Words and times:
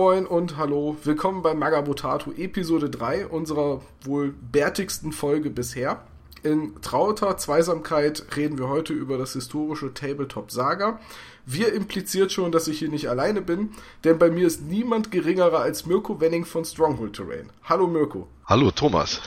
Moin 0.00 0.26
und 0.26 0.56
hallo, 0.56 0.96
willkommen 1.02 1.42
bei 1.42 1.54
Magabotato 1.54 2.30
Episode 2.30 2.88
3 2.88 3.26
unserer 3.26 3.80
wohl 4.02 4.32
bärtigsten 4.52 5.10
Folge 5.10 5.50
bisher. 5.50 6.04
In 6.44 6.80
trauter 6.82 7.36
Zweisamkeit 7.36 8.24
reden 8.36 8.58
wir 8.58 8.68
heute 8.68 8.92
über 8.92 9.18
das 9.18 9.32
historische 9.32 9.92
Tabletop 9.92 10.52
Saga. 10.52 11.00
Wir 11.46 11.72
impliziert 11.72 12.30
schon, 12.30 12.52
dass 12.52 12.68
ich 12.68 12.78
hier 12.78 12.90
nicht 12.90 13.10
alleine 13.10 13.42
bin, 13.42 13.70
denn 14.04 14.20
bei 14.20 14.30
mir 14.30 14.46
ist 14.46 14.62
niemand 14.62 15.10
geringerer 15.10 15.58
als 15.58 15.84
Mirko 15.84 16.20
Wenning 16.20 16.44
von 16.44 16.64
Stronghold 16.64 17.16
Terrain. 17.16 17.50
Hallo 17.64 17.88
Mirko. 17.88 18.28
Hallo 18.46 18.70
Thomas. 18.70 19.20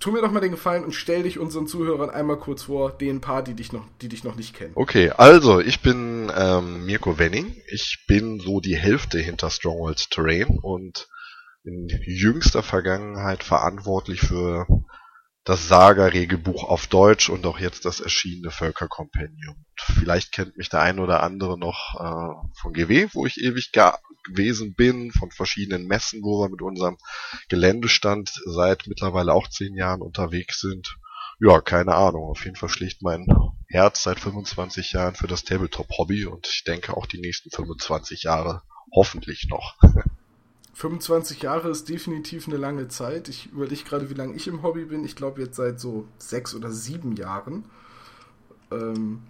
Tu 0.00 0.10
mir 0.12 0.22
doch 0.22 0.30
mal 0.30 0.40
den 0.40 0.52
Gefallen 0.52 0.82
und 0.84 0.92
stell 0.92 1.24
dich 1.24 1.38
unseren 1.38 1.66
Zuhörern 1.66 2.08
einmal 2.08 2.38
kurz 2.38 2.62
vor, 2.62 2.90
den 2.90 3.20
paar, 3.20 3.44
die 3.44 3.52
dich 3.52 3.70
noch, 3.70 3.84
die 4.00 4.08
dich 4.08 4.24
noch 4.24 4.34
nicht 4.34 4.56
kennen. 4.56 4.72
Okay, 4.74 5.10
also 5.10 5.60
ich 5.60 5.80
bin 5.80 6.32
ähm, 6.34 6.86
Mirko 6.86 7.18
Wenning. 7.18 7.54
Ich 7.70 8.06
bin 8.08 8.40
so 8.40 8.60
die 8.60 8.76
Hälfte 8.76 9.18
hinter 9.18 9.50
Strongholds 9.50 10.08
Terrain 10.08 10.58
und 10.62 11.06
in 11.64 11.88
jüngster 12.06 12.62
Vergangenheit 12.62 13.44
verantwortlich 13.44 14.22
für 14.22 14.66
das 15.44 15.68
Saga-Regelbuch 15.68 16.64
auf 16.64 16.86
Deutsch 16.86 17.30
und 17.30 17.46
auch 17.46 17.58
jetzt 17.58 17.84
das 17.84 18.00
erschienene 18.00 18.50
Völkerkompendium. 18.50 19.64
Vielleicht 19.76 20.32
kennt 20.32 20.56
mich 20.56 20.68
der 20.68 20.82
ein 20.82 20.98
oder 20.98 21.22
andere 21.22 21.58
noch 21.58 21.94
äh, 21.98 22.60
von 22.60 22.72
GW, 22.72 23.08
wo 23.14 23.26
ich 23.26 23.38
ewig 23.38 23.72
gewesen 24.24 24.74
bin, 24.74 25.12
von 25.12 25.30
verschiedenen 25.30 25.86
Messen, 25.86 26.22
wo 26.22 26.42
wir 26.42 26.50
mit 26.50 26.60
unserem 26.60 26.98
Geländestand 27.48 28.30
seit 28.44 28.86
mittlerweile 28.86 29.32
auch 29.32 29.48
zehn 29.48 29.74
Jahren 29.74 30.02
unterwegs 30.02 30.60
sind. 30.60 30.98
Ja, 31.40 31.62
keine 31.62 31.94
Ahnung. 31.94 32.24
Auf 32.24 32.44
jeden 32.44 32.56
Fall 32.56 32.68
schlägt 32.68 33.00
mein 33.00 33.26
Herz 33.66 34.02
seit 34.02 34.20
25 34.20 34.92
Jahren 34.92 35.14
für 35.14 35.26
das 35.26 35.44
Tabletop-Hobby 35.44 36.26
und 36.26 36.46
ich 36.46 36.64
denke 36.64 36.94
auch 36.94 37.06
die 37.06 37.20
nächsten 37.20 37.50
25 37.50 38.24
Jahre 38.24 38.62
hoffentlich 38.94 39.48
noch. 39.48 39.78
25 40.80 41.42
Jahre 41.42 41.68
ist 41.68 41.90
definitiv 41.90 42.48
eine 42.48 42.56
lange 42.56 42.88
Zeit. 42.88 43.28
Ich 43.28 43.52
überlege 43.52 43.84
gerade, 43.84 44.08
wie 44.08 44.14
lange 44.14 44.34
ich 44.34 44.46
im 44.46 44.62
Hobby 44.62 44.86
bin. 44.86 45.04
Ich 45.04 45.14
glaube 45.14 45.42
jetzt 45.42 45.56
seit 45.56 45.78
so 45.78 46.06
sechs 46.16 46.54
oder 46.54 46.70
sieben 46.70 47.16
Jahren. 47.16 47.66
Ähm, 48.72 49.20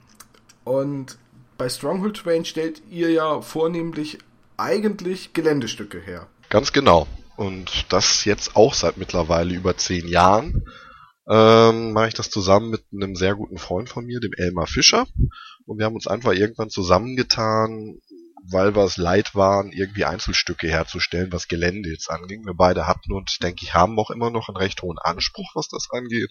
und 0.62 1.19
bei 1.59 1.69
Stronghold 1.69 2.19
Train 2.19 2.45
stellt 2.45 2.83
ihr 2.89 3.11
ja 3.11 3.43
vornehmlich 3.43 4.19
eigentlich 4.56 5.33
Geländestücke 5.33 5.98
her. 5.98 6.28
Ganz 6.51 6.73
genau. 6.73 7.09
Und 7.37 7.93
das 7.93 8.25
jetzt 8.25 8.55
auch 8.55 8.73
seit 8.73 8.97
mittlerweile 8.97 9.53
über 9.53 9.77
zehn 9.77 10.06
Jahren. 10.06 10.65
Ähm, 11.28 11.93
mache 11.93 12.09
ich 12.09 12.15
das 12.15 12.31
zusammen 12.31 12.71
mit 12.71 12.84
einem 12.93 13.17
sehr 13.17 13.34
guten 13.34 13.59
Freund 13.59 13.89
von 13.89 14.05
mir, 14.05 14.21
dem 14.21 14.34
Elmar 14.37 14.69
Fischer. 14.69 15.05
Und 15.67 15.78
wir 15.78 15.87
haben 15.87 15.97
uns 15.97 16.06
einfach 16.06 16.33
irgendwann 16.33 16.71
zusammengetan, 16.71 17.98
weil 18.49 18.75
wir 18.75 18.85
es 18.85 18.97
leid 18.97 19.35
waren, 19.35 19.73
irgendwie 19.73 20.05
Einzelstücke 20.05 20.69
herzustellen, 20.69 21.33
was 21.33 21.49
Gelände 21.49 21.91
jetzt 21.91 22.11
anging. 22.11 22.45
Wir 22.45 22.55
beide 22.55 22.87
hatten 22.87 23.13
und 23.13 23.43
denke 23.43 23.65
ich 23.65 23.75
haben 23.75 23.99
auch 23.99 24.11
immer 24.11 24.31
noch 24.31 24.49
einen 24.49 24.57
recht 24.57 24.83
hohen 24.83 24.99
Anspruch, 24.99 25.51
was 25.55 25.69
das 25.69 25.89
angeht. 25.91 26.31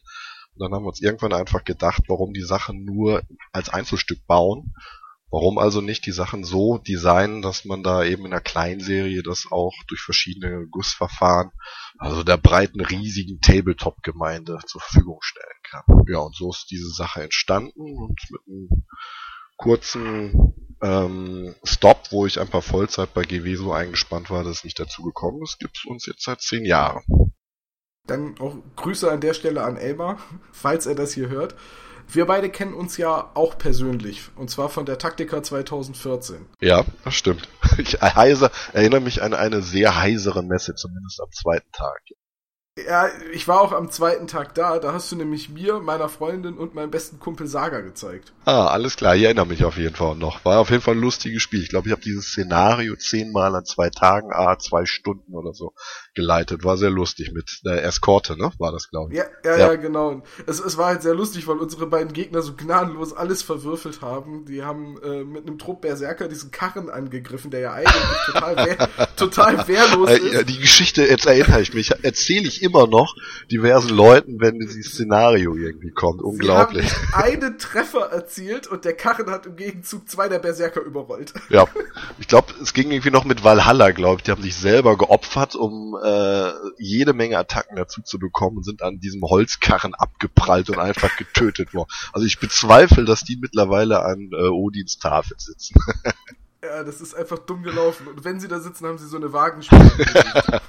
Und 0.53 0.61
dann 0.61 0.73
haben 0.73 0.83
wir 0.83 0.89
uns 0.89 1.01
irgendwann 1.01 1.33
einfach 1.33 1.63
gedacht, 1.63 2.03
warum 2.07 2.33
die 2.33 2.41
Sachen 2.41 2.83
nur 2.83 3.21
als 3.51 3.69
Einzelstück 3.69 4.25
bauen. 4.25 4.73
Warum 5.31 5.59
also 5.59 5.79
nicht 5.79 6.07
die 6.07 6.11
Sachen 6.11 6.43
so 6.43 6.79
designen, 6.79 7.43
dass 7.43 7.63
man 7.63 7.83
da 7.83 8.03
eben 8.03 8.25
in 8.25 8.33
einer 8.33 8.41
Kleinserie 8.41 9.21
das 9.21 9.45
auch 9.51 9.75
durch 9.87 10.01
verschiedene 10.01 10.65
Gussverfahren, 10.71 11.51
also 11.99 12.23
der 12.23 12.37
breiten, 12.37 12.81
riesigen 12.81 13.39
Tabletop-Gemeinde 13.39 14.57
zur 14.65 14.81
Verfügung 14.81 15.19
stellen 15.21 15.45
kann. 15.69 16.03
Ja, 16.07 16.19
und 16.19 16.35
so 16.35 16.49
ist 16.49 16.71
diese 16.71 16.89
Sache 16.89 17.21
entstanden 17.21 17.95
und 17.95 18.19
mit 18.31 18.41
einem 18.47 18.85
kurzen 19.57 20.68
ähm, 20.81 21.55
Stop, 21.63 22.11
wo 22.11 22.25
ich 22.25 22.39
ein 22.39 22.47
paar 22.47 22.61
Vollzeit 22.61 23.13
bei 23.13 23.23
GW 23.23 23.55
so 23.55 23.73
eingespannt 23.73 24.29
war, 24.29 24.43
dass 24.43 24.57
es 24.57 24.63
nicht 24.63 24.79
dazu 24.79 25.03
gekommen 25.03 25.41
ist, 25.43 25.59
gibt 25.59 25.77
es 25.77 25.85
uns 25.85 26.05
jetzt 26.05 26.23
seit 26.23 26.41
zehn 26.41 26.65
Jahren. 26.65 27.03
Dann 28.07 28.39
auch 28.39 28.55
Grüße 28.75 29.09
an 29.11 29.21
der 29.21 29.33
Stelle 29.33 29.63
an 29.63 29.77
Elmar, 29.77 30.19
falls 30.51 30.85
er 30.85 30.95
das 30.95 31.13
hier 31.13 31.29
hört. 31.29 31.55
Wir 32.11 32.25
beide 32.25 32.49
kennen 32.49 32.73
uns 32.73 32.97
ja 32.97 33.29
auch 33.35 33.55
persönlich, 33.59 34.29
und 34.35 34.49
zwar 34.49 34.69
von 34.69 34.87
der 34.87 34.97
Taktika 34.97 35.43
2014. 35.43 36.47
Ja, 36.59 36.85
das 37.03 37.15
stimmt. 37.15 37.47
Ich 37.77 38.01
heise, 38.01 38.51
erinnere 38.73 38.99
mich 38.99 39.21
an 39.21 39.33
eine 39.33 39.61
sehr 39.61 39.95
heisere 39.95 40.43
Messe, 40.43 40.75
zumindest 40.75 41.21
am 41.21 41.31
zweiten 41.31 41.71
Tag. 41.71 42.01
Ja, 42.87 43.09
ich 43.33 43.47
war 43.47 43.61
auch 43.61 43.71
am 43.71 43.89
zweiten 43.89 44.27
Tag 44.27 44.53
da. 44.55 44.79
Da 44.79 44.93
hast 44.93 45.11
du 45.11 45.15
nämlich 45.15 45.49
mir, 45.49 45.79
meiner 45.79 46.09
Freundin 46.09 46.57
und 46.57 46.75
meinem 46.75 46.91
besten 46.91 47.19
Kumpel 47.19 47.47
Saga 47.47 47.81
gezeigt. 47.81 48.33
Ah, 48.45 48.67
alles 48.67 48.95
klar. 48.95 49.15
Ich 49.15 49.23
erinnere 49.23 49.47
mich 49.47 49.63
auf 49.63 49.77
jeden 49.77 49.95
Fall 49.95 50.15
noch. 50.15 50.43
War 50.45 50.59
auf 50.59 50.69
jeden 50.69 50.81
Fall 50.81 50.95
ein 50.95 51.01
lustiges 51.01 51.41
Spiel. 51.41 51.61
Ich 51.61 51.69
glaube, 51.69 51.87
ich 51.87 51.91
habe 51.91 52.01
dieses 52.01 52.27
Szenario 52.27 52.95
zehnmal 52.95 53.55
an 53.55 53.65
zwei 53.65 53.89
Tagen, 53.89 54.29
ah, 54.31 54.57
zwei 54.57 54.85
Stunden 54.85 55.33
oder 55.33 55.53
so 55.53 55.73
geleitet. 56.13 56.63
War 56.63 56.77
sehr 56.77 56.89
lustig 56.89 57.31
mit 57.33 57.61
der 57.65 57.83
Eskorte, 57.83 58.37
ne? 58.37 58.51
War 58.59 58.71
das, 58.71 58.89
glaube 58.89 59.13
ich. 59.13 59.19
Ja, 59.19 59.25
ja, 59.43 59.57
ja, 59.57 59.67
ja 59.71 59.75
genau. 59.75 60.23
Es, 60.45 60.59
es 60.59 60.77
war 60.77 60.87
halt 60.87 61.01
sehr 61.01 61.15
lustig, 61.15 61.47
weil 61.47 61.57
unsere 61.57 61.87
beiden 61.87 62.13
Gegner 62.13 62.41
so 62.41 62.55
gnadenlos 62.55 63.13
alles 63.13 63.41
verwürfelt 63.41 64.01
haben. 64.01 64.45
Die 64.45 64.63
haben 64.63 65.01
äh, 65.01 65.23
mit 65.23 65.47
einem 65.47 65.57
Trupp 65.57 65.81
Berserker 65.81 66.27
diesen 66.27 66.51
Karren 66.51 66.89
angegriffen, 66.89 67.51
der 67.51 67.59
ja 67.59 67.73
eigentlich 67.73 67.93
total, 68.25 68.55
wehr, 68.57 68.89
total 69.15 69.67
wehrlos 69.67 70.11
ist. 70.11 70.33
Ja, 70.33 70.43
die 70.43 70.59
Geschichte, 70.59 71.03
jetzt 71.03 71.25
erinnere 71.25 71.61
ich 71.61 71.73
mich, 71.73 71.91
erzähle 72.03 72.47
ich 72.47 72.61
immer 72.61 72.68
noch 72.71 73.15
diversen 73.51 73.89
Leuten, 73.89 74.39
wenn 74.39 74.59
dieses 74.59 74.93
Szenario 74.93 75.55
irgendwie 75.55 75.91
kommt. 75.91 76.21
Unglaublich. 76.21 76.89
Sie 76.89 76.95
haben 76.95 77.23
einen 77.23 77.57
Treffer 77.57 78.11
erzielt 78.11 78.67
und 78.67 78.85
der 78.85 78.93
Karren 78.93 79.29
hat 79.29 79.45
im 79.45 79.55
Gegenzug 79.55 80.09
zwei 80.09 80.27
der 80.27 80.39
Berserker 80.39 80.81
überrollt. 80.81 81.33
Ja, 81.49 81.65
ich 82.19 82.27
glaube, 82.27 82.53
es 82.61 82.73
ging 82.73 82.91
irgendwie 82.91 83.09
noch 83.09 83.23
mit 83.23 83.43
Valhalla, 83.43 83.89
glaube 83.89 84.17
ich. 84.17 84.23
Die 84.23 84.31
haben 84.31 84.43
sich 84.43 84.55
selber 84.55 84.97
geopfert, 84.97 85.55
um 85.55 85.97
äh, 86.01 86.51
jede 86.77 87.13
Menge 87.13 87.39
Attacken 87.39 87.75
dazu 87.75 88.01
zu 88.03 88.19
bekommen 88.19 88.57
und 88.57 88.63
sind 88.63 88.83
an 88.83 88.99
diesem 88.99 89.21
Holzkarren 89.23 89.95
abgeprallt 89.95 90.69
und 90.69 90.77
einfach 90.77 91.17
getötet 91.17 91.73
worden. 91.73 91.89
Also 92.13 92.27
ich 92.27 92.39
bezweifle, 92.39 93.03
dass 93.03 93.21
die 93.21 93.37
mittlerweile 93.37 94.05
an 94.05 94.29
äh, 94.31 94.47
Odins 94.47 94.99
Tafel 94.99 95.37
sitzen. 95.39 95.79
Ja, 96.63 96.83
das 96.83 96.99
ist 96.99 97.15
einfach 97.15 97.39
dumm 97.39 97.63
gelaufen. 97.63 98.07
Und 98.07 98.23
wenn 98.25 98.39
sie 98.39 98.47
da 98.47 98.59
sitzen, 98.59 98.85
haben 98.85 98.97
sie 98.97 99.07
so 99.07 99.17
eine 99.17 99.31
Wagenspiele. 99.31 99.91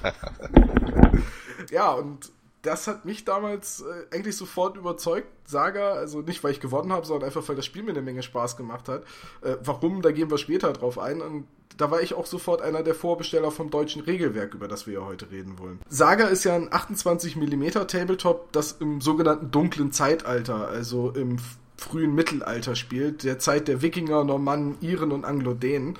ja, 1.71 1.91
und 1.91 2.31
das 2.61 2.87
hat 2.87 3.05
mich 3.05 3.25
damals 3.25 3.81
äh, 3.81 4.15
eigentlich 4.15 4.37
sofort 4.37 4.77
überzeugt, 4.77 5.27
Saga, 5.45 5.93
also 5.93 6.21
nicht, 6.21 6.43
weil 6.43 6.51
ich 6.51 6.59
gewonnen 6.59 6.93
habe, 6.93 7.05
sondern 7.05 7.27
einfach, 7.27 7.47
weil 7.49 7.55
das 7.55 7.65
Spiel 7.65 7.83
mir 7.83 7.91
eine 7.91 8.01
Menge 8.01 8.23
Spaß 8.23 8.55
gemacht 8.55 8.87
hat. 8.87 9.03
Äh, 9.41 9.57
warum, 9.63 10.01
da 10.01 10.11
gehen 10.11 10.29
wir 10.29 10.37
später 10.37 10.71
drauf 10.71 10.99
ein. 10.99 11.21
Und 11.21 11.47
da 11.77 11.89
war 11.89 12.01
ich 12.01 12.13
auch 12.13 12.25
sofort 12.25 12.61
einer 12.61 12.83
der 12.83 12.95
Vorbesteller 12.95 13.51
vom 13.51 13.69
deutschen 13.69 14.01
Regelwerk, 14.01 14.53
über 14.53 14.67
das 14.67 14.85
wir 14.87 14.93
ja 14.93 15.05
heute 15.05 15.31
reden 15.31 15.57
wollen. 15.59 15.79
Saga 15.89 16.25
ist 16.27 16.43
ja 16.43 16.55
ein 16.55 16.69
28mm 16.69 17.87
Tabletop, 17.87 18.51
das 18.51 18.73
im 18.73 19.01
sogenannten 19.01 19.51
dunklen 19.51 19.91
Zeitalter, 19.91 20.67
also 20.67 21.11
im 21.11 21.37
frühen 21.81 22.13
Mittelalter 22.13 22.75
spielt, 22.75 23.23
der 23.23 23.39
Zeit 23.39 23.67
der 23.67 23.81
Wikinger, 23.81 24.23
Normannen, 24.23 24.77
Iren 24.81 25.11
und 25.11 25.25
Anglo-Dänen. 25.25 25.97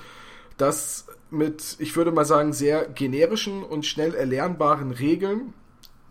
Das 0.56 1.06
mit, 1.30 1.76
ich 1.78 1.96
würde 1.96 2.12
mal 2.12 2.24
sagen, 2.24 2.52
sehr 2.52 2.86
generischen 2.86 3.62
und 3.64 3.84
schnell 3.84 4.14
erlernbaren 4.14 4.92
Regeln 4.92 5.54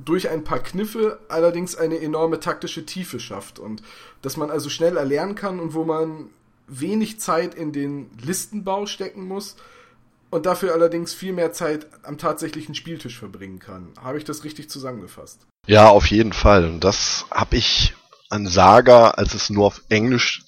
durch 0.04 0.30
ein 0.30 0.44
paar 0.44 0.60
Kniffe 0.60 1.20
allerdings 1.30 1.76
eine 1.76 2.00
enorme 2.02 2.40
taktische 2.40 2.86
Tiefe 2.86 3.20
schafft 3.20 3.60
und 3.60 3.84
dass 4.22 4.36
man 4.36 4.50
also 4.50 4.70
schnell 4.70 4.98
erlernen 4.98 5.36
kann 5.36 5.60
und 5.60 5.74
wo 5.74 5.84
man 5.84 6.30
wenig 6.68 7.20
Zeit 7.20 7.54
in 7.54 7.72
den 7.72 8.10
Listenbau 8.20 8.88
stecken 8.88 9.28
muss 9.28 9.58
und 10.32 10.46
dafür 10.46 10.74
allerdings 10.74 11.14
viel 11.14 11.34
mehr 11.34 11.54
Zeit 11.54 11.88
am 12.04 12.18
tatsächlichen 12.18 12.74
Spieltisch 12.74 13.20
verbringen 13.20 13.60
kann. 13.60 13.90
Habe 14.02 14.18
ich 14.18 14.24
das 14.24 14.44
richtig 14.44 14.70
zusammengefasst? 14.70 15.46
Ja, 15.68 15.90
auf 15.90 16.08
jeden 16.08 16.34
Fall. 16.34 16.66
Und 16.66 16.84
das 16.84 17.26
habe 17.30 17.58
ich 17.58 17.94
an 18.32 18.48
Saga, 18.48 19.12
als 19.12 19.34
es 19.34 19.50
nur 19.50 19.66
auf 19.66 19.82
Englisch 19.90 20.44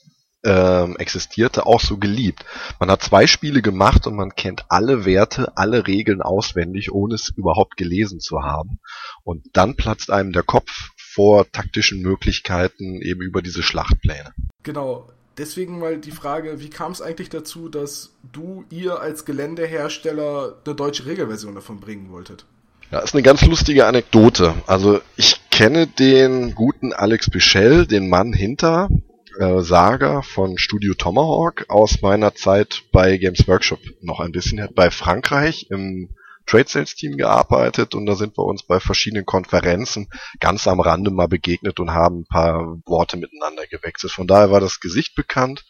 ähm, 0.46 0.98
existierte, 0.98 1.66
auch 1.66 1.80
so 1.80 1.98
geliebt. 1.98 2.44
Man 2.80 2.92
hat 2.92 3.02
zwei 3.02 3.28
Spiele 3.28 3.62
gemacht 3.62 4.08
und 4.08 4.16
man 4.16 4.36
kennt 4.36 4.66
alle 4.70 5.06
Werte, 5.06 5.56
alle 5.56 5.88
Regeln 5.88 6.22
auswendig, 6.22 6.92
ohne 6.92 7.16
es 7.16 7.30
überhaupt 7.30 7.78
gelesen 7.78 8.20
zu 8.20 8.44
haben. 8.44 8.80
Und 9.24 9.46
dann 9.54 9.76
platzt 9.76 10.12
einem 10.12 10.34
der 10.34 10.44
Kopf 10.44 10.70
vor 10.98 11.50
taktischen 11.52 12.02
Möglichkeiten 12.02 13.02
eben 13.02 13.22
über 13.22 13.42
diese 13.42 13.64
Schlachtpläne. 13.64 14.34
Genau. 14.64 15.10
Deswegen 15.38 15.80
mal 15.80 15.98
die 15.98 16.12
Frage, 16.12 16.60
wie 16.60 16.70
kam 16.70 16.92
es 16.92 17.02
eigentlich 17.02 17.30
dazu, 17.30 17.68
dass 17.68 18.12
du, 18.32 18.66
ihr 18.70 19.00
als 19.00 19.26
Geländehersteller 19.26 20.58
eine 20.64 20.76
deutsche 20.76 21.08
Regelversion 21.08 21.56
davon 21.56 21.80
bringen 21.80 22.12
wolltet? 22.12 22.46
Ja, 22.92 23.00
ist 23.00 23.16
eine 23.16 23.24
ganz 23.24 23.44
lustige 23.44 23.88
Anekdote. 23.88 24.54
Also 24.68 25.02
ich 25.16 25.40
kenne 25.54 25.86
den 25.86 26.56
guten 26.56 26.94
Alex 26.94 27.30
Bichel, 27.30 27.86
den 27.86 28.10
Mann 28.10 28.34
hinter 28.34 28.90
äh, 29.38 29.60
Saga 29.60 30.24
von 30.24 30.58
Studio 30.58 30.96
Tomahawk 30.96 31.66
aus 31.70 32.02
meiner 32.02 32.34
Zeit 32.34 32.86
bei 32.92 33.18
Games 33.18 33.48
Workshop 33.48 33.80
noch 34.02 34.20
ein 34.20 34.32
bisschen. 34.32 34.58
Er 34.58 34.64
hat 34.64 34.74
bei 34.74 34.90
Frankreich 34.90 35.68
im 35.70 36.10
Trade 36.48 36.66
Sales 36.68 36.96
Team 36.96 37.18
gearbeitet 37.18 37.94
und 37.94 38.08
da 38.08 38.16
sind 38.16 38.36
wir 38.36 38.46
uns 38.46 38.64
bei 38.64 38.80
verschiedenen 38.80 39.28
Konferenzen 39.28 40.08
ganz 40.40 40.68
am 40.68 40.80
Rande 40.80 41.12
mal 41.12 41.28
begegnet 41.28 41.80
und 41.80 41.92
haben 41.92 42.22
ein 42.22 42.28
paar 42.28 42.80
Worte 42.88 43.18
miteinander 43.18 43.68
gewechselt. 43.68 44.12
Von 44.12 44.26
daher 44.26 44.50
war 44.50 44.60
das 44.60 44.80
Gesicht 44.80 45.14
bekannt 45.14 45.66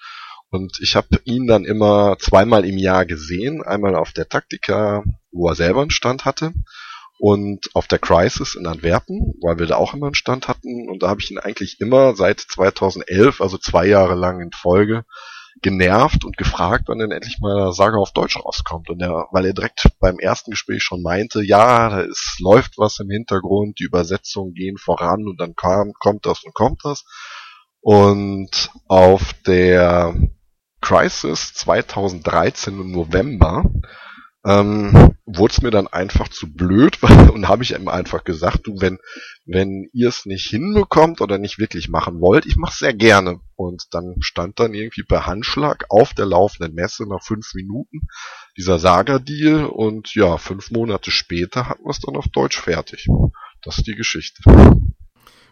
und 0.50 0.80
ich 0.82 0.96
habe 0.96 1.20
ihn 1.26 1.46
dann 1.46 1.66
immer 1.66 2.16
zweimal 2.20 2.64
im 2.64 2.78
Jahr 2.78 3.06
gesehen, 3.06 3.62
einmal 3.62 3.96
auf 3.96 4.14
der 4.14 4.30
Taktika 4.30 5.04
wo 5.34 5.50
er 5.50 5.56
selber 5.56 5.82
einen 5.82 5.92
Stand 5.92 6.26
hatte. 6.26 6.54
Und 7.25 7.70
auf 7.74 7.88
der 7.88 8.00
Crisis 8.00 8.56
in 8.56 8.68
Antwerpen, 8.68 9.36
weil 9.42 9.58
wir 9.58 9.66
da 9.66 9.78
auch 9.78 9.94
immer 9.94 10.08
einen 10.08 10.14
Stand 10.14 10.50
hatten. 10.50 10.90
Und 10.90 11.04
da 11.04 11.08
habe 11.08 11.22
ich 11.22 11.31
ihn 11.31 11.40
eigentlich 11.40 11.80
immer 11.80 12.18
seit 12.18 12.42
2011, 12.42 13.40
also 13.40 13.58
zwei 13.58 13.86
Jahre 13.86 14.16
lang 14.16 14.42
in 14.42 14.52
Folge, 14.52 15.06
genervt 15.62 16.25
und 16.25 16.36
gefragt, 16.36 16.84
wann 16.88 17.00
denn 17.00 17.12
endlich 17.12 17.40
mal 17.40 17.56
der 17.56 17.72
Saga 17.72 17.98
auf 17.98 18.12
Deutsch 18.12 18.36
rauskommt. 18.36 18.90
Und 18.90 19.02
er, 19.02 19.30
weil 19.31 19.46
er 19.46 19.54
direkt 19.54 19.88
beim 20.02 20.20
ersten 20.20 20.52
Gespräch 20.52 20.84
schon 20.84 21.02
meinte, 21.02 21.42
ja, 21.42 21.88
da 21.88 22.02
ist, 22.02 22.42
läuft 22.42 22.78
was 22.78 23.00
im 23.00 23.10
Hintergrund, 23.10 23.80
die 23.80 23.86
Übersetzungen 23.86 24.54
gehen 24.54 24.75
voran 24.75 25.25
und 25.25 25.40
dann 25.40 25.56
kam, 25.56 25.94
kommt 25.94 26.25
das 26.25 26.44
und 26.44 26.54
kommt 26.54 26.81
das. 26.84 27.06
Und 27.80 28.70
auf 28.90 29.31
der 29.48 30.14
Crisis 30.81 31.54
2013 31.54 32.81
im 32.81 32.92
November 32.92 33.64
ähm, 34.45 35.16
wurde 35.25 35.54
es 35.54 35.62
mir 35.62 35.72
dann 35.72 35.88
einfach 35.88 36.28
zu 36.28 36.54
blöd 36.54 37.00
und 37.34 37.48
habe 37.48 37.63
ich 37.63 37.72
ihm 37.72 37.88
einfach 37.88 38.24
gesagt, 38.24 38.68
du, 38.68 38.75
wenn, 38.80 39.00
wenn 39.45 39.90
ihr 39.94 40.10
es 40.10 40.25
nicht 40.25 40.48
hinbekommt 40.48 41.22
oder 41.22 41.38
nicht 41.38 41.60
wirklich 41.60 41.90
machen 41.90 42.19
wollt, 42.19 42.45
ich 42.45 42.57
mache 42.57 42.75
sehr 42.78 42.94
gerne. 42.94 43.40
Und 43.56 43.86
dann 43.92 44.16
stand 44.19 44.60
dann 44.60 44.74
irgendwie 44.74 45.04
per 45.04 45.25
Handschlag 45.25 45.86
auf 45.90 46.13
der 46.13 46.25
laufenden 46.25 46.74
Messe 46.74 47.07
nach 47.07 47.24
fünf 47.24 47.54
Minuten 47.54 48.01
dieser 48.57 48.80
Saga-Deal 48.80 49.66
und 49.66 50.13
ja, 50.16 50.38
fünf 50.38 50.72
Monate 50.72 51.12
später 51.12 51.69
hatten 51.69 51.84
wir 51.84 51.92
es 51.92 52.00
dann 52.00 52.18
auf 52.18 52.28
Deutsch 52.28 52.60
fertig. 52.60 53.07
Das 53.63 53.78
ist 53.78 53.88
die 53.88 53.96
Geschichte. 53.96 54.44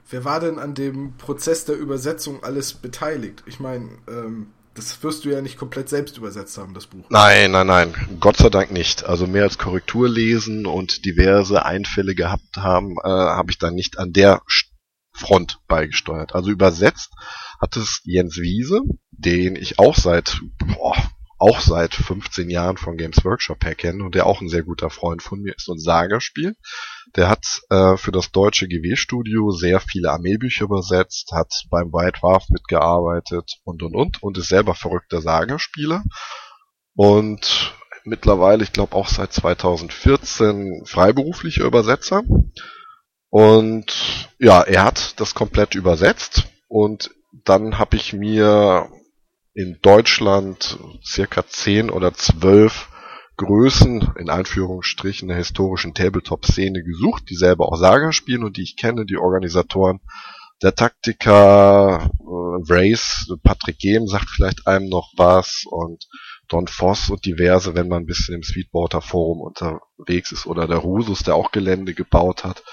Wer 0.09 0.25
war 0.25 0.41
denn 0.41 0.59
an 0.59 0.73
dem 0.75 1.15
Prozess 1.15 1.63
der 1.63 1.77
Übersetzung 1.77 2.44
alles 2.44 2.73
beteiligt? 2.73 3.44
Ich 3.45 3.61
meine, 3.61 3.89
ähm, 4.09 4.47
das 4.73 5.03
wirst 5.03 5.25
du 5.25 5.29
ja 5.29 5.41
nicht 5.41 5.57
komplett 5.57 5.89
selbst 5.89 6.18
übersetzt 6.18 6.57
haben, 6.57 6.73
das 6.73 6.88
Buch. 6.88 7.06
Nein, 7.09 7.51
nein, 7.51 7.68
nein. 7.68 8.18
Gott 8.19 8.38
sei 8.38 8.50
Dank 8.50 8.71
nicht. 8.71 9.03
Also 9.03 9.27
mehr 9.27 9.44
als 9.44 9.57
Korrektur 9.57 10.07
lesen 10.07 10.65
und 10.65 11.06
diverse 11.06 11.65
Einfälle 11.65 12.15
gehabt 12.15 12.57
haben, 12.57 12.95
äh, 13.03 13.09
habe 13.09 13.51
ich 13.51 13.57
dann 13.57 13.75
nicht 13.75 13.97
an 14.00 14.13
der 14.13 14.41
Front 15.13 15.59
beigesteuert. 15.68 16.35
Also 16.35 16.51
übersetzt 16.51 17.12
hat 17.59 17.75
es 17.75 18.01
Jens 18.06 18.38
Wiese, 18.38 18.81
den 19.12 19.56
ich 19.56 19.77
auch 19.77 19.95
seit 19.95 20.39
boah, 20.57 20.95
auch 21.38 21.59
seit 21.59 21.95
15 21.95 22.50
Jahren 22.50 22.77
von 22.77 22.97
Games 22.97 23.25
Workshop 23.25 23.65
her 23.65 23.75
kenne 23.75 24.03
und 24.03 24.15
der 24.15 24.25
auch 24.25 24.41
ein 24.41 24.50
sehr 24.50 24.63
guter 24.63 24.89
Freund 24.89 25.21
von 25.21 25.41
mir 25.41 25.56
ist 25.56 25.68
und 25.68 25.79
Saga-Spiel. 25.79 26.56
Der 27.15 27.30
hat 27.30 27.45
äh, 27.69 27.98
für 27.98 28.12
das 28.12 28.31
deutsche 28.31 28.68
GW-Studio 28.68 29.51
sehr 29.51 29.80
viele 29.80 30.12
Armeebücher 30.12 30.65
übersetzt, 30.65 31.31
hat 31.31 31.65
beim 31.69 31.92
White 31.92 32.21
Warf 32.21 32.50
mitgearbeitet 32.50 33.59
und 33.63 33.83
und 33.83 33.95
und 33.95 34.24
und 34.24 34.38
ist 34.38 34.50
selber 34.50 34.75
verrückter 34.75 35.21
Saga-Spieler. 35.21 36.03
Und 36.94 37.74
mittlerweile, 38.03 38.63
ich 38.63 38.74
glaube 38.74 38.95
auch 38.95 39.07
seit 39.07 39.33
2014, 39.33 40.83
freiberuflicher 40.86 41.65
Übersetzer. 41.65 42.24
Und 43.30 44.30
ja, 44.39 44.62
er 44.62 44.83
hat 44.83 45.19
das 45.19 45.33
komplett 45.33 45.75
übersetzt 45.75 46.47
und 46.68 47.12
dann 47.45 47.77
habe 47.80 47.95
ich 47.95 48.13
mir 48.13 48.89
in 49.54 49.80
Deutschland 49.81 50.77
circa 51.04 51.45
10 51.47 51.89
oder 51.89 52.13
12 52.13 52.89
Größen, 53.38 54.13
in 54.18 54.30
Anführungsstrichen, 54.30 55.28
der 55.28 55.38
historischen 55.38 55.94
Tabletop-Szene 55.94 56.83
gesucht, 56.83 57.30
die 57.30 57.36
selber 57.36 57.68
auch 57.68 57.78
Saga 57.78 58.12
spielen 58.12 58.44
und 58.44 58.57
die 58.57 58.63
ich 58.63 58.75
kenne, 58.75 59.06
die 59.06 59.18
Organisatoren. 59.18 60.00
Der 60.62 60.75
Taktiker, 60.75 62.12
äh, 62.19 62.72
Race, 62.72 63.33
Patrick 63.42 63.80
Gehm 63.80 64.07
sagt 64.07 64.30
vielleicht 64.30 64.68
einem 64.68 64.89
noch 64.89 65.12
was 65.18 65.63
und 65.66 66.07
Don 66.48 66.68
Voss 66.68 67.10
und 67.10 67.25
diverse, 67.25 67.74
wenn 67.74 67.88
man 67.88 68.04
ein 68.04 68.06
bisschen 68.06 68.36
im 68.36 68.44
Sweetwater 68.44 69.01
Forum 69.01 69.42
unterwegs 69.42 70.31
ist 70.31 70.45
oder 70.45 70.68
der 70.68 70.78
Rusus, 70.78 71.24
der 71.24 71.36
auch 71.36 71.51
Gelände 71.51 71.94
gebaut 71.94 72.44
hat 72.44 72.63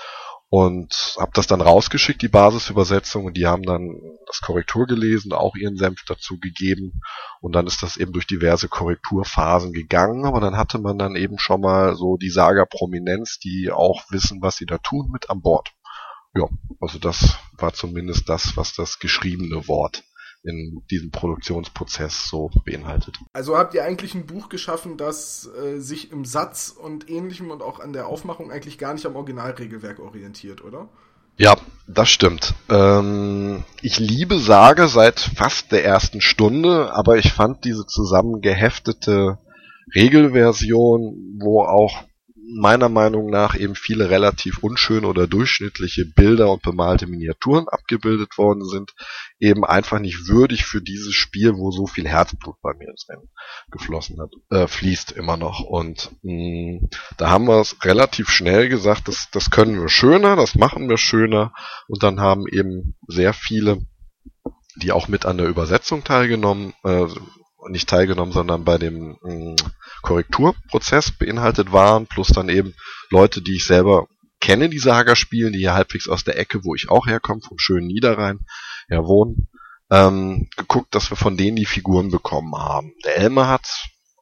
und 0.50 1.16
habe 1.18 1.32
das 1.34 1.46
dann 1.46 1.60
rausgeschickt, 1.60 2.22
die 2.22 2.28
Basisübersetzung, 2.28 3.26
und 3.26 3.36
die 3.36 3.46
haben 3.46 3.62
dann 3.62 4.00
das 4.26 4.40
Korrektur 4.40 4.86
gelesen, 4.86 5.32
auch 5.32 5.54
ihren 5.56 5.76
Senf 5.76 6.04
dazu 6.06 6.38
gegeben 6.38 7.00
und 7.40 7.54
dann 7.54 7.66
ist 7.66 7.82
das 7.82 7.96
eben 7.96 8.12
durch 8.12 8.26
diverse 8.26 8.68
Korrekturphasen 8.68 9.72
gegangen, 9.72 10.24
aber 10.24 10.40
dann 10.40 10.56
hatte 10.56 10.78
man 10.78 10.98
dann 10.98 11.16
eben 11.16 11.38
schon 11.38 11.60
mal 11.60 11.96
so 11.96 12.16
die 12.16 12.30
Saga-Prominenz, 12.30 13.38
die 13.38 13.70
auch 13.70 14.04
wissen, 14.10 14.40
was 14.40 14.56
sie 14.56 14.66
da 14.66 14.78
tun, 14.78 15.10
mit 15.12 15.28
an 15.30 15.42
Bord. 15.42 15.72
Ja, 16.34 16.48
also 16.80 16.98
das 16.98 17.38
war 17.52 17.72
zumindest 17.72 18.28
das, 18.28 18.56
was 18.56 18.74
das 18.74 18.98
geschriebene 18.98 19.66
Wort 19.66 20.04
in 20.48 20.82
diesem 20.90 21.10
Produktionsprozess 21.10 22.28
so 22.28 22.50
beinhaltet. 22.64 23.18
Also 23.32 23.56
habt 23.56 23.74
ihr 23.74 23.84
eigentlich 23.84 24.14
ein 24.14 24.26
Buch 24.26 24.48
geschaffen, 24.48 24.96
das 24.96 25.48
äh, 25.62 25.78
sich 25.78 26.10
im 26.10 26.24
Satz 26.24 26.70
und 26.70 27.08
ähnlichem 27.10 27.50
und 27.50 27.62
auch 27.62 27.80
an 27.80 27.92
der 27.92 28.06
Aufmachung 28.06 28.50
eigentlich 28.50 28.78
gar 28.78 28.94
nicht 28.94 29.06
am 29.06 29.16
Originalregelwerk 29.16 30.00
orientiert, 30.00 30.64
oder? 30.64 30.88
Ja, 31.36 31.56
das 31.86 32.08
stimmt. 32.08 32.54
Ähm, 32.68 33.62
ich 33.80 34.00
liebe 34.00 34.38
Sage 34.38 34.88
seit 34.88 35.20
fast 35.20 35.70
der 35.70 35.84
ersten 35.84 36.20
Stunde, 36.20 36.92
aber 36.92 37.16
ich 37.16 37.32
fand 37.32 37.64
diese 37.64 37.86
zusammengeheftete 37.86 39.38
Regelversion, 39.94 41.38
wo 41.40 41.62
auch 41.62 42.07
meiner 42.48 42.88
Meinung 42.88 43.30
nach 43.30 43.54
eben 43.54 43.74
viele 43.74 44.10
relativ 44.10 44.58
unschöne 44.58 45.06
oder 45.06 45.26
durchschnittliche 45.26 46.06
Bilder 46.06 46.50
und 46.50 46.62
bemalte 46.62 47.06
Miniaturen 47.06 47.68
abgebildet 47.68 48.38
worden 48.38 48.64
sind, 48.64 48.94
eben 49.38 49.64
einfach 49.64 49.98
nicht 49.98 50.28
würdig 50.28 50.64
für 50.64 50.80
dieses 50.80 51.14
Spiel, 51.14 51.54
wo 51.54 51.70
so 51.70 51.86
viel 51.86 52.08
Herzblut 52.08 52.56
bei 52.62 52.72
mir 52.74 52.92
drin 53.06 53.28
geflossen 53.70 54.18
hat, 54.20 54.32
äh, 54.50 54.66
fließt 54.66 55.12
immer 55.12 55.36
noch. 55.36 55.60
Und 55.60 56.10
mh, 56.22 56.32
mm, 56.32 56.88
da 57.16 57.30
haben 57.30 57.46
wir 57.46 57.60
es 57.60 57.76
relativ 57.84 58.30
schnell 58.30 58.68
gesagt, 58.68 59.08
das, 59.08 59.28
das 59.30 59.50
können 59.50 59.80
wir 59.80 59.88
schöner, 59.88 60.36
das 60.36 60.54
machen 60.54 60.88
wir 60.88 60.98
schöner. 60.98 61.52
Und 61.86 62.02
dann 62.02 62.20
haben 62.20 62.46
eben 62.46 62.96
sehr 63.06 63.32
viele 63.32 63.86
die 64.78 64.92
auch 64.92 65.08
mit 65.08 65.26
an 65.26 65.38
der 65.38 65.48
Übersetzung 65.48 66.04
teilgenommen, 66.04 66.72
äh, 66.84 67.06
nicht 67.70 67.88
teilgenommen, 67.88 68.32
sondern 68.32 68.64
bei 68.64 68.78
dem 68.78 69.16
mm, 69.22 69.56
Korrekturprozess 70.02 71.12
beinhaltet 71.12 71.72
waren, 71.72 72.06
plus 72.06 72.28
dann 72.28 72.48
eben 72.48 72.74
Leute, 73.10 73.42
die 73.42 73.56
ich 73.56 73.66
selber 73.66 74.08
kenne, 74.40 74.68
die 74.68 74.78
Saga 74.78 75.16
spielen, 75.16 75.52
die 75.52 75.60
hier 75.60 75.74
halbwegs 75.74 76.08
aus 76.08 76.24
der 76.24 76.38
Ecke, 76.38 76.64
wo 76.64 76.74
ich 76.74 76.90
auch 76.90 77.06
herkomme, 77.06 77.40
vom 77.46 77.58
schönen 77.58 77.86
Niederrhein, 77.86 78.40
ja 78.88 79.04
wohnen, 79.04 79.48
ähm, 79.90 80.48
geguckt, 80.56 80.94
dass 80.94 81.10
wir 81.10 81.16
von 81.16 81.36
denen 81.36 81.56
die 81.56 81.66
Figuren 81.66 82.10
bekommen 82.10 82.54
haben. 82.54 82.92
Der 83.04 83.16
Elmer 83.16 83.48
hat 83.48 83.66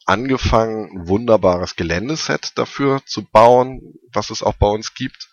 angefangen, 0.06 0.90
ein 0.92 1.09
wunderbares 1.09 1.76
Geländeset 1.76 2.52
dafür 2.56 3.02
zu 3.06 3.23
bauen, 3.23 3.94
was 4.12 4.30
es 4.30 4.42
auch 4.42 4.54
bei 4.54 4.68
uns 4.68 4.94
gibt 4.94 5.28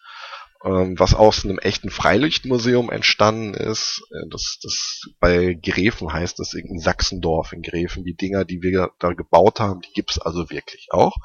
was 0.63 1.13
aus 1.13 1.43
einem 1.43 1.59
echten 1.59 1.89
Freilichtmuseum 1.89 2.89
entstanden 2.89 3.53
ist. 3.53 4.01
Äh, 4.11 4.29
das, 4.29 4.59
das 4.61 5.01
bei 5.19 5.57
Gräfen 5.61 6.13
heißt 6.13 6.39
das 6.39 6.53
in 6.53 6.79
Sachsendorf 6.79 7.51
in 7.51 7.61
Gräfen. 7.61 8.05
Die 8.05 8.15
Dinger, 8.15 8.45
die 8.45 8.61
wir 8.61 8.91
da 8.99 9.09
gebaut 9.09 9.59
haben, 9.59 9.81
die 9.81 9.91
gibt's 9.93 10.19
also 10.19 10.49
wirklich 10.49 10.87
auch. 10.91 11.17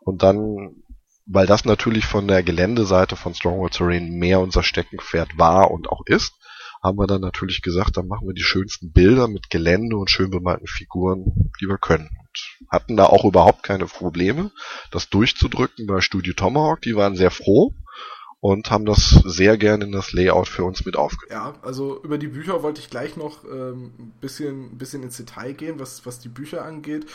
Und 0.00 0.24
dann, 0.24 0.82
weil 1.24 1.46
das 1.46 1.64
natürlich 1.64 2.04
von 2.04 2.26
der 2.26 2.42
Geländeseite 2.42 3.14
von 3.14 3.32
Stronghold 3.32 3.74
Terrain 3.74 4.10
mehr 4.10 4.40
unser 4.40 4.64
Steckenpferd 4.64 5.38
war 5.38 5.70
und 5.70 5.88
auch 5.88 6.02
ist, 6.06 6.32
haben 6.82 6.98
wir 6.98 7.06
dann 7.06 7.20
natürlich 7.20 7.62
gesagt, 7.62 7.96
dann 7.96 8.08
machen 8.08 8.26
wir 8.26 8.34
die 8.34 8.42
schönsten 8.42 8.90
Bilder 8.90 9.28
mit 9.28 9.50
Gelände 9.50 9.96
und 9.98 10.10
schön 10.10 10.30
bemalten 10.30 10.66
Figuren, 10.66 11.52
die 11.60 11.66
wir 11.66 11.78
können. 11.78 12.08
Und 12.08 12.68
hatten 12.70 12.96
da 12.96 13.04
auch 13.04 13.24
überhaupt 13.24 13.62
keine 13.62 13.86
Probleme, 13.86 14.50
das 14.90 15.10
durchzudrücken 15.10 15.86
bei 15.86 16.00
Studio 16.00 16.32
Tomahawk. 16.32 16.80
Die 16.80 16.96
waren 16.96 17.14
sehr 17.14 17.30
froh 17.30 17.74
und 18.40 18.70
haben 18.70 18.86
das 18.86 19.20
sehr 19.24 19.58
gerne 19.58 19.84
in 19.84 19.92
das 19.92 20.12
Layout 20.12 20.48
für 20.48 20.64
uns 20.64 20.84
mit 20.84 20.96
aufgenommen. 20.96 21.30
Ja, 21.30 21.58
also 21.62 22.02
über 22.02 22.18
die 22.18 22.28
Bücher 22.28 22.62
wollte 22.62 22.80
ich 22.80 22.90
gleich 22.90 23.16
noch 23.16 23.44
ähm, 23.44 23.92
ein 23.98 24.12
bisschen, 24.20 24.78
bisschen 24.78 25.02
ins 25.02 25.18
Detail 25.18 25.52
gehen, 25.52 25.78
was, 25.78 26.06
was 26.06 26.18
die 26.18 26.28
Bücher 26.28 26.64
angeht. 26.64 27.06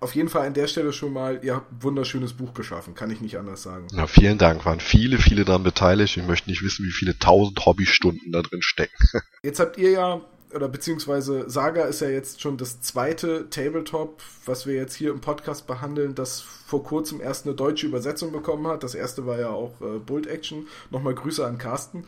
Auf 0.00 0.14
jeden 0.14 0.28
Fall 0.28 0.46
an 0.46 0.54
der 0.54 0.68
Stelle 0.68 0.92
schon 0.92 1.12
mal, 1.12 1.40
ihr 1.42 1.56
habt 1.56 1.72
ein 1.72 1.82
wunderschönes 1.82 2.34
Buch 2.34 2.54
geschaffen, 2.54 2.94
kann 2.94 3.10
ich 3.10 3.20
nicht 3.20 3.36
anders 3.36 3.64
sagen. 3.64 3.88
Ja, 3.92 4.06
vielen 4.06 4.38
Dank, 4.38 4.64
waren 4.64 4.78
viele, 4.78 5.18
viele 5.18 5.44
daran 5.44 5.64
beteiligt. 5.64 6.16
Ich 6.16 6.24
möchte 6.24 6.50
nicht 6.50 6.62
wissen, 6.62 6.86
wie 6.86 6.92
viele 6.92 7.18
tausend 7.18 7.66
Hobbystunden 7.66 8.30
da 8.30 8.42
drin 8.42 8.62
stecken. 8.62 8.94
Jetzt 9.42 9.58
habt 9.58 9.76
ihr 9.76 9.90
ja 9.90 10.20
oder 10.54 10.68
beziehungsweise 10.68 11.48
Saga 11.48 11.84
ist 11.84 12.00
ja 12.00 12.08
jetzt 12.08 12.40
schon 12.40 12.56
das 12.56 12.80
zweite 12.80 13.50
Tabletop, 13.50 14.22
was 14.46 14.66
wir 14.66 14.74
jetzt 14.74 14.94
hier 14.94 15.10
im 15.10 15.20
Podcast 15.20 15.66
behandeln, 15.66 16.14
das 16.14 16.40
vor 16.40 16.82
kurzem 16.82 17.20
erst 17.20 17.46
eine 17.46 17.54
deutsche 17.54 17.86
Übersetzung 17.86 18.32
bekommen 18.32 18.66
hat. 18.66 18.82
Das 18.82 18.94
erste 18.94 19.26
war 19.26 19.38
ja 19.38 19.50
auch 19.50 19.80
äh, 19.80 19.98
Bolt 19.98 20.26
Action. 20.26 20.66
Nochmal 20.90 21.14
Grüße 21.14 21.46
an 21.46 21.58
Carsten. 21.58 22.04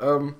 Ähm, 0.00 0.34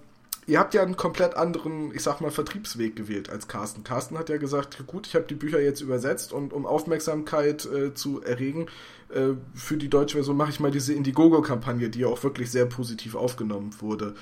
ihr 0.47 0.59
habt 0.59 0.75
ja 0.75 0.83
einen 0.83 0.97
komplett 0.97 1.37
anderen, 1.37 1.95
ich 1.95 2.03
sag 2.03 2.21
mal, 2.21 2.31
Vertriebsweg 2.31 2.97
gewählt 2.97 3.31
als 3.31 3.47
Carsten. 3.47 3.85
Carsten 3.85 4.19
hat 4.19 4.29
ja 4.29 4.37
gesagt, 4.37 4.85
gut, 4.87 5.07
ich 5.07 5.15
habe 5.15 5.27
die 5.27 5.35
Bücher 5.35 5.61
jetzt 5.61 5.81
übersetzt 5.81 6.33
und 6.33 6.53
um 6.53 6.67
Aufmerksamkeit 6.67 7.67
äh, 7.67 7.95
zu 7.95 8.21
erregen, 8.23 8.67
äh, 9.11 9.35
für 9.55 9.77
die 9.77 9.89
deutsche 9.89 10.17
Version 10.17 10.37
mache 10.37 10.51
ich 10.51 10.61
mal 10.61 10.73
diese 10.73 10.93
Indiegogo-Kampagne, 10.93 11.89
die 11.89 12.01
ja 12.01 12.09
auch 12.09 12.23
wirklich 12.25 12.51
sehr 12.51 12.67
positiv 12.67 13.15
aufgenommen 13.15 13.75
wurde. 13.79 14.15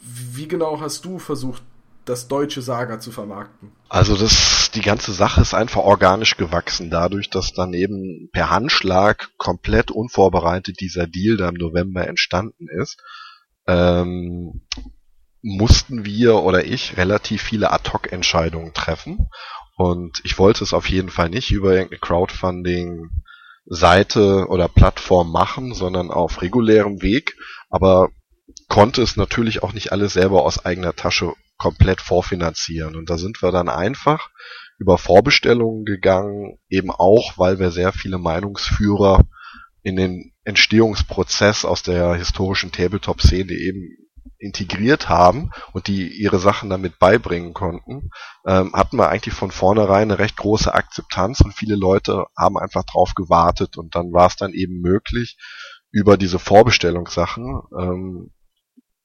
Wie 0.00 0.46
genau 0.46 0.80
hast 0.80 1.04
du 1.06 1.18
versucht, 1.18 1.62
das 2.06 2.28
deutsche 2.28 2.62
Saga 2.62 3.00
zu 3.00 3.12
vermarkten? 3.12 3.72
Also 3.88 4.16
das, 4.16 4.70
die 4.74 4.80
ganze 4.80 5.12
Sache 5.12 5.40
ist 5.40 5.54
einfach 5.54 5.82
organisch 5.82 6.36
gewachsen, 6.36 6.90
dadurch, 6.90 7.30
dass 7.30 7.52
daneben 7.52 8.28
per 8.32 8.50
Handschlag 8.50 9.30
komplett 9.36 9.90
unvorbereitet 9.90 10.80
dieser 10.80 11.06
Deal 11.06 11.36
da 11.36 11.48
im 11.48 11.56
November 11.56 12.06
entstanden 12.06 12.68
ist. 12.68 13.02
Ähm, 13.66 14.62
mussten 15.42 16.04
wir 16.04 16.42
oder 16.42 16.64
ich 16.64 16.96
relativ 16.96 17.42
viele 17.42 17.70
Ad-Hoc-Entscheidungen 17.70 18.72
treffen. 18.72 19.28
Und 19.76 20.20
ich 20.24 20.38
wollte 20.38 20.64
es 20.64 20.72
auf 20.72 20.88
jeden 20.88 21.10
Fall 21.10 21.28
nicht 21.28 21.50
über 21.50 21.74
irgendeine 21.74 22.00
Crowdfunding-Seite 22.00 24.46
oder 24.48 24.68
Plattform 24.68 25.30
machen, 25.30 25.74
sondern 25.74 26.10
auf 26.10 26.40
regulärem 26.42 27.02
Weg. 27.02 27.36
Aber 27.68 28.08
konnte 28.68 29.02
es 29.02 29.16
natürlich 29.16 29.62
auch 29.62 29.72
nicht 29.72 29.92
alles 29.92 30.14
selber 30.14 30.44
aus 30.44 30.64
eigener 30.64 30.96
Tasche 30.96 31.34
komplett 31.56 32.00
vorfinanzieren. 32.00 32.96
Und 32.96 33.10
da 33.10 33.18
sind 33.18 33.42
wir 33.42 33.52
dann 33.52 33.68
einfach 33.68 34.30
über 34.78 34.98
Vorbestellungen 34.98 35.84
gegangen, 35.84 36.58
eben 36.68 36.90
auch, 36.90 37.38
weil 37.38 37.58
wir 37.58 37.70
sehr 37.70 37.92
viele 37.92 38.18
Meinungsführer 38.18 39.24
in 39.82 39.96
den 39.96 40.32
Entstehungsprozess 40.44 41.64
aus 41.64 41.82
der 41.82 42.14
historischen 42.14 42.72
Tabletop-Szene 42.72 43.52
eben 43.52 43.96
integriert 44.38 45.08
haben 45.08 45.50
und 45.72 45.86
die 45.86 46.08
ihre 46.08 46.38
Sachen 46.38 46.68
damit 46.68 46.98
beibringen 46.98 47.54
konnten, 47.54 48.10
ähm, 48.46 48.72
hatten 48.74 48.98
wir 48.98 49.08
eigentlich 49.08 49.34
von 49.34 49.50
vornherein 49.50 50.10
eine 50.10 50.18
recht 50.18 50.36
große 50.36 50.72
Akzeptanz 50.74 51.40
und 51.40 51.54
viele 51.54 51.76
Leute 51.76 52.26
haben 52.36 52.58
einfach 52.58 52.84
drauf 52.84 53.14
gewartet 53.14 53.78
und 53.78 53.94
dann 53.94 54.12
war 54.12 54.26
es 54.26 54.36
dann 54.36 54.52
eben 54.52 54.80
möglich, 54.80 55.38
über 55.90 56.16
diese 56.16 56.38
Vorbestellungssachen 56.38 57.62
ähm, 57.78 58.30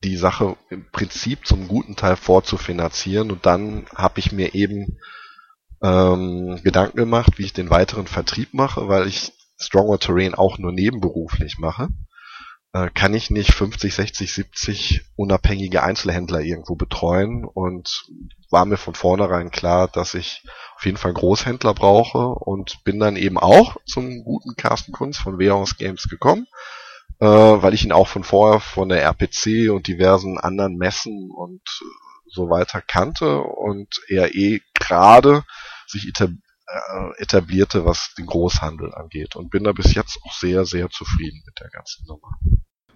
die 0.03 0.17
Sache 0.17 0.57
im 0.69 0.89
Prinzip 0.91 1.45
zum 1.45 1.67
guten 1.67 1.95
Teil 1.95 2.15
vorzufinanzieren. 2.15 3.31
Und 3.31 3.45
dann 3.45 3.85
habe 3.95 4.19
ich 4.19 4.31
mir 4.31 4.55
eben 4.55 4.97
ähm, 5.83 6.59
Gedanken 6.63 6.97
gemacht, 6.97 7.37
wie 7.37 7.45
ich 7.45 7.53
den 7.53 7.69
weiteren 7.69 8.07
Vertrieb 8.07 8.53
mache, 8.53 8.87
weil 8.87 9.07
ich 9.07 9.33
Stronger 9.57 9.99
Terrain 9.99 10.33
auch 10.33 10.57
nur 10.57 10.71
nebenberuflich 10.71 11.59
mache, 11.59 11.89
äh, 12.73 12.89
kann 12.89 13.13
ich 13.13 13.29
nicht 13.29 13.53
50, 13.53 13.93
60, 13.93 14.33
70 14.33 15.01
unabhängige 15.15 15.83
Einzelhändler 15.83 16.41
irgendwo 16.41 16.75
betreuen? 16.75 17.45
Und 17.45 18.07
war 18.49 18.65
mir 18.65 18.77
von 18.77 18.95
vornherein 18.95 19.51
klar, 19.51 19.87
dass 19.87 20.15
ich 20.15 20.43
auf 20.75 20.85
jeden 20.85 20.97
Fall 20.97 21.13
Großhändler 21.13 21.75
brauche 21.75 22.29
und 22.29 22.83
bin 22.83 22.99
dann 22.99 23.17
eben 23.17 23.37
auch 23.37 23.77
zum 23.85 24.23
guten 24.23 24.55
Carsten 24.55 24.93
Kunz 24.93 25.17
von 25.17 25.37
Wehrhaus 25.37 25.77
Games 25.77 26.09
gekommen 26.09 26.47
äh, 27.21 27.25
weil 27.25 27.75
ich 27.75 27.85
ihn 27.85 27.91
auch 27.91 28.07
von 28.07 28.23
vorher 28.23 28.59
von 28.59 28.89
der 28.89 29.03
RPC 29.03 29.69
und 29.71 29.87
diversen 29.87 30.39
anderen 30.39 30.75
Messen 30.75 31.29
und 31.29 31.61
so 32.25 32.49
weiter 32.49 32.81
kannte 32.81 33.41
und 33.41 34.01
er 34.07 34.33
eh 34.33 34.61
gerade 34.73 35.43
sich 35.85 36.11
äh, 36.19 36.27
etablierte, 37.17 37.85
was 37.85 38.13
den 38.17 38.25
Großhandel 38.25 38.93
angeht 38.95 39.35
und 39.35 39.51
bin 39.51 39.63
da 39.63 39.71
bis 39.71 39.93
jetzt 39.93 40.17
auch 40.25 40.33
sehr, 40.33 40.65
sehr 40.65 40.89
zufrieden 40.89 41.43
mit 41.45 41.59
der 41.59 41.69
ganzen 41.69 42.05
Nummer. 42.07 42.39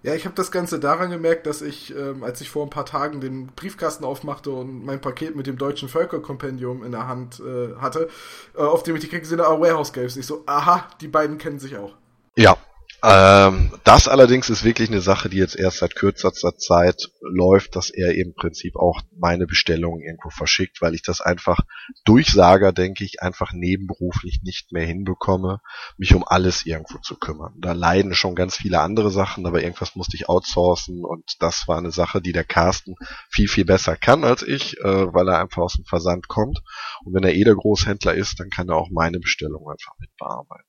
Ja, 0.02 0.14
ich 0.14 0.24
habe 0.24 0.34
das 0.34 0.50
Ganze 0.50 0.80
daran 0.80 1.10
gemerkt, 1.10 1.46
dass 1.46 1.62
ich, 1.62 1.94
ähm, 1.94 2.24
als 2.24 2.40
ich 2.40 2.50
vor 2.50 2.64
ein 2.64 2.70
paar 2.70 2.86
Tagen 2.86 3.20
den 3.20 3.48
Briefkasten 3.48 4.04
aufmachte 4.04 4.50
und 4.50 4.84
mein 4.84 5.00
Paket 5.00 5.36
mit 5.36 5.46
dem 5.46 5.58
deutschen 5.58 5.88
Völkerkompendium 5.88 6.84
in 6.84 6.92
der 6.92 7.06
Hand 7.06 7.40
äh, 7.40 7.76
hatte, 7.76 8.08
äh, 8.56 8.60
auf 8.60 8.82
dem 8.82 8.96
ich 8.96 9.02
die 9.02 9.08
gesehen 9.08 9.40
habe, 9.40 9.56
ah, 9.56 9.60
Warehouse 9.60 9.92
Games. 9.92 10.16
Ich 10.16 10.26
so, 10.26 10.42
aha, 10.46 10.88
die 11.00 11.08
beiden 11.08 11.38
kennen 11.38 11.58
sich 11.58 11.76
auch. 11.76 11.94
Ja, 12.36 12.56
ähm, 13.02 13.72
das 13.84 14.08
allerdings 14.08 14.48
ist 14.48 14.64
wirklich 14.64 14.88
eine 14.88 15.00
Sache, 15.00 15.28
die 15.28 15.36
jetzt 15.36 15.56
erst 15.56 15.78
seit 15.78 15.94
kürzester 15.94 16.56
Zeit 16.56 17.10
läuft, 17.20 17.76
dass 17.76 17.90
er 17.90 18.14
im 18.14 18.34
Prinzip 18.34 18.76
auch 18.76 19.00
meine 19.16 19.46
Bestellungen 19.46 20.00
irgendwo 20.00 20.30
verschickt, 20.30 20.80
weil 20.80 20.94
ich 20.94 21.02
das 21.02 21.20
einfach 21.20 21.60
Durchsager, 22.04 22.72
denke 22.72 23.04
ich, 23.04 23.22
einfach 23.22 23.52
nebenberuflich 23.52 24.40
nicht 24.42 24.72
mehr 24.72 24.86
hinbekomme, 24.86 25.60
mich 25.98 26.14
um 26.14 26.24
alles 26.26 26.64
irgendwo 26.64 26.98
zu 26.98 27.16
kümmern. 27.16 27.54
Da 27.58 27.72
leiden 27.72 28.14
schon 28.14 28.34
ganz 28.34 28.56
viele 28.56 28.80
andere 28.80 29.10
Sachen, 29.10 29.46
aber 29.46 29.62
irgendwas 29.62 29.94
musste 29.94 30.16
ich 30.16 30.28
outsourcen 30.28 31.04
und 31.04 31.36
das 31.40 31.68
war 31.68 31.78
eine 31.78 31.92
Sache, 31.92 32.22
die 32.22 32.32
der 32.32 32.44
Carsten 32.44 32.94
viel, 33.28 33.48
viel 33.48 33.64
besser 33.64 33.96
kann 33.96 34.24
als 34.24 34.42
ich, 34.42 34.78
äh, 34.80 35.14
weil 35.14 35.28
er 35.28 35.40
einfach 35.40 35.62
aus 35.62 35.74
dem 35.74 35.84
Versand 35.84 36.28
kommt. 36.28 36.62
Und 37.04 37.14
wenn 37.14 37.24
er 37.24 37.34
eh 37.34 37.44
der 37.44 37.54
Großhändler 37.54 38.14
ist, 38.14 38.40
dann 38.40 38.50
kann 38.50 38.68
er 38.68 38.76
auch 38.76 38.90
meine 38.90 39.20
Bestellung 39.20 39.68
einfach 39.68 39.92
mit 39.98 40.10
bearbeiten 40.16 40.65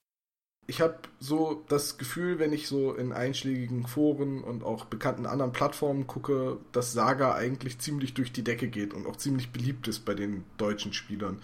ich 0.69 0.81
habe 0.81 0.97
so 1.21 1.63
das 1.69 1.97
Gefühl, 1.97 2.39
wenn 2.39 2.51
ich 2.51 2.67
so 2.67 2.93
in 2.93 3.13
einschlägigen 3.13 3.87
Foren 3.87 4.43
und 4.43 4.63
auch 4.63 4.85
bekannten 4.85 5.25
anderen 5.25 5.53
Plattformen 5.53 6.07
gucke, 6.07 6.57
dass 6.73 6.91
Saga 6.91 7.33
eigentlich 7.35 7.79
ziemlich 7.79 8.13
durch 8.13 8.33
die 8.33 8.43
Decke 8.43 8.67
geht 8.67 8.93
und 8.93 9.07
auch 9.07 9.15
ziemlich 9.15 9.51
beliebt 9.51 9.87
ist 9.87 10.03
bei 10.03 10.13
den 10.13 10.43
deutschen 10.57 10.91
Spielern. 10.91 11.41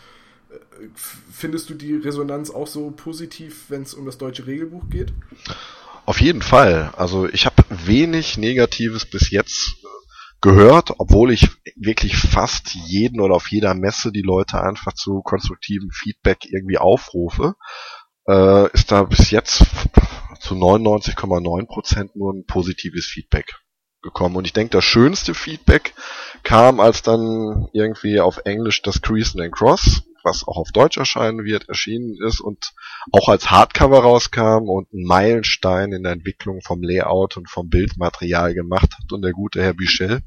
Äh, 0.52 0.88
findest 1.32 1.70
du 1.70 1.74
die 1.74 1.96
Resonanz 1.96 2.52
auch 2.52 2.68
so 2.68 2.92
positiv, 2.92 3.66
wenn 3.70 3.84
es 3.84 3.94
um 3.94 4.06
das 4.06 4.18
deutsche 4.18 4.46
Regelbuch 4.46 4.90
geht? 4.90 5.14
Auf 6.06 6.20
jeden 6.20 6.42
Fall. 6.42 6.94
Also 6.98 7.30
ich 7.30 7.46
habe 7.46 7.64
wenig 7.70 8.38
Negatives 8.38 9.06
bis 9.06 9.32
jetzt 9.32 9.78
gehört, 10.42 10.96
obwohl 10.98 11.32
ich 11.32 11.48
wirklich 11.78 12.18
fast 12.18 12.76
jeden 12.76 13.22
oder 13.22 13.36
auf 13.36 13.48
jeder 13.48 13.74
Messe 13.74 14.12
die 14.12 14.22
Leute 14.22 14.62
einfach 14.62 14.92
zu 14.92 15.22
konstruktivem 15.22 15.92
Feedback 15.92 16.40
irgendwie 16.44 16.78
aufrufe 16.78 17.56
äh, 18.28 18.72
ist 18.74 18.92
da 18.92 19.04
bis 19.04 19.32
jetzt 19.32 19.66
zu 20.40 20.56
99,9% 20.56 22.12
nur 22.16 22.34
ein 22.34 22.46
positives 22.46 23.06
Feedback 23.06 23.56
gekommen. 24.02 24.36
Und 24.36 24.46
ich 24.46 24.54
denke, 24.54 24.72
das 24.72 24.84
schönste 24.84 25.34
Feedback 25.34 25.94
kam, 26.44 26.80
als 26.80 27.02
dann 27.02 27.68
irgendwie 27.74 28.20
auf 28.20 28.42
Englisch 28.46 28.82
das 28.82 29.02
Crease 29.02 29.42
and 29.42 29.54
Cross, 29.54 30.04
was 30.24 30.48
auch 30.48 30.58
auf 30.58 30.72
Deutsch 30.72 30.98
erscheinen 30.98 31.44
wird, 31.44 31.68
erschienen 31.70 32.16
ist 32.26 32.40
und 32.40 32.74
auch 33.12 33.28
als 33.30 33.52
Hardcover 33.52 34.00
rauskam 34.00 34.70
und 34.70 34.88
einen 34.94 35.06
Meilenstein 35.06 35.92
in 35.92 36.04
der 36.04 36.14
Entwicklung 36.14 36.62
vom 36.62 36.82
Layout 36.82 37.38
und 37.38 37.50
vom 37.50 37.70
Bildmaterial 37.70 38.54
gemacht 38.54 38.92
hat 38.98 39.12
und 39.12 39.22
der 39.22 39.32
gute 39.32 39.62
Herr 39.62 39.74
Bichel 39.74 40.22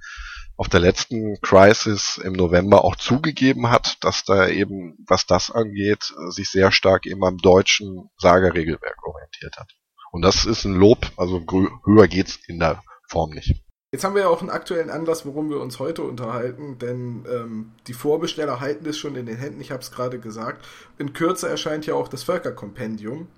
auf 0.57 0.69
der 0.69 0.81
letzten 0.81 1.41
Crisis 1.41 2.19
im 2.23 2.33
November 2.33 2.85
auch 2.85 2.97
zugegeben 2.97 3.71
hat, 3.71 3.99
dass 4.03 4.25
da 4.25 4.49
eben, 4.49 4.97
was 5.07 5.27
das 5.27 5.51
angeht, 5.51 6.15
sich 6.29 6.51
sehr 6.51 6.73
stark 6.73 7.07
eben 7.07 7.25
am 7.25 7.37
deutschen 7.37 8.11
Sagerregelwerk 8.19 9.07
orientiert 9.07 9.57
hat. 9.59 9.71
Und 10.13 10.23
das 10.23 10.47
ist 10.47 10.65
ein 10.65 10.75
Lob, 10.75 11.13
also 11.17 11.45
höher 11.85 12.09
geht's 12.09 12.39
in 12.47 12.59
der 12.59 12.83
Form 13.09 13.31
nicht. 13.31 13.63
Jetzt 13.93 14.05
haben 14.05 14.15
wir 14.15 14.23
ja 14.23 14.29
auch 14.29 14.41
einen 14.41 14.51
aktuellen 14.51 14.91
Anlass, 14.91 15.27
warum 15.27 15.49
wir 15.49 15.61
uns 15.61 15.79
heute 15.79 16.03
unterhalten, 16.03 16.79
denn 16.79 17.25
ähm, 17.31 17.73
die 17.87 17.93
Vorbesteller 17.93 18.61
halten 18.61 18.87
es 18.87 18.99
schon 18.99 19.15
in 19.15 19.27
den 19.27 19.37
Händen, 19.37 19.61
ich 19.61 19.71
habe 19.71 19.81
es 19.81 19.93
gerade 19.93 20.19
gesagt. 20.19 20.67
In 20.99 21.13
Kürze 21.13 21.49
erscheint 21.49 21.87
ja 21.87 21.95
auch 21.95 22.09
das 22.09 22.23
Völkerkompendium, 22.25 23.29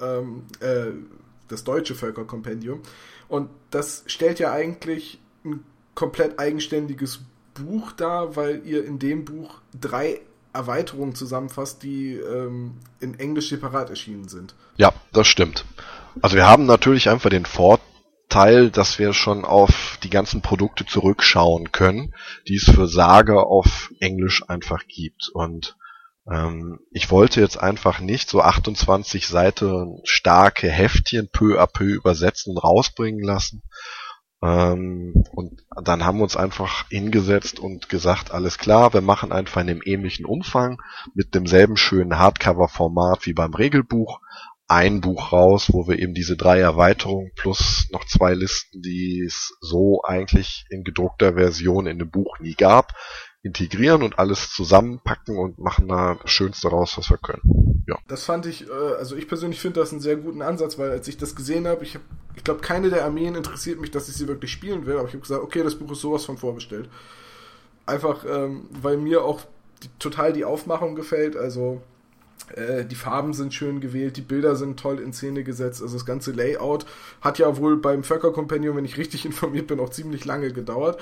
ähm, 0.00 0.46
äh, 0.60 0.92
das 1.48 1.64
deutsche 1.64 1.94
Völkerkompendium. 1.94 2.80
Und 3.28 3.50
das 3.70 4.04
stellt 4.06 4.38
ja 4.38 4.52
eigentlich 4.52 5.20
ein 5.44 5.64
komplett 6.00 6.38
eigenständiges 6.38 7.20
Buch 7.52 7.92
da, 7.92 8.34
weil 8.34 8.62
ihr 8.64 8.86
in 8.86 8.98
dem 8.98 9.26
Buch 9.26 9.60
drei 9.78 10.22
Erweiterungen 10.54 11.14
zusammenfasst, 11.14 11.82
die 11.82 12.14
ähm, 12.14 12.76
in 13.00 13.18
Englisch 13.18 13.50
separat 13.50 13.90
erschienen 13.90 14.26
sind. 14.26 14.54
Ja, 14.78 14.94
das 15.12 15.26
stimmt. 15.26 15.66
Also 16.22 16.36
wir 16.36 16.46
haben 16.46 16.64
natürlich 16.64 17.10
einfach 17.10 17.28
den 17.28 17.44
Vorteil, 17.44 18.70
dass 18.70 18.98
wir 18.98 19.12
schon 19.12 19.44
auf 19.44 19.98
die 20.02 20.08
ganzen 20.08 20.40
Produkte 20.40 20.86
zurückschauen 20.86 21.70
können, 21.70 22.14
die 22.48 22.56
es 22.56 22.64
für 22.64 22.88
Sage 22.88 23.44
auf 23.44 23.92
Englisch 24.00 24.48
einfach 24.48 24.86
gibt. 24.86 25.28
Und 25.34 25.76
ähm, 26.26 26.80
ich 26.92 27.10
wollte 27.10 27.42
jetzt 27.42 27.58
einfach 27.58 28.00
nicht 28.00 28.30
so 28.30 28.40
28 28.40 29.28
Seiten 29.28 30.00
starke 30.04 30.70
Heftchen 30.70 31.28
peu 31.30 31.60
à 31.60 31.66
peu 31.66 31.84
übersetzen 31.84 32.52
und 32.54 32.64
rausbringen 32.64 33.22
lassen, 33.22 33.62
ähm, 34.42 35.24
und 35.32 35.62
dann 35.84 36.04
haben 36.04 36.18
wir 36.18 36.24
uns 36.24 36.36
einfach 36.36 36.88
hingesetzt 36.88 37.60
und 37.60 37.88
gesagt, 37.88 38.30
alles 38.30 38.58
klar, 38.58 38.94
wir 38.94 39.02
machen 39.02 39.32
einfach 39.32 39.60
in 39.60 39.66
dem 39.66 39.82
ähnlichen 39.84 40.24
Umfang 40.24 40.80
mit 41.14 41.34
demselben 41.34 41.76
schönen 41.76 42.18
Hardcover-Format 42.18 43.26
wie 43.26 43.34
beim 43.34 43.54
Regelbuch 43.54 44.20
ein 44.66 45.00
Buch 45.00 45.32
raus, 45.32 45.72
wo 45.72 45.88
wir 45.88 45.98
eben 45.98 46.14
diese 46.14 46.36
drei 46.36 46.60
Erweiterungen 46.60 47.32
plus 47.34 47.88
noch 47.90 48.04
zwei 48.04 48.34
Listen, 48.34 48.80
die 48.80 49.24
es 49.26 49.56
so 49.60 50.02
eigentlich 50.04 50.64
in 50.70 50.84
gedruckter 50.84 51.34
Version 51.34 51.88
in 51.88 51.98
dem 51.98 52.10
Buch 52.10 52.38
nie 52.38 52.54
gab, 52.54 52.92
integrieren 53.42 54.02
und 54.02 54.18
alles 54.18 54.50
zusammenpacken 54.50 55.38
und 55.38 55.58
machen 55.58 55.88
da 55.88 56.18
das 56.20 56.30
Schönste 56.30 56.68
raus, 56.68 56.94
was 56.96 57.08
wir 57.10 57.18
können. 57.18 57.84
Ja. 57.86 57.96
Das 58.06 58.24
fand 58.24 58.46
ich, 58.46 58.68
äh, 58.68 58.72
also 58.98 59.16
ich 59.16 59.28
persönlich 59.28 59.60
finde 59.60 59.80
das 59.80 59.92
einen 59.92 60.00
sehr 60.00 60.16
guten 60.16 60.42
Ansatz, 60.42 60.78
weil 60.78 60.90
als 60.90 61.08
ich 61.08 61.16
das 61.16 61.34
gesehen 61.34 61.66
habe, 61.66 61.82
ich 61.82 61.94
habe, 61.94 62.04
ich 62.36 62.44
glaube, 62.44 62.60
keine 62.60 62.90
der 62.90 63.04
Armeen 63.04 63.34
interessiert 63.34 63.80
mich, 63.80 63.90
dass 63.90 64.08
ich 64.08 64.14
sie 64.14 64.28
wirklich 64.28 64.52
spielen 64.52 64.86
will, 64.86 64.98
aber 64.98 65.08
ich 65.08 65.14
habe 65.14 65.22
gesagt, 65.22 65.42
okay, 65.42 65.62
das 65.62 65.76
Buch 65.76 65.90
ist 65.92 66.00
sowas 66.00 66.24
von 66.24 66.36
vorbestellt. 66.36 66.88
Einfach, 67.86 68.24
ähm, 68.28 68.68
weil 68.70 68.98
mir 68.98 69.24
auch 69.24 69.40
die, 69.82 69.88
total 69.98 70.32
die 70.32 70.44
Aufmachung 70.44 70.94
gefällt, 70.94 71.36
also 71.36 71.80
äh, 72.54 72.84
die 72.84 72.94
Farben 72.94 73.32
sind 73.32 73.54
schön 73.54 73.80
gewählt, 73.80 74.18
die 74.18 74.22
Bilder 74.22 74.54
sind 74.54 74.78
toll 74.78 75.00
in 75.00 75.14
Szene 75.14 75.44
gesetzt, 75.44 75.80
also 75.82 75.94
das 75.96 76.04
ganze 76.06 76.32
Layout 76.32 76.84
hat 77.22 77.38
ja 77.38 77.56
wohl 77.56 77.78
beim 77.78 78.04
Völker 78.04 78.32
Companion, 78.32 78.76
wenn 78.76 78.84
ich 78.84 78.98
richtig 78.98 79.24
informiert 79.24 79.66
bin, 79.66 79.80
auch 79.80 79.90
ziemlich 79.90 80.26
lange 80.26 80.52
gedauert. 80.52 81.00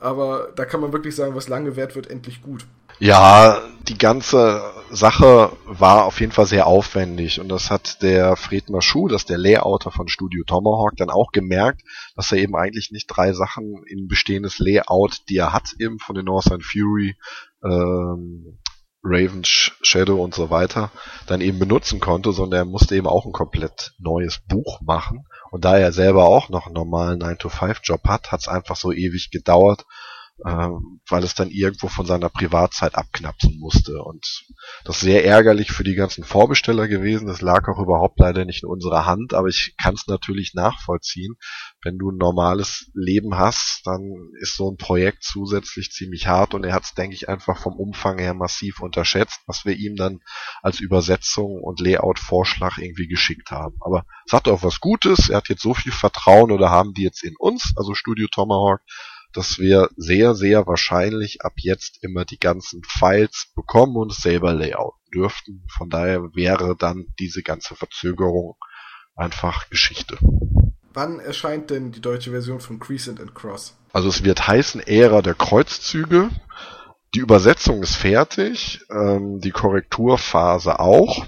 Aber 0.00 0.48
da 0.56 0.64
kann 0.64 0.80
man 0.80 0.92
wirklich 0.92 1.14
sagen, 1.14 1.34
was 1.34 1.48
lange 1.48 1.76
währt, 1.76 1.94
wird 1.94 2.10
endlich 2.10 2.42
gut. 2.42 2.66
Ja, 2.98 3.62
die 3.88 3.98
ganze 3.98 4.62
Sache 4.90 5.52
war 5.64 6.04
auf 6.04 6.20
jeden 6.20 6.32
Fall 6.32 6.46
sehr 6.46 6.66
aufwendig 6.66 7.40
und 7.40 7.48
das 7.48 7.70
hat 7.70 8.02
der 8.02 8.36
Fred 8.36 8.68
Maschu, 8.68 9.08
das 9.08 9.22
ist 9.22 9.30
der 9.30 9.38
Layouter 9.38 9.90
von 9.90 10.08
Studio 10.08 10.44
Tomahawk, 10.44 10.96
dann 10.96 11.10
auch 11.10 11.32
gemerkt, 11.32 11.82
dass 12.16 12.32
er 12.32 12.38
eben 12.38 12.56
eigentlich 12.56 12.90
nicht 12.90 13.06
drei 13.06 13.32
Sachen 13.32 13.84
in 13.86 14.08
bestehendes 14.08 14.58
Layout, 14.58 15.22
die 15.28 15.36
er 15.36 15.52
hat, 15.52 15.74
eben 15.78 15.98
von 15.98 16.14
den 16.14 16.26
Northern 16.26 16.60
Fury, 16.60 17.16
ähm, 17.64 18.58
Raven 19.02 19.42
Shadow 19.44 20.22
und 20.22 20.34
so 20.34 20.50
weiter, 20.50 20.90
dann 21.26 21.40
eben 21.40 21.58
benutzen 21.58 22.00
konnte, 22.00 22.32
sondern 22.32 22.60
er 22.60 22.64
musste 22.66 22.96
eben 22.96 23.06
auch 23.06 23.24
ein 23.24 23.32
komplett 23.32 23.94
neues 23.98 24.40
Buch 24.46 24.80
machen. 24.82 25.24
Und 25.50 25.64
da 25.64 25.76
er 25.76 25.92
selber 25.92 26.26
auch 26.26 26.48
noch 26.48 26.66
einen 26.66 26.74
normalen 26.74 27.20
9-to-5-Job 27.20 28.06
hat, 28.06 28.30
hat 28.32 28.40
es 28.40 28.48
einfach 28.48 28.76
so 28.76 28.92
ewig 28.92 29.30
gedauert, 29.30 29.84
ähm, 30.46 31.00
weil 31.08 31.24
es 31.24 31.34
dann 31.34 31.50
irgendwo 31.50 31.88
von 31.88 32.06
seiner 32.06 32.28
Privatzeit 32.28 32.94
abknapsen 32.94 33.58
musste. 33.58 34.02
Und 34.02 34.44
das 34.84 34.96
ist 34.96 35.02
sehr 35.02 35.24
ärgerlich 35.24 35.72
für 35.72 35.84
die 35.84 35.94
ganzen 35.94 36.24
Vorbesteller 36.24 36.88
gewesen. 36.88 37.26
Das 37.26 37.40
lag 37.40 37.68
auch 37.68 37.80
überhaupt 37.80 38.18
leider 38.18 38.44
nicht 38.44 38.62
in 38.62 38.68
unserer 38.68 39.06
Hand, 39.06 39.34
aber 39.34 39.48
ich 39.48 39.74
kann 39.80 39.94
es 39.94 40.06
natürlich 40.06 40.54
nachvollziehen. 40.54 41.36
Wenn 41.82 41.98
du 41.98 42.10
ein 42.10 42.16
normales 42.16 42.90
Leben 42.94 43.36
hast, 43.36 43.82
dann 43.84 44.30
ist 44.40 44.56
so 44.56 44.70
ein 44.70 44.76
Projekt 44.76 45.24
zusätzlich 45.24 45.90
ziemlich 45.90 46.26
hart 46.26 46.54
und 46.54 46.64
er 46.64 46.74
hat 46.74 46.84
es, 46.84 46.94
denke 46.94 47.14
ich, 47.14 47.28
einfach 47.28 47.58
vom 47.58 47.74
Umfang 47.76 48.18
her 48.18 48.34
massiv 48.34 48.80
unterschätzt, 48.80 49.40
was 49.46 49.64
wir 49.64 49.76
ihm 49.76 49.96
dann 49.96 50.20
als 50.62 50.80
Übersetzung 50.80 51.60
und 51.62 51.80
Layout-Vorschlag 51.80 52.78
irgendwie 52.78 53.08
geschickt 53.08 53.50
haben. 53.50 53.76
Aber 53.80 54.04
es 54.26 54.32
hat 54.32 54.48
auch 54.48 54.62
was 54.62 54.80
Gutes, 54.80 55.28
er 55.28 55.38
hat 55.38 55.48
jetzt 55.48 55.62
so 55.62 55.74
viel 55.74 55.92
Vertrauen 55.92 56.50
oder 56.50 56.70
haben 56.70 56.94
die 56.94 57.02
jetzt 57.02 57.22
in 57.22 57.34
uns, 57.38 57.72
also 57.76 57.94
Studio 57.94 58.28
Tomahawk, 58.30 58.80
dass 59.32 59.58
wir 59.58 59.88
sehr, 59.96 60.34
sehr 60.34 60.66
wahrscheinlich 60.66 61.42
ab 61.42 61.54
jetzt 61.56 62.02
immer 62.02 62.24
die 62.24 62.38
ganzen 62.38 62.82
Files 62.84 63.52
bekommen 63.54 63.96
und 63.96 64.12
selber 64.12 64.52
layouten 64.52 65.00
dürften. 65.12 65.64
Von 65.76 65.90
daher 65.90 66.22
wäre 66.34 66.76
dann 66.76 67.06
diese 67.18 67.42
ganze 67.42 67.74
Verzögerung 67.74 68.56
einfach 69.14 69.68
Geschichte. 69.68 70.18
Wann 70.92 71.20
erscheint 71.20 71.70
denn 71.70 71.92
die 71.92 72.00
deutsche 72.00 72.30
Version 72.30 72.60
von 72.60 72.80
Crescent 72.80 73.20
and 73.20 73.34
Cross? 73.34 73.76
Also 73.92 74.08
es 74.08 74.24
wird 74.24 74.46
heißen 74.46 74.80
Ära 74.80 75.22
der 75.22 75.34
Kreuzzüge. 75.34 76.30
Die 77.14 77.20
Übersetzung 77.20 77.82
ist 77.82 77.96
fertig, 77.96 78.80
ähm, 78.90 79.40
die 79.40 79.50
Korrekturphase 79.50 80.78
auch. 80.78 81.26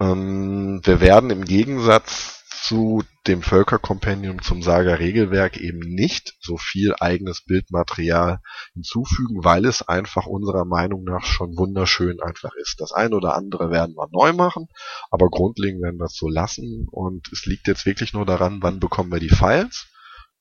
Ähm, 0.00 0.80
wir 0.84 1.00
werden 1.00 1.30
im 1.30 1.44
Gegensatz 1.44 2.41
zu 2.62 3.02
dem 3.26 3.42
Völkerkompendium 3.42 4.40
zum 4.40 4.62
Saga-Regelwerk 4.62 5.56
eben 5.56 5.80
nicht 5.80 6.34
so 6.40 6.56
viel 6.56 6.94
eigenes 6.98 7.44
Bildmaterial 7.44 8.40
hinzufügen, 8.72 9.42
weil 9.42 9.64
es 9.64 9.82
einfach 9.82 10.26
unserer 10.26 10.64
Meinung 10.64 11.02
nach 11.02 11.24
schon 11.24 11.56
wunderschön 11.56 12.20
einfach 12.20 12.52
ist. 12.54 12.80
Das 12.80 12.92
eine 12.92 13.16
oder 13.16 13.34
andere 13.34 13.70
werden 13.70 13.96
wir 13.96 14.08
neu 14.12 14.32
machen, 14.32 14.68
aber 15.10 15.28
grundlegend 15.28 15.82
werden 15.82 15.98
wir 15.98 16.06
es 16.06 16.16
so 16.16 16.28
lassen 16.28 16.86
und 16.90 17.28
es 17.32 17.46
liegt 17.46 17.66
jetzt 17.66 17.84
wirklich 17.84 18.12
nur 18.12 18.26
daran, 18.26 18.58
wann 18.62 18.78
bekommen 18.78 19.10
wir 19.10 19.20
die 19.20 19.28
Files. 19.28 19.88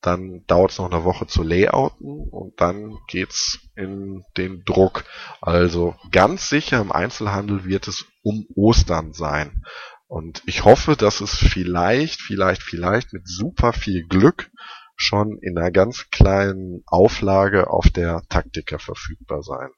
Dann 0.02 0.44
dauert 0.48 0.72
es 0.72 0.80
noch 0.80 0.92
eine 0.92 1.04
Woche 1.04 1.28
zu 1.28 1.44
layouten 1.44 2.28
und 2.32 2.60
dann 2.60 2.98
geht's 3.08 3.60
in 3.76 4.24
den 4.36 4.64
Druck. 4.66 5.06
Also 5.42 5.96
ganz 6.12 6.50
sicher 6.50 6.82
im 6.82 6.92
Einzelhandel 6.92 7.66
wird 7.66 7.88
es 7.88 8.06
um 8.24 8.48
Ostern 8.56 9.14
sein. 9.14 9.64
Und 10.12 10.44
ich 10.46 10.66
hoffe, 10.66 10.98
dass 10.98 11.22
es 11.22 11.38
vielleicht, 11.38 12.20
vielleicht, 12.20 12.64
vielleicht 12.64 13.14
mit 13.14 13.30
super 13.30 13.72
viel 13.72 14.06
Glück 14.06 14.52
schon 14.98 15.38
in 15.42 15.58
einer 15.58 15.72
ganz 15.72 16.10
kleinen 16.12 16.84
Auflage 16.86 17.70
auf 17.70 17.90
der 17.90 18.22
Taktiker 18.28 18.78
verfügbar 18.78 19.42
sein 19.42 19.70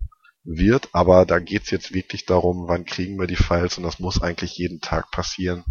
wird. 0.44 0.90
Aber 0.92 1.28
da 1.28 1.38
geht's 1.38 1.70
jetzt 1.70 1.94
wirklich 1.94 2.26
darum, 2.26 2.68
wann 2.68 2.86
kriegen 2.86 3.20
wir 3.20 3.28
die 3.28 3.36
Files 3.36 3.78
und 3.78 3.84
das 3.84 4.00
muss 4.00 4.24
eigentlich 4.24 4.58
jeden 4.58 4.82
Tag 4.82 5.12
passieren. 5.12 5.66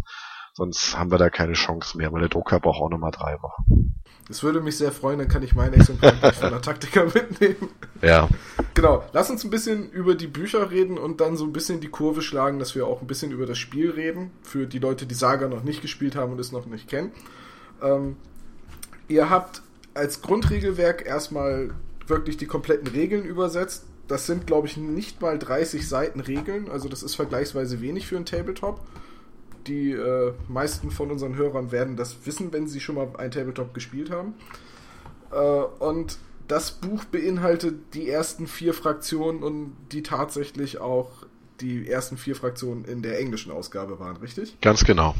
Sonst 0.53 0.97
haben 0.97 1.11
wir 1.11 1.17
da 1.17 1.29
keine 1.29 1.53
Chance 1.53 1.97
mehr, 1.97 2.13
weil 2.13 2.21
der 2.21 2.29
Drucker 2.29 2.61
braucht 2.61 2.81
auch 2.81 2.89
nochmal 2.89 3.11
drei 3.11 3.33
Wochen. 3.41 4.01
Das 4.27 4.41
würde 4.41 4.61
mich 4.61 4.77
sehr 4.77 4.91
freuen, 4.91 5.19
dann 5.19 5.27
kann 5.27 5.43
ich 5.43 5.53
mein 5.53 5.73
Exemplar 5.73 6.13
von 6.33 6.49
der 6.49 6.61
Taktiker 6.61 7.05
mitnehmen. 7.13 7.69
Ja. 8.01 8.29
Genau, 8.73 9.03
lass 9.11 9.29
uns 9.29 9.43
ein 9.43 9.49
bisschen 9.49 9.89
über 9.91 10.15
die 10.15 10.27
Bücher 10.27 10.71
reden 10.71 10.97
und 10.97 11.19
dann 11.19 11.35
so 11.35 11.43
ein 11.43 11.51
bisschen 11.51 11.81
die 11.81 11.89
Kurve 11.89 12.21
schlagen, 12.21 12.57
dass 12.57 12.73
wir 12.73 12.87
auch 12.87 13.01
ein 13.01 13.07
bisschen 13.07 13.31
über 13.31 13.45
das 13.45 13.57
Spiel 13.57 13.91
reden, 13.91 14.31
für 14.41 14.65
die 14.65 14.79
Leute, 14.79 15.05
die 15.05 15.15
Saga 15.15 15.47
noch 15.47 15.63
nicht 15.63 15.81
gespielt 15.81 16.15
haben 16.15 16.31
und 16.31 16.39
es 16.39 16.51
noch 16.51 16.65
nicht 16.65 16.87
kennen. 16.87 17.11
Ähm, 17.81 18.15
ihr 19.09 19.29
habt 19.29 19.61
als 19.93 20.21
Grundregelwerk 20.21 21.05
erstmal 21.05 21.71
wirklich 22.07 22.37
die 22.37 22.47
kompletten 22.47 22.87
Regeln 22.87 23.25
übersetzt. 23.25 23.85
Das 24.07 24.25
sind, 24.25 24.47
glaube 24.47 24.67
ich, 24.67 24.77
nicht 24.77 25.21
mal 25.21 25.37
30 25.37 25.87
Seiten 25.87 26.19
Regeln, 26.19 26.69
also 26.69 26.89
das 26.89 27.03
ist 27.03 27.15
vergleichsweise 27.15 27.81
wenig 27.81 28.07
für 28.07 28.17
ein 28.17 28.25
Tabletop 28.25 28.79
die 29.67 29.91
äh, 29.91 30.33
meisten 30.47 30.91
von 30.91 31.11
unseren 31.11 31.35
Hörern 31.35 31.71
werden 31.71 31.95
das 31.95 32.25
wissen, 32.25 32.51
wenn 32.53 32.67
sie 32.67 32.79
schon 32.79 32.95
mal 32.95 33.09
ein 33.17 33.31
Tabletop 33.31 33.73
gespielt 33.73 34.11
haben. 34.11 34.33
Äh, 35.31 35.37
und 35.37 36.17
das 36.47 36.71
Buch 36.71 37.05
beinhaltet 37.05 37.93
die 37.93 38.09
ersten 38.09 38.47
vier 38.47 38.73
Fraktionen 38.73 39.43
und 39.43 39.75
die 39.91 40.03
tatsächlich 40.03 40.79
auch 40.79 41.09
die 41.61 41.87
ersten 41.87 42.17
vier 42.17 42.35
Fraktionen 42.35 42.85
in 42.85 43.01
der 43.01 43.19
englischen 43.19 43.51
Ausgabe 43.51 43.99
waren, 43.99 44.17
richtig? 44.17 44.59
Ganz 44.61 44.83
genau. 44.83 45.15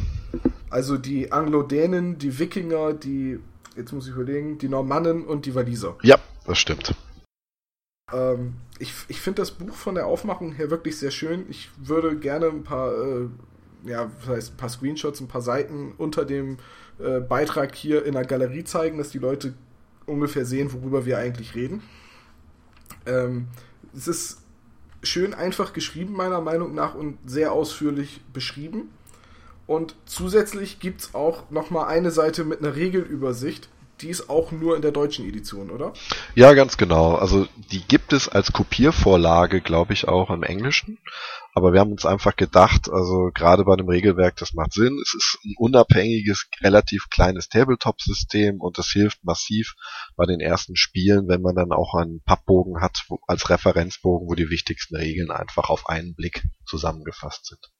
Also 0.69 0.97
die 0.97 1.31
Anglo-Dänen, 1.31 2.17
die 2.17 2.39
Wikinger, 2.39 2.93
die, 2.93 3.39
jetzt 3.77 3.93
muss 3.93 4.07
ich 4.07 4.13
überlegen, 4.13 4.57
die 4.57 4.67
Normannen 4.67 5.25
und 5.25 5.45
die 5.45 5.55
Waliser. 5.55 5.95
Ja, 6.01 6.17
das 6.45 6.57
stimmt. 6.57 6.95
Ähm, 8.11 8.55
ich 8.79 8.93
ich 9.07 9.21
finde 9.21 9.41
das 9.41 9.51
Buch 9.51 9.75
von 9.75 9.95
der 9.95 10.07
Aufmachung 10.07 10.51
her 10.51 10.69
wirklich 10.69 10.97
sehr 10.97 11.11
schön. 11.11 11.45
Ich 11.49 11.69
würde 11.77 12.17
gerne 12.17 12.47
ein 12.47 12.63
paar 12.63 12.91
äh, 12.93 13.27
ja, 13.85 14.09
das 14.19 14.27
heißt, 14.27 14.53
ein 14.53 14.57
paar 14.57 14.69
Screenshots, 14.69 15.19
ein 15.21 15.27
paar 15.27 15.41
Seiten 15.41 15.93
unter 15.97 16.25
dem 16.25 16.57
äh, 16.99 17.19
Beitrag 17.19 17.75
hier 17.75 18.05
in 18.05 18.13
der 18.13 18.25
Galerie 18.25 18.63
zeigen, 18.63 18.97
dass 18.97 19.09
die 19.09 19.19
Leute 19.19 19.53
ungefähr 20.05 20.45
sehen, 20.45 20.73
worüber 20.73 21.05
wir 21.05 21.17
eigentlich 21.17 21.55
reden. 21.55 21.81
Ähm, 23.05 23.47
es 23.95 24.07
ist 24.07 24.41
schön 25.01 25.33
einfach 25.33 25.73
geschrieben, 25.73 26.13
meiner 26.13 26.41
Meinung 26.41 26.73
nach, 26.73 26.95
und 26.95 27.17
sehr 27.25 27.51
ausführlich 27.51 28.21
beschrieben. 28.31 28.89
Und 29.67 29.95
zusätzlich 30.05 30.79
gibt 30.79 31.01
es 31.01 31.15
auch 31.15 31.49
nochmal 31.49 31.87
eine 31.87 32.11
Seite 32.11 32.43
mit 32.43 32.59
einer 32.59 32.75
Regelübersicht, 32.75 33.69
die 34.01 34.09
ist 34.09 34.29
auch 34.29 34.51
nur 34.51 34.75
in 34.75 34.81
der 34.81 34.91
deutschen 34.91 35.27
Edition, 35.27 35.69
oder? 35.69 35.93
Ja, 36.35 36.53
ganz 36.53 36.77
genau. 36.77 37.15
Also 37.15 37.47
die 37.71 37.81
gibt 37.81 38.13
es 38.13 38.27
als 38.27 38.51
Kopiervorlage, 38.51 39.61
glaube 39.61 39.93
ich, 39.93 40.07
auch 40.07 40.29
im 40.29 40.43
Englischen. 40.43 40.99
Aber 41.55 41.71
wir 41.71 41.79
haben 41.79 41.91
uns 41.91 42.05
einfach 42.05 42.35
gedacht, 42.35 42.89
also 42.89 43.29
gerade 43.33 43.63
bei 43.63 43.73
einem 43.73 43.87
Regelwerk, 43.87 44.35
das 44.37 44.53
macht 44.53 44.73
Sinn. 44.73 44.99
Es 45.01 45.13
ist 45.13 45.37
ein 45.45 45.53
unabhängiges, 45.57 46.47
relativ 46.61 47.09
kleines 47.09 47.47
Tabletop-System 47.47 48.59
und 48.59 48.79
das 48.79 48.89
hilft 48.89 49.23
massiv 49.23 49.75
bei 50.15 50.25
den 50.25 50.39
ersten 50.39 50.75
Spielen, 50.75 51.27
wenn 51.27 51.41
man 51.41 51.55
dann 51.55 51.71
auch 51.71 51.93
einen 51.93 52.21
Pappbogen 52.23 52.81
hat 52.81 53.03
wo, 53.07 53.19
als 53.27 53.49
Referenzbogen, 53.49 54.27
wo 54.27 54.33
die 54.33 54.49
wichtigsten 54.49 54.95
Regeln 54.95 55.29
einfach 55.29 55.69
auf 55.69 55.87
einen 55.87 56.15
Blick 56.15 56.43
zusammengefasst 56.65 57.45
sind. 57.45 57.71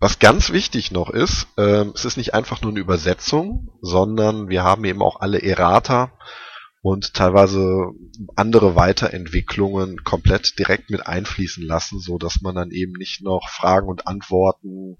Was 0.00 0.20
ganz 0.20 0.52
wichtig 0.52 0.92
noch 0.92 1.10
ist, 1.10 1.48
ähm, 1.56 1.92
es 1.94 2.04
ist 2.04 2.16
nicht 2.16 2.32
einfach 2.32 2.62
nur 2.62 2.70
eine 2.70 2.78
Übersetzung, 2.78 3.72
sondern 3.80 4.48
wir 4.48 4.62
haben 4.62 4.84
eben 4.84 5.02
auch 5.02 5.20
alle 5.20 5.42
Errata 5.42 6.12
und 6.80 7.14
teilweise 7.14 7.90
andere 8.36 8.76
Weiterentwicklungen 8.76 10.04
komplett 10.04 10.56
direkt 10.56 10.90
mit 10.90 11.04
einfließen 11.04 11.64
lassen, 11.64 11.98
so 11.98 12.16
dass 12.16 12.40
man 12.40 12.54
dann 12.54 12.70
eben 12.70 12.92
nicht 12.92 13.22
noch 13.22 13.48
Fragen 13.48 13.88
und 13.88 14.06
Antworten 14.06 14.98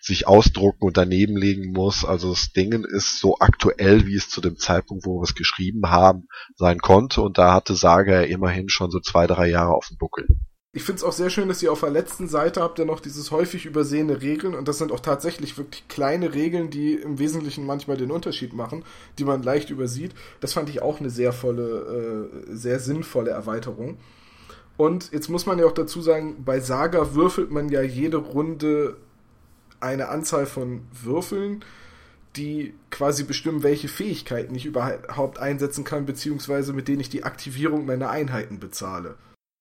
sich 0.00 0.26
ausdrucken 0.26 0.84
und 0.86 0.96
daneben 0.96 1.36
legen 1.36 1.70
muss. 1.72 2.06
Also 2.06 2.30
das 2.30 2.52
Ding 2.52 2.72
ist 2.84 3.20
so 3.20 3.36
aktuell, 3.40 4.06
wie 4.06 4.16
es 4.16 4.30
zu 4.30 4.40
dem 4.40 4.56
Zeitpunkt, 4.56 5.04
wo 5.04 5.20
wir 5.20 5.24
es 5.24 5.34
geschrieben 5.34 5.90
haben, 5.90 6.26
sein 6.56 6.78
konnte. 6.78 7.20
Und 7.20 7.36
da 7.36 7.52
hatte 7.52 7.74
Saga 7.74 8.22
ja 8.22 8.26
immerhin 8.26 8.70
schon 8.70 8.90
so 8.90 9.00
zwei, 9.00 9.26
drei 9.26 9.50
Jahre 9.50 9.74
auf 9.74 9.88
dem 9.88 9.98
Buckel. 9.98 10.26
Ich 10.72 10.82
finde 10.82 10.98
es 10.98 11.04
auch 11.04 11.12
sehr 11.12 11.30
schön, 11.30 11.48
dass 11.48 11.62
ihr 11.62 11.72
auf 11.72 11.80
der 11.80 11.88
letzten 11.88 12.28
Seite 12.28 12.60
habt 12.60 12.78
ja 12.78 12.84
noch 12.84 13.00
dieses 13.00 13.30
häufig 13.30 13.64
übersehene 13.64 14.20
Regeln 14.20 14.54
und 14.54 14.68
das 14.68 14.76
sind 14.76 14.92
auch 14.92 15.00
tatsächlich 15.00 15.56
wirklich 15.56 15.88
kleine 15.88 16.34
Regeln, 16.34 16.68
die 16.68 16.92
im 16.92 17.18
Wesentlichen 17.18 17.64
manchmal 17.64 17.96
den 17.96 18.10
Unterschied 18.10 18.52
machen, 18.52 18.84
die 19.18 19.24
man 19.24 19.42
leicht 19.42 19.70
übersieht. 19.70 20.14
Das 20.40 20.52
fand 20.52 20.68
ich 20.68 20.82
auch 20.82 21.00
eine 21.00 21.08
sehr 21.08 21.32
volle, 21.32 22.28
äh, 22.50 22.54
sehr 22.54 22.80
sinnvolle 22.80 23.30
Erweiterung. 23.30 23.96
Und 24.76 25.10
jetzt 25.10 25.30
muss 25.30 25.46
man 25.46 25.58
ja 25.58 25.64
auch 25.64 25.72
dazu 25.72 26.02
sagen, 26.02 26.44
bei 26.44 26.60
Saga 26.60 27.14
würfelt 27.14 27.50
man 27.50 27.70
ja 27.70 27.80
jede 27.80 28.18
Runde 28.18 28.98
eine 29.80 30.08
Anzahl 30.10 30.44
von 30.44 30.82
Würfeln, 31.02 31.64
die 32.36 32.74
quasi 32.90 33.24
bestimmen, 33.24 33.62
welche 33.62 33.88
Fähigkeiten 33.88 34.54
ich 34.54 34.66
überhaupt 34.66 35.38
einsetzen 35.38 35.84
kann, 35.84 36.04
beziehungsweise 36.04 36.74
mit 36.74 36.88
denen 36.88 37.00
ich 37.00 37.08
die 37.08 37.24
Aktivierung 37.24 37.86
meiner 37.86 38.10
Einheiten 38.10 38.60
bezahle. 38.60 39.16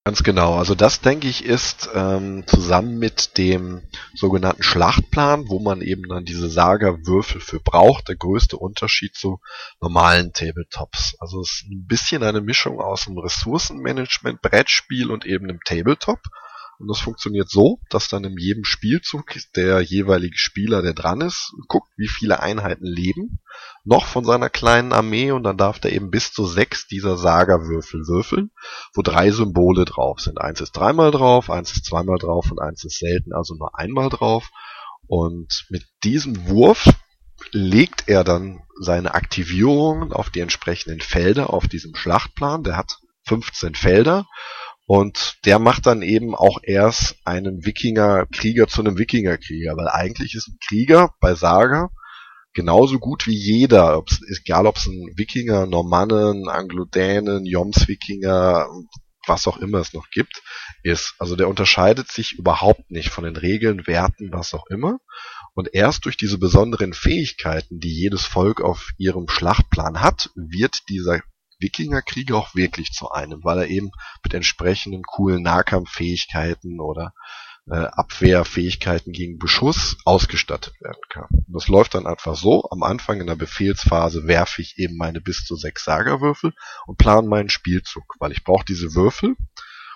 Ganz 0.07 0.23
genau. 0.23 0.55
Also 0.55 0.73
das, 0.73 1.01
denke 1.01 1.27
ich, 1.27 1.43
ist 1.43 1.89
ähm, 1.93 2.45
zusammen 2.47 2.97
mit 2.97 3.37
dem 3.37 3.81
sogenannten 4.15 4.63
Schlachtplan, 4.63 5.49
wo 5.49 5.59
man 5.59 5.81
eben 5.81 6.03
dann 6.07 6.23
diese 6.23 6.47
Saga-Würfel 6.47 7.41
für 7.41 7.59
braucht, 7.59 8.07
der 8.07 8.15
größte 8.15 8.55
Unterschied 8.55 9.15
zu 9.15 9.41
normalen 9.81 10.31
Tabletops. 10.31 11.17
Also 11.19 11.41
es 11.41 11.55
ist 11.55 11.69
ein 11.69 11.87
bisschen 11.87 12.23
eine 12.23 12.39
Mischung 12.39 12.79
aus 12.79 13.05
einem 13.05 13.17
Ressourcenmanagement, 13.17 14.41
Brettspiel 14.41 15.11
und 15.11 15.25
eben 15.25 15.49
einem 15.49 15.59
Tabletop. 15.65 16.21
Und 16.79 16.87
das 16.89 16.99
funktioniert 16.99 17.49
so, 17.49 17.79
dass 17.89 18.07
dann 18.07 18.23
in 18.23 18.37
jedem 18.37 18.63
Spielzug 18.63 19.35
der 19.55 19.81
jeweilige 19.81 20.37
Spieler, 20.37 20.81
der 20.81 20.93
dran 20.93 21.21
ist, 21.21 21.53
guckt, 21.67 21.89
wie 21.97 22.07
viele 22.07 22.39
Einheiten 22.39 22.85
leben, 22.85 23.39
noch 23.83 24.05
von 24.05 24.23
seiner 24.23 24.49
kleinen 24.49 24.93
Armee 24.93 25.31
und 25.31 25.43
dann 25.43 25.57
darf 25.57 25.79
der 25.79 25.93
eben 25.93 26.11
bis 26.11 26.31
zu 26.31 26.45
sechs 26.45 26.87
dieser 26.87 27.17
Saga-Würfel 27.17 28.01
würfeln, 28.07 28.51
wo 28.93 29.01
drei 29.01 29.31
Symbole 29.31 29.85
drauf 29.85 30.19
sind. 30.19 30.39
Eins 30.39 30.61
ist 30.61 30.73
dreimal 30.73 31.11
drauf, 31.11 31.49
eins 31.49 31.71
ist 31.71 31.85
zweimal 31.85 32.19
drauf 32.19 32.51
und 32.51 32.59
eins 32.59 32.83
ist 32.83 32.99
selten, 32.99 33.33
also 33.33 33.55
nur 33.55 33.77
einmal 33.77 34.09
drauf. 34.09 34.49
Und 35.07 35.65
mit 35.69 35.85
diesem 36.03 36.47
Wurf 36.47 36.89
legt 37.51 38.07
er 38.07 38.23
dann 38.23 38.61
seine 38.79 39.15
Aktivierungen 39.15 40.11
auf 40.11 40.29
die 40.29 40.41
entsprechenden 40.41 40.99
Felder 40.99 41.51
auf 41.51 41.67
diesem 41.67 41.95
Schlachtplan. 41.95 42.63
Der 42.63 42.77
hat 42.77 42.97
15 43.25 43.75
Felder 43.75 44.27
und 44.87 45.37
der 45.45 45.59
macht 45.59 45.85
dann 45.85 46.01
eben 46.01 46.33
auch 46.33 46.59
erst 46.63 47.17
einen 47.25 47.65
Wikinger-Krieger 47.65 48.67
zu 48.67 48.81
einem 48.81 48.97
Wikinger-Krieger, 48.97 49.77
weil 49.77 49.89
eigentlich 49.89 50.33
ist 50.33 50.47
ein 50.47 50.57
Krieger 50.65 51.13
bei 51.19 51.35
Saga 51.35 51.89
genauso 52.57 52.97
gut 52.97 53.27
wie 53.27 53.37
jeder, 53.37 53.99
ob's, 53.99 54.19
egal 54.41 54.65
ob 54.65 54.77
es 54.77 54.87
ein 54.87 55.13
Wikinger, 55.15 55.67
Normannen, 55.67 56.49
Anglodänen, 56.49 57.45
Joms-Wikinger, 57.45 58.67
was 59.27 59.47
auch 59.47 59.57
immer 59.57 59.77
es 59.77 59.93
noch 59.93 60.09
gibt, 60.09 60.41
ist. 60.81 61.13
Also 61.19 61.35
der 61.35 61.49
unterscheidet 61.49 62.11
sich 62.11 62.33
überhaupt 62.33 62.89
nicht 62.89 63.09
von 63.09 63.25
den 63.25 63.35
Regeln, 63.35 63.85
Werten, 63.85 64.31
was 64.31 64.55
auch 64.55 64.65
immer. 64.71 64.97
Und 65.53 65.73
erst 65.73 66.05
durch 66.05 66.17
diese 66.17 66.39
besonderen 66.39 66.93
Fähigkeiten, 66.93 67.79
die 67.79 67.93
jedes 67.93 68.25
Volk 68.25 68.59
auf 68.59 68.89
ihrem 68.97 69.27
Schlachtplan 69.27 70.01
hat, 70.01 70.31
wird 70.35 70.89
dieser 70.89 71.21
Wikingerkrieg 71.59 72.31
auch 72.31 72.55
wirklich 72.55 72.91
zu 72.91 73.11
einem, 73.11 73.43
weil 73.43 73.59
er 73.59 73.67
eben 73.67 73.91
mit 74.23 74.33
entsprechenden 74.33 75.03
coolen 75.03 75.43
Nahkampffähigkeiten 75.43 76.79
oder 76.79 77.13
äh, 77.69 77.75
Abwehrfähigkeiten 77.75 79.11
gegen 79.11 79.39
Beschuss 79.39 79.97
ausgestattet 80.05 80.73
werden 80.79 81.01
kann. 81.09 81.27
Und 81.31 81.53
das 81.53 81.67
läuft 81.67 81.95
dann 81.95 82.07
einfach 82.07 82.35
so, 82.35 82.67
am 82.71 82.83
Anfang 82.83 83.19
in 83.19 83.27
der 83.27 83.35
Befehlsphase 83.35 84.27
werfe 84.27 84.61
ich 84.61 84.77
eben 84.77 84.95
meine 84.97 85.19
bis 85.19 85.43
zu 85.43 85.55
sechs 85.55 85.83
Sagerwürfel 85.83 86.53
und 86.85 86.97
plane 86.97 87.27
meinen 87.27 87.49
Spielzug, 87.49 88.15
weil 88.19 88.31
ich 88.31 88.43
brauche 88.43 88.65
diese 88.65 88.93
Würfel, 88.95 89.35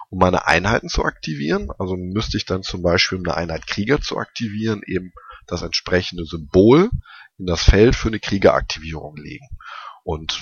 um 0.10 0.20
meine 0.20 0.48
Einheiten 0.48 0.90
zu 0.90 1.06
aktivieren. 1.06 1.70
Also 1.80 1.96
müsste 1.96 2.38
ich 2.38 2.46
dann 2.46 2.64
zum 2.64 2.82
Beispiel, 2.82 3.18
um 3.18 3.26
eine 3.26 3.38
Einheit 3.38 3.68
Krieger 3.68 4.02
zu 4.02 4.18
aktivieren, 4.18 4.82
eben 4.86 5.14
das 5.48 5.62
entsprechende 5.62 6.26
Symbol 6.26 6.90
in 7.38 7.46
das 7.46 7.64
Feld 7.64 7.96
für 7.96 8.10
eine 8.10 8.20
Kriegeraktivierung 8.20 9.16
legen. 9.16 9.48
Und 10.04 10.42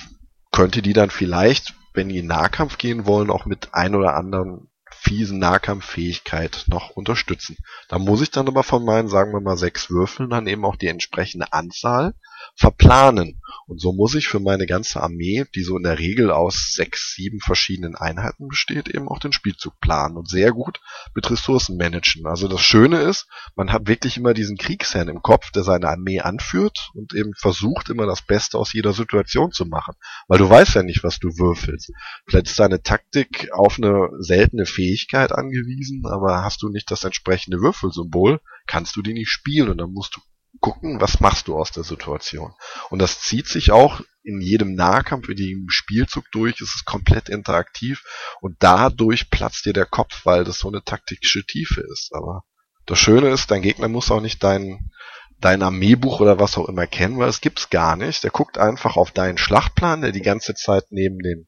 könnte 0.60 0.82
die 0.82 0.91
dann 0.91 1.10
vielleicht, 1.10 1.74
wenn 1.93 2.10
die 2.10 2.17
in 2.17 2.28
Nahkampf 2.28 2.78
gehen 2.78 3.06
wollen, 3.06 3.30
auch 3.30 3.45
mit 3.45 3.69
ein 3.72 3.95
oder 3.95 4.15
anderen 4.15 4.67
fiesen 4.91 5.39
Nahkampffähigkeit 5.39 6.65
noch 6.67 6.89
unterstützen. 6.89 7.56
Da 7.88 7.98
muss 7.98 8.22
ich 8.22 8.30
dann 8.30 8.50
aber 8.50 8.63
von 8.63 8.84
meinen, 8.84 9.08
sagen 9.08 9.32
wir 9.32 9.39
mal, 9.39 9.56
sechs 9.56 9.89
Würfeln 9.89 10.30
dann 10.30 10.48
eben 10.48 10.65
auch 10.65 10.76
die 10.76 10.88
entsprechende 10.88 11.54
Anzahl 11.54 12.13
verplanen. 12.56 13.41
Und 13.67 13.80
so 13.80 13.93
muss 13.93 14.15
ich 14.15 14.28
für 14.28 14.39
meine 14.39 14.65
ganze 14.65 15.02
Armee, 15.02 15.45
die 15.54 15.62
so 15.62 15.78
in 15.78 15.84
der 15.84 15.99
Regel 15.99 16.32
aus 16.32 16.71
sechs, 16.73 17.13
sieben 17.15 17.39
verschiedenen 17.39 17.95
Einheiten 17.95 18.47
besteht, 18.47 18.89
eben 18.89 19.08
auch 19.08 19.19
den 19.19 19.32
Spielzug 19.32 19.80
planen 19.80 20.17
und 20.17 20.28
sehr 20.28 20.52
gut 20.52 20.82
mit 21.13 21.30
Ressourcen 21.30 21.78
managen. 21.78 22.25
Also 22.25 22.47
das 22.47 22.62
Schöne 22.62 23.02
ist, 23.02 23.28
man 23.56 23.71
hat 23.71 23.88
wirklich 23.88 24.17
immer 24.17 24.34
diesen 24.34 24.58
Kriegsherrn 24.58 25.08
im 25.08 25.21
Kopf, 25.21 25.52
der 25.52 25.63
seine 25.63 25.88
Armee 25.88 26.19
anführt 26.19 26.89
und 26.95 27.13
eben 27.13 27.34
versucht 27.36 27.89
immer 27.89 28.08
das 28.08 28.23
Beste 28.23 28.58
aus 28.58 28.73
jeder 28.73 28.93
Situation 28.93 29.52
zu 29.52 29.65
machen. 29.65 29.93
Weil 30.28 30.39
du 30.39 30.49
weißt 30.49 30.73
ja 30.75 30.84
nicht, 30.84 31.04
was 31.04 31.19
du 31.19 31.30
würfelst. 31.38 31.91
Vielleicht 32.28 32.47
ist 32.47 32.60
deine 32.60 32.82
Taktik 32.82 33.49
auf 33.54 33.78
eine 33.78 34.10
seltene 34.17 34.65
Fähigkeit 34.65 35.32
angewiesen, 35.32 36.04
aber 36.06 36.43
hast 36.43 36.63
du 36.63 36.69
nicht 36.69 36.89
das 36.89 37.04
entsprechende 37.04 37.62
Würfelsymbol, 37.62 38.41
kannst 38.65 38.95
du 38.95 39.04
die 39.04 39.13
nicht 39.13 39.30
spielen 39.30 39.69
und 39.69 39.78
dann 39.78 39.91
musst 39.91 40.15
du 40.15 40.21
gucken, 40.59 40.99
was 40.99 41.19
machst 41.19 41.47
du 41.47 41.57
aus 41.57 41.71
der 41.71 41.83
Situation. 41.83 42.53
Und 42.89 42.99
das 42.99 43.21
zieht 43.21 43.47
sich 43.47 43.71
auch 43.71 44.01
in 44.23 44.41
jedem 44.41 44.75
Nahkampf, 44.75 45.29
in 45.29 45.38
jedem 45.38 45.69
Spielzug 45.69 46.25
durch, 46.31 46.59
es 46.62 46.75
ist 46.75 46.85
komplett 46.85 47.29
interaktiv 47.29 48.03
und 48.41 48.57
dadurch 48.59 49.29
platzt 49.29 49.65
dir 49.65 49.73
der 49.73 49.85
Kopf, 49.85 50.25
weil 50.25 50.43
das 50.43 50.59
so 50.59 50.67
eine 50.67 50.83
taktische 50.83 51.45
Tiefe 51.45 51.81
ist. 51.81 52.12
Aber 52.13 52.43
das 52.85 52.99
Schöne 52.99 53.29
ist, 53.29 53.51
dein 53.51 53.62
Gegner 53.62 53.88
muss 53.88 54.12
auch 54.12 54.21
nicht 54.21 54.43
dein, 54.43 54.91
dein 55.39 55.62
Armeebuch 55.62 56.19
oder 56.19 56.39
was 56.39 56.57
auch 56.57 56.67
immer 56.67 56.88
kennen, 56.88 57.17
weil 57.19 57.29
es 57.29 57.41
gibt's 57.41 57.69
gar 57.69 57.95
nicht. 57.95 58.23
Der 58.23 58.31
guckt 58.31 58.57
einfach 58.57 58.97
auf 58.97 59.12
deinen 59.12 59.38
Schlachtplan, 59.38 60.01
der 60.01 60.12
die 60.12 60.21
ganze 60.21 60.55
Zeit 60.55 60.85
neben 60.89 61.19
den 61.19 61.45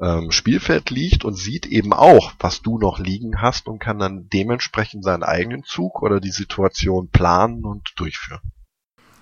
ähm, 0.00 0.30
Spielfeld 0.30 0.90
liegt 0.90 1.24
und 1.24 1.34
sieht 1.34 1.66
eben 1.66 1.92
auch, 1.92 2.32
was 2.38 2.62
du 2.62 2.78
noch 2.78 2.98
liegen 2.98 3.40
hast 3.40 3.66
und 3.66 3.78
kann 3.78 3.98
dann 3.98 4.28
dementsprechend 4.32 5.04
seinen 5.04 5.22
eigenen 5.22 5.64
Zug 5.64 6.02
oder 6.02 6.20
die 6.20 6.30
Situation 6.30 7.08
planen 7.08 7.64
und 7.64 7.92
durchführen. 7.96 8.40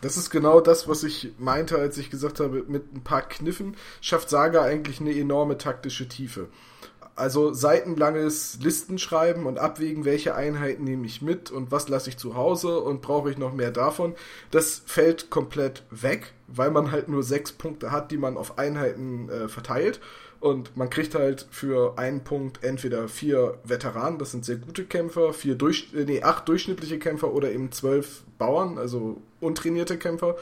Das 0.03 0.17
ist 0.17 0.31
genau 0.31 0.61
das, 0.61 0.89
was 0.89 1.03
ich 1.03 1.33
meinte, 1.39 1.79
als 1.79 1.97
ich 1.99 2.11
gesagt 2.11 2.41
habe, 2.41 2.65
mit 2.69 2.95
ein 2.95 3.03
paar 3.03 3.23
Kniffen 3.23 3.77
schafft 4.01 4.29
Saga 4.29 4.62
eigentlich 4.62 5.01
eine 5.01 5.17
enorme 5.17 5.59
taktische 5.59 6.09
Tiefe. 6.09 6.49
Also 7.17 7.55
seitenlanges 7.55 8.59
Listenschreiben 8.61 9.47
und 9.47 9.59
abwägen, 9.59 10.05
welche 10.05 10.35
Einheiten 10.35 10.85
nehme 10.85 11.07
ich 11.07 11.23
mit 11.23 11.51
und 11.51 11.71
was 11.71 11.89
lasse 11.89 12.11
ich 12.11 12.19
zu 12.19 12.35
Hause 12.35 12.79
und 12.81 13.01
brauche 13.01 13.31
ich 13.31 13.39
noch 13.39 13.55
mehr 13.55 13.71
davon. 13.71 14.15
Das 14.51 14.83
fällt 14.85 15.31
komplett 15.31 15.85
weg, 15.91 16.35
weil 16.47 16.71
man 16.71 16.93
halt 16.93 17.09
nur 17.09 17.23
sechs 17.23 17.53
Punkte 17.53 17.91
hat, 17.91 18.11
die 18.11 18.19
man 18.19 18.37
auf 18.37 18.59
Einheiten 18.59 19.31
äh, 19.31 19.49
verteilt. 19.49 19.99
Und 20.40 20.77
man 20.77 20.90
kriegt 20.90 21.14
halt 21.14 21.46
für 21.51 21.99
einen 21.99 22.22
Punkt 22.22 22.62
entweder 22.62 23.09
vier 23.09 23.59
Veteranen, 23.64 24.18
das 24.18 24.33
sind 24.33 24.44
sehr 24.44 24.57
gute 24.57 24.85
Kämpfer, 24.85 25.33
vier 25.33 25.55
durch, 25.55 25.88
äh, 25.94 26.05
nee, 26.05 26.22
acht 26.22 26.49
durchschnittliche 26.49 26.99
Kämpfer 26.99 27.33
oder 27.33 27.51
eben 27.51 27.72
zwölf 27.72 28.22
Bauern, 28.38 28.79
also 28.79 29.20
untrainierte 29.40 29.99
Kämpfer. 29.99 30.37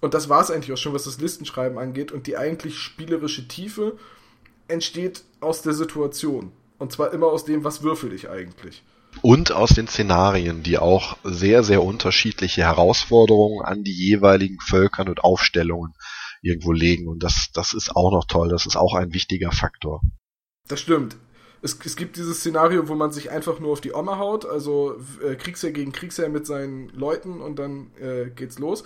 Und 0.00 0.14
das 0.14 0.28
war 0.28 0.42
es 0.42 0.50
eigentlich 0.50 0.72
auch 0.72 0.76
schon, 0.76 0.94
was 0.94 1.04
das 1.04 1.20
Listenschreiben 1.20 1.78
angeht. 1.78 2.12
Und 2.12 2.26
die 2.26 2.36
eigentlich 2.36 2.78
spielerische 2.78 3.46
Tiefe 3.46 3.96
entsteht 4.68 5.22
aus 5.40 5.62
der 5.62 5.74
Situation. 5.74 6.52
Und 6.78 6.92
zwar 6.92 7.12
immer 7.12 7.26
aus 7.26 7.44
dem, 7.44 7.62
was 7.62 7.82
würfel 7.82 8.12
ich 8.12 8.28
eigentlich. 8.28 8.82
Und 9.20 9.52
aus 9.52 9.70
den 9.70 9.86
Szenarien, 9.86 10.62
die 10.62 10.78
auch 10.78 11.16
sehr, 11.22 11.62
sehr 11.62 11.82
unterschiedliche 11.82 12.62
Herausforderungen 12.62 13.64
an 13.64 13.84
die 13.84 13.92
jeweiligen 13.92 14.58
Völkern 14.60 15.08
und 15.08 15.22
Aufstellungen 15.22 15.94
irgendwo 16.42 16.72
legen. 16.72 17.08
Und 17.08 17.22
das, 17.22 17.50
das 17.54 17.72
ist 17.72 17.94
auch 17.96 18.12
noch 18.12 18.26
toll. 18.26 18.48
Das 18.48 18.66
ist 18.66 18.76
auch 18.76 18.94
ein 18.94 19.14
wichtiger 19.14 19.52
Faktor. 19.52 20.02
Das 20.68 20.80
stimmt. 20.80 21.16
Es, 21.62 21.78
es 21.84 21.96
gibt 21.96 22.16
dieses 22.16 22.40
Szenario, 22.40 22.88
wo 22.88 22.94
man 22.94 23.12
sich 23.12 23.30
einfach 23.30 23.60
nur 23.60 23.72
auf 23.72 23.80
die 23.80 23.92
Oma 23.92 24.18
haut, 24.18 24.44
also 24.44 25.00
äh, 25.24 25.36
Kriegsherr 25.36 25.70
gegen 25.70 25.92
Kriegsherr 25.92 26.28
mit 26.28 26.44
seinen 26.44 26.88
Leuten 26.88 27.40
und 27.40 27.58
dann 27.58 27.92
äh, 28.00 28.30
geht's 28.30 28.58
los. 28.58 28.82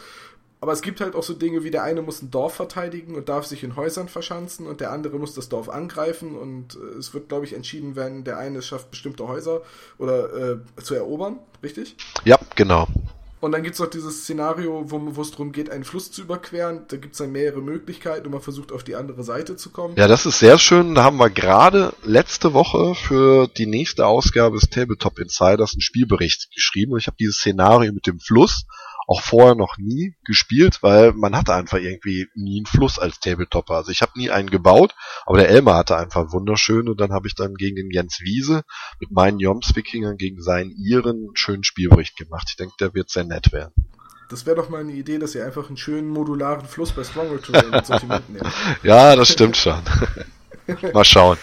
Aber 0.61 0.73
es 0.73 0.83
gibt 0.83 1.01
halt 1.01 1.15
auch 1.15 1.23
so 1.23 1.35
Dinge 1.35 1.65
wie 1.65 1.71
der 1.71 1.83
eine 1.83 2.03
muss 2.03 2.23
ein 2.23 2.31
Dorf 2.31 2.55
verteidigen 2.55 3.15
und 3.15 3.29
darf 3.29 3.47
sich 3.47 3.63
in 3.63 3.77
Häusern 3.77 4.09
verschanzen 4.09 4.67
und 4.67 4.81
der 4.81 4.91
andere 4.91 5.19
muss 5.19 5.35
das 5.35 5.49
Dorf 5.49 5.69
angreifen 5.69 6.37
und 6.37 6.77
äh, 6.77 6.99
es 6.99 7.15
wird, 7.15 7.29
glaube 7.29 7.47
ich, 7.47 7.55
entschieden, 7.55 7.97
wenn 7.97 8.25
der 8.25 8.39
eine 8.39 8.59
es 8.59 8.67
schafft, 8.67 8.91
bestimmte 8.91 9.27
Häuser 9.27 9.63
oder 9.99 10.53
äh, 10.53 10.83
zu 10.83 10.95
erobern, 10.95 11.39
richtig? 11.63 11.97
Ja, 12.25 12.39
genau. 12.57 12.89
Und 13.41 13.53
dann 13.53 13.63
gibt 13.63 13.75
es 13.75 13.81
noch 13.81 13.91
dieses 13.91 14.23
Szenario, 14.23 14.91
wo, 14.91 15.21
es 15.21 15.31
darum 15.31 15.53
geht, 15.53 15.71
einen 15.71 15.85
Fluss 15.85 16.11
zu 16.11 16.23
überqueren. 16.23 16.87
Da 16.89 16.97
gibt 16.97 17.13
es 17.13 17.19
dann 17.19 17.33
mehrere 17.33 17.61
Möglichkeiten 17.61 18.27
und 18.27 18.33
man 18.33 18.41
versucht, 18.41 18.73
auf 18.73 18.83
die 18.83 18.97
andere 18.97 19.23
Seite 19.25 19.57
zu 19.57 19.71
kommen. 19.71 19.95
Ja, 19.97 20.09
das 20.09 20.25
ist 20.25 20.39
sehr 20.39 20.59
schön. 20.59 20.95
Da 20.95 21.05
haben 21.05 21.19
wir 21.19 21.29
gerade 21.29 21.93
letzte 22.03 22.55
Woche 22.55 22.95
für 22.95 23.47
die 23.49 23.67
nächste 23.67 24.07
Ausgabe 24.07 24.59
des 24.59 24.71
Tabletop 24.71 25.19
Insiders 25.19 25.75
einen 25.75 25.83
Spielbericht 25.83 26.49
geschrieben. 26.55 26.93
Und 26.93 27.01
ich 27.01 27.09
habe 27.09 27.17
dieses 27.19 27.37
Szenario 27.37 27.93
mit 27.93 28.07
dem 28.07 28.21
Fluss 28.21 28.65
auch 29.07 29.23
vorher 29.23 29.55
noch 29.55 29.79
nie 29.79 30.15
gespielt, 30.25 30.83
weil 30.83 31.13
man 31.13 31.37
hatte 31.37 31.55
einfach 31.55 31.79
irgendwie 31.79 32.29
nie 32.35 32.59
einen 32.59 32.67
Fluss 32.67 32.99
als 32.99 33.21
Tabletopper. 33.21 33.75
Also 33.75 33.93
ich 33.93 34.03
habe 34.03 34.13
nie 34.17 34.31
einen 34.31 34.51
gebaut, 34.51 34.95
aber 35.25 35.39
der 35.39 35.49
Elmar 35.49 35.79
hatte 35.79 35.97
einfach 35.97 36.33
wunderschön 36.33 36.89
und 36.89 37.01
dann 37.01 37.13
habe 37.13 37.29
ich 37.29 37.35
dann 37.35 37.55
gegen 37.55 37.77
den 37.77 37.91
Jens 37.91 38.21
Wiese 38.21 38.65
mit 39.01 39.13
meinen 39.13 39.39
Joms-Wikingern 39.39 40.17
gegen 40.17 40.43
seinen 40.43 40.73
Iren 40.73 41.17
einen 41.17 41.37
schönen 41.37 41.65
Spielbericht 41.65 42.17
gemacht. 42.17 42.49
Ich 42.51 42.57
denke, 42.57 42.75
der 42.81 42.95
wird 42.95 43.11
sehr 43.11 43.25
nett 43.25 43.53
werden. 43.53 43.73
Das 44.29 44.45
wäre 44.45 44.57
doch 44.57 44.69
mal 44.69 44.81
eine 44.81 44.93
Idee, 44.93 45.19
dass 45.19 45.37
ihr 45.37 45.47
einfach 45.47 45.69
einen 45.69 45.77
schönen 45.77 46.09
modularen 46.09 46.67
Fluss 46.67 46.91
bei 46.91 47.05
Stronghold 47.05 47.45
Terrain 47.45 47.71
mit 47.71 47.87
solchen 47.87 48.09
mitnehmt. 48.09 48.53
ja, 48.83 49.15
das 49.15 49.29
stimmt 49.29 49.57
schon. 49.57 49.81
mal 50.93 51.05
schauen. 51.05 51.39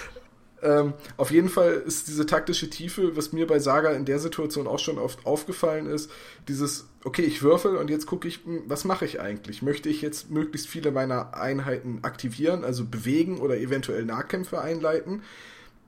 Ähm, 0.63 0.93
auf 1.17 1.29
jeden 1.29 1.49
Fall 1.49 1.73
ist 1.73 2.07
diese 2.07 2.25
taktische 2.25 2.69
Tiefe, 2.69 3.17
was 3.17 3.33
mir 3.33 3.45
bei 3.45 3.59
Saga 3.59 3.91
in 3.91 4.05
der 4.05 4.19
Situation 4.19 4.65
auch 4.65 4.79
schon 4.79 4.97
oft 4.97 5.25
aufgefallen 5.25 5.87
ist, 5.87 6.09
dieses, 6.47 6.87
okay, 7.03 7.23
ich 7.23 7.43
würfel 7.43 7.75
und 7.75 7.89
jetzt 7.89 8.05
gucke 8.05 8.29
ich, 8.29 8.39
hm, 8.45 8.63
was 8.67 8.85
mache 8.85 9.03
ich 9.03 9.19
eigentlich? 9.19 9.61
Möchte 9.61 9.89
ich 9.89 10.01
jetzt 10.01 10.31
möglichst 10.31 10.67
viele 10.67 10.91
meiner 10.91 11.35
Einheiten 11.35 11.99
aktivieren, 12.03 12.63
also 12.63 12.85
bewegen 12.85 13.39
oder 13.39 13.57
eventuell 13.57 14.05
Nahkämpfe 14.05 14.61
einleiten? 14.61 15.21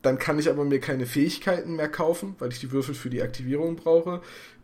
Dann 0.01 0.19
kann 0.19 0.39
ich 0.39 0.49
aber 0.49 0.65
mir 0.65 0.81
keine 0.81 1.05
Fähigkeiten 1.05 1.77
mehr 1.77 1.89
kaufen, 1.89 2.35
weil 2.39 2.51
ich 2.51 2.59
die 2.59 2.71
Würfel 2.73 2.95
für 2.95 3.09
die 3.09 3.21
Aktivierung 3.21 3.77
brauche. 3.77 4.21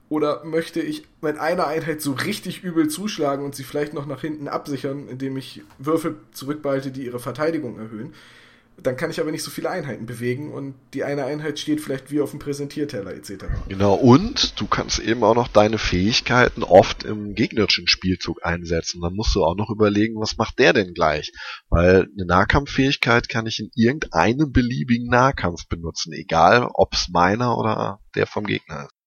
Oder 0.10 0.44
möchte 0.44 0.82
ich 0.82 1.08
mit 1.22 1.40
einer 1.40 1.68
Einheit 1.68 2.02
so 2.02 2.12
richtig 2.12 2.66
übel 2.66 2.90
zuschlagen 2.90 3.46
und 3.46 3.56
sie 3.56 3.64
vielleicht 3.64 3.94
noch 3.94 4.06
nach 4.06 4.20
hinten 4.20 4.50
absichern, 4.50 5.08
indem 5.08 5.38
ich 5.38 5.62
Würfel 5.80 6.18
zurückbehalte, 6.34 6.92
die 6.92 7.06
ihre 7.06 7.20
Verteidigung 7.20 7.80
erhöhen? 7.80 8.14
Dann 8.84 8.98
kann 8.98 9.12
ich 9.12 9.20
aber 9.20 9.32
nicht 9.32 9.44
so 9.44 9.52
viele 9.52 9.70
Einheiten 9.70 10.06
bewegen 10.06 10.52
und 10.52 10.76
die 10.94 11.04
eine 11.04 11.26
Einheit 11.26 11.60
steht 11.60 11.82
vielleicht 11.82 12.12
wie 12.12 12.22
auf 12.22 12.32
dem 12.32 12.40
Präsentierteller 12.40 13.14
etc. 13.14 13.46
Genau, 13.70 13.94
und 13.94 14.60
du 14.60 14.68
kannst 14.68 15.00
eben 15.00 15.24
auch 15.24 15.36
noch 15.36 15.48
deine 15.48 15.78
Fähigkeiten 15.78 16.64
oft 16.64 17.04
im 17.04 17.36
gegnerischen 17.36 17.88
Spielzug 17.88 18.46
einsetzen. 18.46 19.02
Dann 19.02 19.14
musst 19.14 19.36
du 19.36 19.44
auch 19.44 19.56
noch 19.56 19.70
überlegen, 19.70 20.20
was 20.20 20.38
macht 20.38 20.60
der 20.60 20.74
denn 20.74 20.94
gleich? 20.94 21.32
Weil 21.70 22.08
eine 22.14 22.26
Nahkampffähigkeit 22.26 23.30
kann 23.30 23.46
ich 23.46 23.60
in 23.60 23.70
irgendeinem 23.76 24.52
beliebigen 24.52 25.10
Nahkampf 25.10 25.68
benutzen, 25.68 26.14
egal 26.14 26.70
ob 26.74 26.94
es 26.94 27.10
meiner 27.10 27.58
oder 27.58 28.00
der 28.16 28.28
vom 28.28 28.46
Gegner 28.46 28.86
ist 28.86 29.02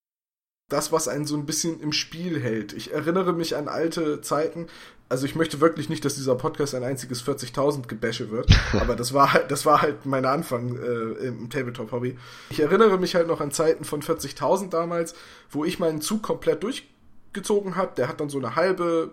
das, 0.69 0.93
was 0.93 1.09
einen 1.09 1.27
so 1.27 1.37
ein 1.37 1.47
bisschen 1.47 1.81
im 1.81 1.93
Spiel 1.93 2.41
hält. 2.41 2.73
Ich 2.73 2.93
erinnere 2.93 3.33
mich 3.33 3.57
an 3.57 3.69
alte 3.69 4.21
Zeiten. 4.23 4.67
Also 5.09 5.27
ich 5.27 5.35
möchte 5.35 5.61
wirklich 5.61 5.89
nicht, 5.89 6.05
dass 6.05 6.15
dieser 6.15 6.35
Podcast 6.35 6.75
ein 6.75 6.83
einziges 6.83 7.25
40.000 7.25 7.87
Gebäsche 7.87 8.31
wird, 8.31 8.49
aber 8.81 8.97
das 8.97 9.13
war 9.13 9.33
halt, 9.33 9.51
das 9.51 9.67
war 9.67 9.83
halt 9.83 10.07
mein 10.07 10.25
Anfang 10.25 10.77
äh, 10.77 11.27
im 11.27 11.51
Tabletop-Hobby. 11.51 12.17
Ich 12.51 12.61
erinnere 12.61 12.99
mich 12.99 13.15
halt 13.15 13.29
noch 13.29 13.41
an 13.41 13.51
Zeiten 13.51 13.85
von 13.85 14.03
40.000 14.03 14.71
damals, 14.71 15.15
wo 15.51 15.65
ich 15.65 15.79
meinen 15.79 16.01
Zug 16.01 16.23
komplett 16.23 16.63
durchgezogen 16.63 17.77
habe. 17.77 17.93
Der 17.97 18.09
hat 18.09 18.21
dann 18.21 18.31
so 18.31 18.39
eine 18.39 18.57
halbe, 18.57 19.13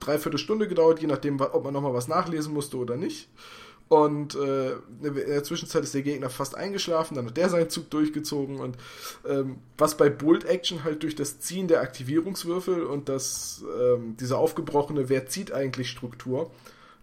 dreiviertel 0.00 0.38
Stunde 0.38 0.68
gedauert, 0.68 1.00
je 1.00 1.06
nachdem, 1.06 1.40
ob 1.40 1.64
man 1.64 1.72
nochmal 1.72 1.94
was 1.94 2.08
nachlesen 2.08 2.52
musste 2.52 2.76
oder 2.76 2.96
nicht. 2.96 3.28
Und 3.92 4.36
äh, 4.36 4.70
in 5.02 5.14
der 5.14 5.44
Zwischenzeit 5.44 5.82
ist 5.82 5.92
der 5.92 6.00
Gegner 6.00 6.30
fast 6.30 6.56
eingeschlafen, 6.56 7.14
dann 7.14 7.26
hat 7.26 7.36
der 7.36 7.50
seinen 7.50 7.68
Zug 7.68 7.90
durchgezogen. 7.90 8.56
Und 8.56 8.78
ähm, 9.28 9.58
was 9.76 9.98
bei 9.98 10.08
Bolt 10.08 10.46
Action 10.46 10.82
halt 10.82 11.02
durch 11.02 11.14
das 11.14 11.40
Ziehen 11.40 11.68
der 11.68 11.82
Aktivierungswürfel 11.82 12.84
und 12.84 13.10
das, 13.10 13.62
ähm, 13.78 14.16
diese 14.18 14.38
aufgebrochene 14.38 15.10
Wer 15.10 15.26
zieht 15.26 15.52
eigentlich 15.52 15.90
Struktur 15.90 16.50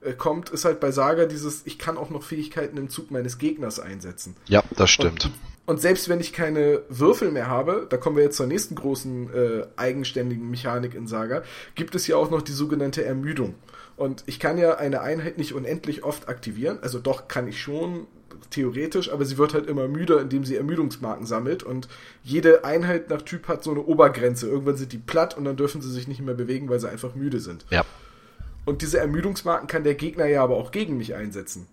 äh, 0.02 0.14
kommt, 0.14 0.50
ist 0.50 0.66
halt 0.66 0.80
bei 0.80 0.90
Saga 0.90 1.28
dieses, 1.28 1.62
ich 1.68 1.78
kann 1.78 1.96
auch 1.96 2.10
noch 2.10 2.24
Fähigkeiten 2.24 2.76
im 2.78 2.90
Zug 2.90 3.12
meines 3.12 3.38
Gegners 3.38 3.80
einsetzen. 3.80 4.36
Ja, 4.48 4.64
das 4.76 4.90
stimmt. 4.90 5.26
Und, 5.26 5.34
und 5.68 5.82
selbst 5.82 6.10
wenn 6.10 6.20
ich 6.20 6.34
keine 6.34 6.82
Würfel 6.90 7.30
mehr 7.30 7.46
habe, 7.46 7.86
da 7.88 7.98
kommen 7.98 8.16
wir 8.16 8.24
jetzt 8.24 8.38
zur 8.38 8.48
nächsten 8.48 8.74
großen 8.74 9.32
äh, 9.32 9.68
eigenständigen 9.76 10.50
Mechanik 10.50 10.96
in 10.96 11.06
Saga, 11.06 11.44
gibt 11.76 11.94
es 11.94 12.08
ja 12.08 12.16
auch 12.16 12.32
noch 12.32 12.42
die 12.42 12.52
sogenannte 12.52 13.06
Ermüdung. 13.06 13.54
Und 14.00 14.24
ich 14.28 14.40
kann 14.40 14.58
ja 14.58 14.78
eine 14.78 15.02
Einheit 15.02 15.38
nicht 15.38 15.54
unendlich 15.54 16.04
oft 16.04 16.30
aktivieren. 16.30 16.80
Also 16.82 17.00
doch 17.00 17.28
kann 17.28 17.48
ich 17.48 17.62
schon, 17.62 18.08
theoretisch, 18.50 19.12
aber 19.12 19.26
sie 19.26 19.38
wird 19.38 19.54
halt 19.54 19.68
immer 19.68 19.88
müder, 19.88 20.22
indem 20.22 20.44
sie 20.44 20.56
Ermüdungsmarken 20.56 21.26
sammelt. 21.26 21.64
Und 21.64 21.88
jede 22.24 22.64
Einheit 22.64 23.10
nach 23.10 23.22
Typ 23.22 23.48
hat 23.48 23.64
so 23.64 23.72
eine 23.72 23.82
Obergrenze. 23.82 24.48
Irgendwann 24.48 24.78
sind 24.78 24.94
die 24.94 24.98
platt 24.98 25.38
und 25.38 25.46
dann 25.46 25.58
dürfen 25.58 25.82
sie 25.82 25.92
sich 25.92 26.08
nicht 26.08 26.22
mehr 26.22 26.34
bewegen, 26.34 26.70
weil 26.70 26.80
sie 26.80 26.90
einfach 26.90 27.16
müde 27.16 27.40
sind. 27.40 27.66
Ja. 27.70 27.84
Und 28.66 28.82
diese 28.82 29.00
Ermüdungsmarken 29.00 29.68
kann 29.68 29.84
der 29.84 29.96
Gegner 29.96 30.26
ja 30.26 30.44
aber 30.44 30.56
auch 30.56 30.72
gegen 30.72 30.98
mich 30.98 31.16
einsetzen. 31.16 31.68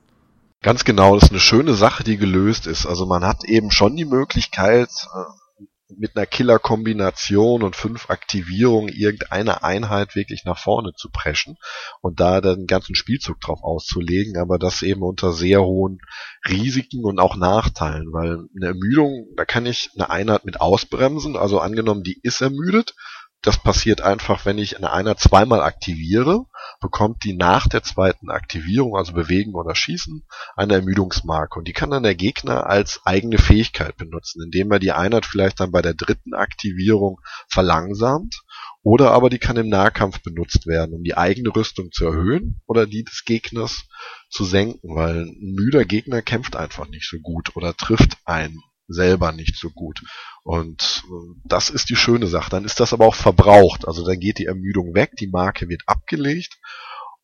Ganz 0.62 0.85
genau, 0.85 1.15
das 1.15 1.25
ist 1.25 1.31
eine 1.31 1.41
schöne 1.41 1.75
Sache, 1.75 2.03
die 2.03 2.17
gelöst 2.17 2.67
ist. 2.67 2.87
Also 2.87 3.07
man 3.07 3.25
hat 3.25 3.45
eben 3.45 3.71
schon 3.71 3.95
die 3.95 4.05
Möglichkeit, 4.05 4.89
äh, 5.15 5.46
mit 5.88 6.16
einer 6.16 6.27
Killer-Kombination 6.27 7.62
und 7.62 7.77
fünf 7.77 8.11
Aktivierungen 8.11 8.88
irgendeine 8.88 9.62
Einheit 9.62 10.16
wirklich 10.16 10.44
nach 10.44 10.59
vorne 10.59 10.92
zu 10.96 11.11
preschen 11.11 11.57
und 12.01 12.18
da 12.18 12.40
den 12.40 12.66
ganzen 12.66 12.94
Spielzug 12.94 13.40
drauf 13.40 13.62
auszulegen, 13.62 14.37
aber 14.37 14.59
das 14.59 14.83
eben 14.83 15.03
unter 15.03 15.33
sehr 15.33 15.62
hohen 15.62 16.01
Risiken 16.49 17.05
und 17.05 17.20
auch 17.20 17.37
Nachteilen, 17.37 18.12
weil 18.12 18.46
eine 18.57 18.66
Ermüdung, 18.66 19.29
da 19.37 19.44
kann 19.44 19.66
ich 19.66 19.90
eine 19.94 20.11
Einheit 20.11 20.44
mit 20.44 20.61
ausbremsen, 20.61 21.37
also 21.37 21.61
angenommen, 21.61 22.03
die 22.03 22.18
ist 22.22 22.40
ermüdet, 22.40 22.94
das 23.42 23.62
passiert 23.62 24.01
einfach, 24.01 24.44
wenn 24.44 24.59
ich 24.59 24.77
eine 24.77 24.92
Einheit 24.92 25.20
zweimal 25.20 25.61
aktiviere, 25.61 26.46
bekommt 26.81 27.25
die 27.25 27.35
nach 27.35 27.69
der 27.69 27.83
zweiten 27.83 28.31
Aktivierung, 28.31 28.97
also 28.97 29.12
bewegen 29.12 29.55
oder 29.55 29.75
schießen, 29.75 30.25
eine 30.57 30.75
Ermüdungsmarke. 30.75 31.59
Und 31.59 31.69
die 31.69 31.73
kann 31.73 31.91
dann 31.91 32.03
der 32.03 32.15
Gegner 32.15 32.67
als 32.67 33.01
eigene 33.05 33.39
Fähigkeit 33.39 33.97
benutzen, 33.97 34.43
indem 34.43 34.71
er 34.73 34.79
die 34.79 34.93
Einheit 34.93 35.27
vielleicht 35.27 35.61
dann 35.61 35.73
bei 35.73 35.83
der 35.83 35.95
dritten 35.95 36.35
Aktivierung 36.35 37.21
verlangsamt 37.49 38.43
oder 38.83 39.11
aber 39.11 39.31
die 39.31 39.39
kann 39.39 39.57
im 39.57 39.69
Nahkampf 39.69 40.23
benutzt 40.23 40.67
werden, 40.67 40.95
um 40.95 41.03
die 41.03 41.17
eigene 41.17 41.49
Rüstung 41.55 41.91
zu 41.91 42.07
erhöhen 42.07 42.61
oder 42.67 42.87
die 42.87 43.03
des 43.03 43.25
Gegners 43.25 43.89
zu 44.31 44.45
senken, 44.45 44.95
weil 44.95 45.23
ein 45.23 45.55
müder 45.57 45.85
Gegner 45.85 46.23
kämpft 46.23 46.55
einfach 46.55 46.87
nicht 46.89 47.09
so 47.09 47.19
gut 47.19 47.57
oder 47.57 47.75
trifft 47.75 48.17
einen 48.25 48.62
selber 48.88 49.33
nicht 49.33 49.57
so 49.57 49.70
gut. 49.70 50.03
Und 50.42 51.05
äh, 51.07 51.40
das 51.44 51.70
ist 51.70 51.90
die 51.90 51.96
schöne 51.96 52.27
Sache. 52.27 52.51
Dann 52.51 52.64
ist 52.64 52.81
das 52.81 52.92
aber 52.92 53.07
auch 53.07 53.14
verbraucht. 53.14 53.87
Also 53.87 54.05
dann 54.05 54.18
geht 54.18 54.38
die 54.38 54.46
Ermüdung 54.46 54.94
weg, 54.94 55.12
die 55.18 55.29
Marke 55.29 55.68
wird 55.68 55.83
abgelegt 55.87 56.59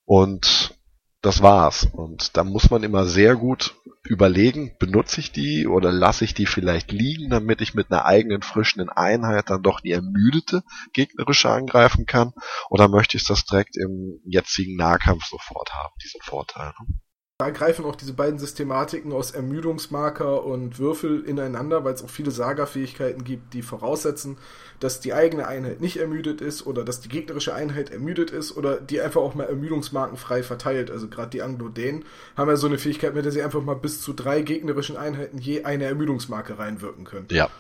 und 0.05 0.75
das 1.23 1.41
war's. 1.41 1.89
Und 1.93 2.37
da 2.37 2.45
muss 2.45 2.71
man 2.71 2.83
immer 2.83 3.07
sehr 3.07 3.37
gut 3.37 3.77
überlegen, 4.03 4.77
benutze 4.79 5.21
ich 5.21 5.31
die 5.31 5.69
oder 5.69 5.93
lasse 5.93 6.25
ich 6.25 6.35
die 6.35 6.47
vielleicht 6.47 6.91
liegen, 6.91 7.31
damit 7.31 7.61
ich 7.61 7.75
mit 7.75 7.91
einer 7.91 8.05
eigenen 8.05 8.43
frischen 8.43 8.89
Einheit 8.89 9.49
dann 9.49 9.63
doch 9.63 9.81
die 9.81 9.93
ermüdete 9.93 10.65
gegnerische 10.93 11.49
angreifen 11.49 12.07
kann? 12.07 12.33
Oder 12.69 12.89
möchte 12.89 13.17
ich 13.17 13.25
das 13.25 13.45
direkt 13.45 13.77
im 13.77 14.21
jetzigen 14.25 14.77
Nahkampf 14.77 15.25
sofort 15.25 15.73
haben, 15.73 15.95
diesen 16.03 16.21
Vorteil? 16.23 16.73
Ne? 16.81 16.95
Da 17.43 17.51
greifen 17.51 17.85
auch 17.85 17.97
diese 17.97 18.13
beiden 18.13 18.39
Systematiken 18.39 19.13
aus 19.13 19.33
Ermüdungsmarker 19.33 20.45
und 20.45 20.79
Würfel 20.79 21.25
ineinander, 21.25 21.83
weil 21.83 21.93
es 21.93 22.05
auch 22.05 22.09
viele 22.09 22.31
Saga-Fähigkeiten 22.31 23.25
gibt, 23.25 23.53
die 23.53 23.63
voraussetzen, 23.63 24.39
dass 24.79 25.01
die 25.01 25.13
eigene 25.13 25.49
Einheit 25.49 25.81
nicht 25.81 25.97
ermüdet 25.97 26.41
ist 26.41 26.65
oder 26.65 26.85
dass 26.85 27.01
die 27.01 27.09
gegnerische 27.09 27.53
Einheit 27.53 27.91
ermüdet 27.91 28.31
ist 28.31 28.57
oder 28.57 28.81
die 28.81 29.01
einfach 29.01 29.21
auch 29.21 29.35
mal 29.35 29.49
Ermüdungsmarken 29.49 30.17
frei 30.17 30.45
verteilt. 30.45 30.93
Also 30.93 31.09
gerade 31.09 31.31
die 31.31 31.43
Anglo-Dänen 31.43 32.05
haben 32.37 32.49
ja 32.49 32.55
so 32.55 32.69
eine 32.69 32.79
Fähigkeit, 32.79 33.13
mit 33.13 33.25
der 33.25 33.33
sie 33.33 33.43
einfach 33.43 33.63
mal 33.63 33.75
bis 33.75 34.01
zu 34.01 34.13
drei 34.13 34.43
gegnerischen 34.43 34.97
Einheiten 34.97 35.39
je 35.39 35.65
eine 35.65 35.87
Ermüdungsmarke 35.87 36.61
reinwirken 36.61 37.05
können. 37.05 37.27
Ja. 37.33 37.51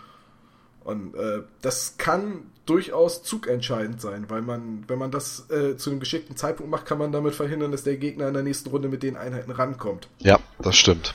Und 0.84 1.14
äh, 1.14 1.42
das 1.60 1.96
kann 1.98 2.44
durchaus 2.66 3.22
zugentscheidend 3.22 4.00
sein, 4.00 4.26
weil 4.28 4.42
man, 4.42 4.84
wenn 4.86 4.98
man 4.98 5.10
das 5.10 5.50
äh, 5.50 5.76
zu 5.76 5.90
einem 5.90 6.00
geschickten 6.00 6.36
Zeitpunkt 6.36 6.70
macht, 6.70 6.86
kann 6.86 6.98
man 6.98 7.12
damit 7.12 7.34
verhindern, 7.34 7.72
dass 7.72 7.82
der 7.82 7.96
Gegner 7.96 8.28
in 8.28 8.34
der 8.34 8.42
nächsten 8.42 8.70
Runde 8.70 8.88
mit 8.88 9.02
den 9.02 9.16
Einheiten 9.16 9.50
rankommt. 9.50 10.08
Ja, 10.18 10.38
das 10.60 10.76
stimmt. 10.76 11.14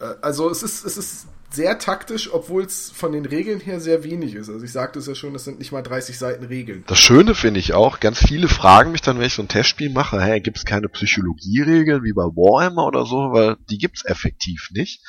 Äh, 0.00 0.14
also 0.20 0.50
es 0.50 0.62
ist, 0.62 0.84
es 0.84 0.96
ist 0.96 1.26
sehr 1.50 1.78
taktisch, 1.78 2.32
obwohl 2.32 2.64
es 2.64 2.90
von 2.90 3.12
den 3.12 3.26
Regeln 3.26 3.60
her 3.60 3.78
sehr 3.80 4.04
wenig 4.04 4.34
ist. 4.34 4.48
Also 4.48 4.64
ich 4.64 4.72
sagte 4.72 4.98
es 4.98 5.06
ja 5.06 5.14
schon, 5.14 5.32
das 5.34 5.44
sind 5.44 5.58
nicht 5.58 5.72
mal 5.72 5.82
30 5.82 6.18
Seiten 6.18 6.44
Regeln. 6.44 6.84
Das 6.86 6.98
Schöne 6.98 7.34
finde 7.34 7.60
ich 7.60 7.74
auch, 7.74 8.00
ganz 8.00 8.18
viele 8.18 8.48
fragen 8.48 8.92
mich 8.92 9.02
dann, 9.02 9.18
wenn 9.18 9.26
ich 9.26 9.34
so 9.34 9.42
ein 9.42 9.48
Testspiel 9.48 9.90
mache, 9.90 10.20
hey, 10.20 10.40
gibt 10.40 10.56
es 10.56 10.64
keine 10.64 10.88
Psychologieregeln 10.88 12.02
wie 12.02 12.12
bei 12.12 12.24
Warhammer 12.24 12.86
oder 12.86 13.04
so, 13.04 13.32
weil 13.32 13.56
die 13.70 13.78
gibt's 13.78 14.04
effektiv 14.04 14.70
nicht. 14.72 15.04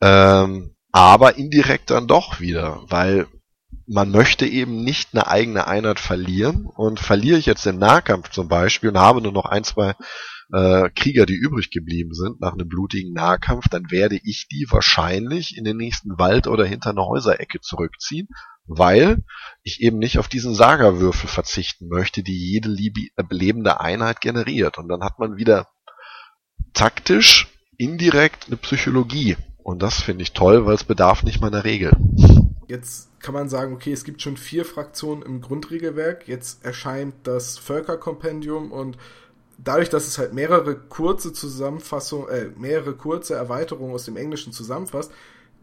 Ähm, 0.00 0.74
aber 0.92 1.36
indirekt 1.36 1.90
dann 1.90 2.06
doch 2.06 2.40
wieder, 2.40 2.82
weil 2.88 3.26
man 3.86 4.10
möchte 4.10 4.46
eben 4.46 4.82
nicht 4.84 5.10
eine 5.12 5.26
eigene 5.26 5.66
Einheit 5.66 5.98
verlieren 5.98 6.66
und 6.66 7.00
verliere 7.00 7.38
ich 7.38 7.46
jetzt 7.46 7.66
den 7.66 7.78
Nahkampf 7.78 8.30
zum 8.30 8.48
Beispiel 8.48 8.90
und 8.90 8.98
habe 8.98 9.20
nur 9.20 9.32
noch 9.32 9.46
ein, 9.46 9.64
zwei 9.64 9.94
äh, 10.52 10.90
Krieger, 10.90 11.26
die 11.26 11.34
übrig 11.34 11.70
geblieben 11.70 12.14
sind 12.14 12.40
nach 12.40 12.52
einem 12.52 12.68
blutigen 12.68 13.12
Nahkampf, 13.12 13.68
dann 13.68 13.90
werde 13.90 14.18
ich 14.22 14.46
die 14.50 14.66
wahrscheinlich 14.68 15.56
in 15.56 15.64
den 15.64 15.76
nächsten 15.76 16.18
Wald 16.18 16.46
oder 16.46 16.64
hinter 16.64 16.90
eine 16.90 17.04
Häuserecke 17.04 17.60
zurückziehen, 17.60 18.28
weil 18.66 19.24
ich 19.62 19.80
eben 19.80 19.98
nicht 19.98 20.18
auf 20.18 20.28
diesen 20.28 20.54
Sagerwürfel 20.54 21.28
verzichten 21.28 21.88
möchte, 21.88 22.22
die 22.22 22.36
jede 22.36 22.70
äh, 22.70 23.22
lebende 23.30 23.80
Einheit 23.80 24.20
generiert. 24.20 24.78
Und 24.78 24.88
dann 24.88 25.02
hat 25.02 25.18
man 25.18 25.36
wieder 25.36 25.66
taktisch 26.74 27.48
indirekt 27.76 28.46
eine 28.46 28.56
Psychologie. 28.56 29.36
Und 29.70 29.82
das 29.82 30.02
finde 30.02 30.22
ich 30.22 30.32
toll, 30.32 30.66
weil 30.66 30.74
es 30.74 30.82
bedarf 30.82 31.22
nicht 31.22 31.40
meiner 31.40 31.62
Regel. 31.62 31.92
Jetzt 32.66 33.08
kann 33.20 33.34
man 33.34 33.48
sagen, 33.48 33.72
okay, 33.72 33.92
es 33.92 34.02
gibt 34.02 34.20
schon 34.20 34.36
vier 34.36 34.64
Fraktionen 34.64 35.22
im 35.22 35.40
Grundregelwerk. 35.40 36.26
Jetzt 36.26 36.64
erscheint 36.64 37.14
das 37.22 37.56
Völkerkompendium 37.56 38.72
und 38.72 38.98
dadurch, 39.58 39.88
dass 39.88 40.08
es 40.08 40.18
halt 40.18 40.34
mehrere 40.34 40.74
kurze 40.74 41.32
Zusammenfassungen, 41.32 42.28
äh, 42.28 42.50
mehrere 42.58 42.94
kurze 42.94 43.34
Erweiterungen 43.34 43.94
aus 43.94 44.06
dem 44.06 44.16
Englischen 44.16 44.52
zusammenfasst, 44.52 45.12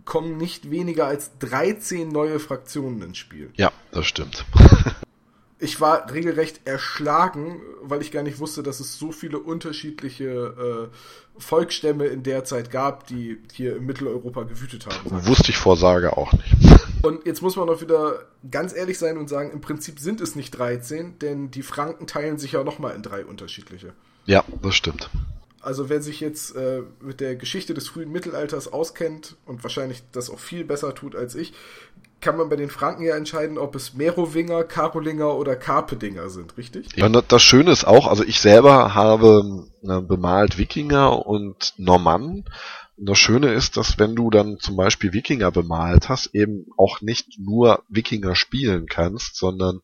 kommen 0.06 0.38
nicht 0.38 0.72
weniger 0.72 1.06
als 1.06 1.38
13 1.40 2.08
neue 2.08 2.40
Fraktionen 2.40 3.02
ins 3.02 3.18
Spiel. 3.18 3.50
Ja, 3.56 3.74
das 3.92 4.06
stimmt. 4.06 4.46
ich 5.60 5.82
war 5.82 6.14
regelrecht 6.14 6.62
erschlagen, 6.66 7.62
weil 7.82 8.02
ich 8.02 8.12
gar 8.12 8.24
nicht 8.24 8.40
wusste, 8.40 8.64
dass 8.64 8.80
es 8.80 8.98
so 8.98 9.12
viele 9.12 9.40
unterschiedliche 9.40 10.90
äh, 10.94 10.96
Volksstämme 11.40 12.06
in 12.06 12.24
der 12.24 12.44
Zeit 12.44 12.72
gab, 12.72 13.08
die 13.08 13.38
hier 13.54 13.78
in 13.78 13.86
Mitteleuropa 13.86 14.44
gewütet 14.44 14.86
haben. 14.86 15.26
Wusste 15.26 15.52
ich 15.52 15.58
vor 15.58 15.78
Sage 15.78 16.18
auch 16.18 16.34
nicht. 16.34 16.56
Und 17.04 17.26
jetzt 17.26 17.42
muss 17.42 17.56
man 17.56 17.70
auch 17.70 17.82
wieder 17.82 18.26
ganz 18.50 18.76
ehrlich 18.76 18.98
sein 18.98 19.18
und 19.18 19.30
sagen, 19.30 19.52
im 19.52 19.62
Prinzip 19.62 20.00
sind 20.00 20.22
es 20.22 20.36
nicht 20.36 20.52
13, 20.52 21.20
denn 21.20 21.52
die 21.52 21.64
Franken 21.64 22.08
teilen 22.08 22.38
sich 22.38 22.54
ja 22.54 22.64
nochmal 22.64 22.96
in 22.96 23.04
drei 23.04 23.26
unterschiedliche. 23.26 23.94
Ja, 24.26 24.44
das 24.62 24.76
stimmt. 24.76 25.10
Also 25.68 25.90
wer 25.90 26.02
sich 26.02 26.22
jetzt 26.22 26.56
äh, 26.56 26.84
mit 27.02 27.20
der 27.20 27.36
Geschichte 27.36 27.74
des 27.74 27.90
frühen 27.90 28.10
Mittelalters 28.10 28.72
auskennt 28.72 29.36
und 29.46 29.64
wahrscheinlich 29.64 30.02
das 30.14 30.30
auch 30.30 30.40
viel 30.40 30.64
besser 30.64 30.96
tut 30.96 31.14
als 31.14 31.36
ich, 31.36 31.52
kann 32.22 32.38
man 32.38 32.48
bei 32.48 32.56
den 32.56 32.70
Franken 32.70 33.04
ja 33.04 33.18
entscheiden, 33.18 33.58
ob 33.58 33.76
es 33.76 33.94
Merowinger, 33.94 34.64
Karolinger 34.64 35.36
oder 35.36 35.58
Karpedinger 35.58 36.30
sind, 36.30 36.58
richtig? 36.58 36.96
Ja, 36.96 37.10
das 37.10 37.42
Schöne 37.42 37.72
ist 37.72 37.86
auch, 37.86 38.08
also 38.08 38.24
ich 38.24 38.40
selber 38.40 38.96
habe 38.96 39.68
äh, 39.84 40.00
bemalt 40.00 40.58
Wikinger 40.58 41.26
und 41.26 41.74
Normannen. 41.76 42.46
Das 42.96 43.18
Schöne 43.18 43.52
ist, 43.52 43.76
dass 43.76 44.00
wenn 44.00 44.16
du 44.16 44.30
dann 44.30 44.60
zum 44.60 44.78
Beispiel 44.78 45.12
Wikinger 45.12 45.52
bemalt 45.52 46.08
hast, 46.08 46.34
eben 46.34 46.68
auch 46.78 47.02
nicht 47.02 47.38
nur 47.40 47.84
Wikinger 47.90 48.38
spielen 48.38 48.86
kannst, 48.86 49.36
sondern 49.36 49.82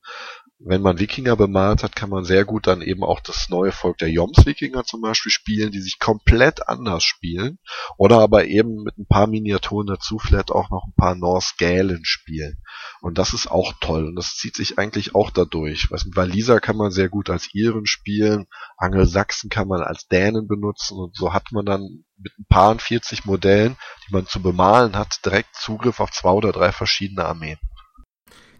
wenn 0.66 0.82
man 0.82 1.00
Wikinger 1.00 1.36
bemalt 1.36 1.84
hat, 1.84 1.96
kann 1.96 2.10
man 2.10 2.24
sehr 2.24 2.46
gut 2.46 2.68
dann 2.68 2.82
eben 2.82 3.04
auch 3.04 3.20
das 3.20 3.50
neue 3.50 3.72
Volk 3.72 3.98
der 3.98 4.10
Joms-Wikinger 4.10 4.86
zum 4.86 5.02
Beispiel 5.02 5.32
spielen, 5.32 5.72
die 5.72 5.82
sich 5.82 6.00
komplett 6.00 6.68
anders 6.70 7.04
spielen. 7.04 7.60
Oder 7.98 8.20
aber 8.20 8.46
eben 8.46 8.84
mit 8.84 8.98
ein 8.98 9.06
paar 9.06 9.28
Miniaturen 9.28 9.88
dazu 9.88 10.20
vielleicht 10.20 10.52
auch 10.52 10.70
noch 10.70 10.86
ein 10.88 10.96
paar 10.96 11.16
Norse-Gälen 11.16 12.06
spielen. 12.06 12.62
Und 13.02 13.18
das 13.18 13.34
ist 13.34 13.52
auch 13.52 13.74
toll. 13.82 14.06
Und 14.06 14.16
das 14.16 14.36
zieht 14.36 14.56
sich 14.56 14.80
eigentlich 14.80 15.16
auch 15.16 15.32
dadurch. 15.32 15.92
Was 15.92 16.06
mit 16.06 16.16
Waliser 16.16 16.62
kann 16.62 16.78
man 16.78 16.92
sehr 16.92 17.10
gut 17.10 17.30
als 17.30 17.54
Iren 17.54 17.86
spielen. 17.86 18.48
Angelsachsen 18.78 19.50
kann 19.50 19.68
man 19.68 19.82
als 19.82 20.08
Dänen 20.08 20.48
benutzen. 20.48 20.98
Und 20.98 21.16
so 21.16 21.34
hat 21.34 21.52
man 21.52 21.66
dann 21.66 22.06
mit 22.18 22.32
ein 22.40 22.46
paar 22.48 22.78
40 22.80 23.26
Modellen, 23.26 23.76
die 24.08 24.14
man 24.14 24.28
zu 24.28 24.42
bemalen 24.42 24.96
hat, 24.96 25.20
direkt 25.26 25.56
Zugriff 25.56 26.00
auf 26.00 26.12
zwei 26.12 26.32
oder 26.32 26.54
drei 26.54 26.72
verschiedene 26.72 27.26
Armeen. 27.26 27.58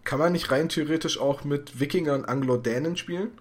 Kann 0.04 0.18
man 0.18 0.32
nicht 0.32 0.50
rein 0.50 0.68
theoretisch 0.68 1.18
auch 1.18 1.44
mit 1.44 1.80
Wikinger 1.80 2.14
und 2.14 2.26
Anglo-Dänen 2.26 2.96
spielen? 2.96 3.40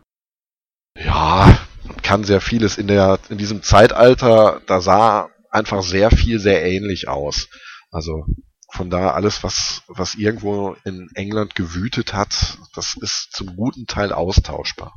Ja, 0.98 1.60
man 1.86 2.02
kann 2.02 2.24
sehr 2.24 2.42
vieles 2.42 2.78
in 2.78 2.88
der 2.88 3.20
in 3.30 3.38
diesem 3.38 3.64
Zeitalter, 3.64 4.62
da 4.68 4.80
sah 4.80 5.30
einfach 5.50 5.84
sehr 5.84 6.12
viel 6.12 6.40
sehr 6.40 6.64
ähnlich 6.66 7.08
aus. 7.08 7.48
Also 7.92 8.26
von 8.74 8.90
da 8.90 9.12
alles, 9.12 9.44
was, 9.44 9.84
was 9.88 10.16
irgendwo 10.16 10.76
in 10.84 11.10
England 11.14 11.54
gewütet 11.54 12.14
hat, 12.14 12.58
das 12.76 12.96
ist 13.00 13.30
zum 13.32 13.56
guten 13.56 13.86
Teil 13.86 14.12
austauschbar. 14.12 14.96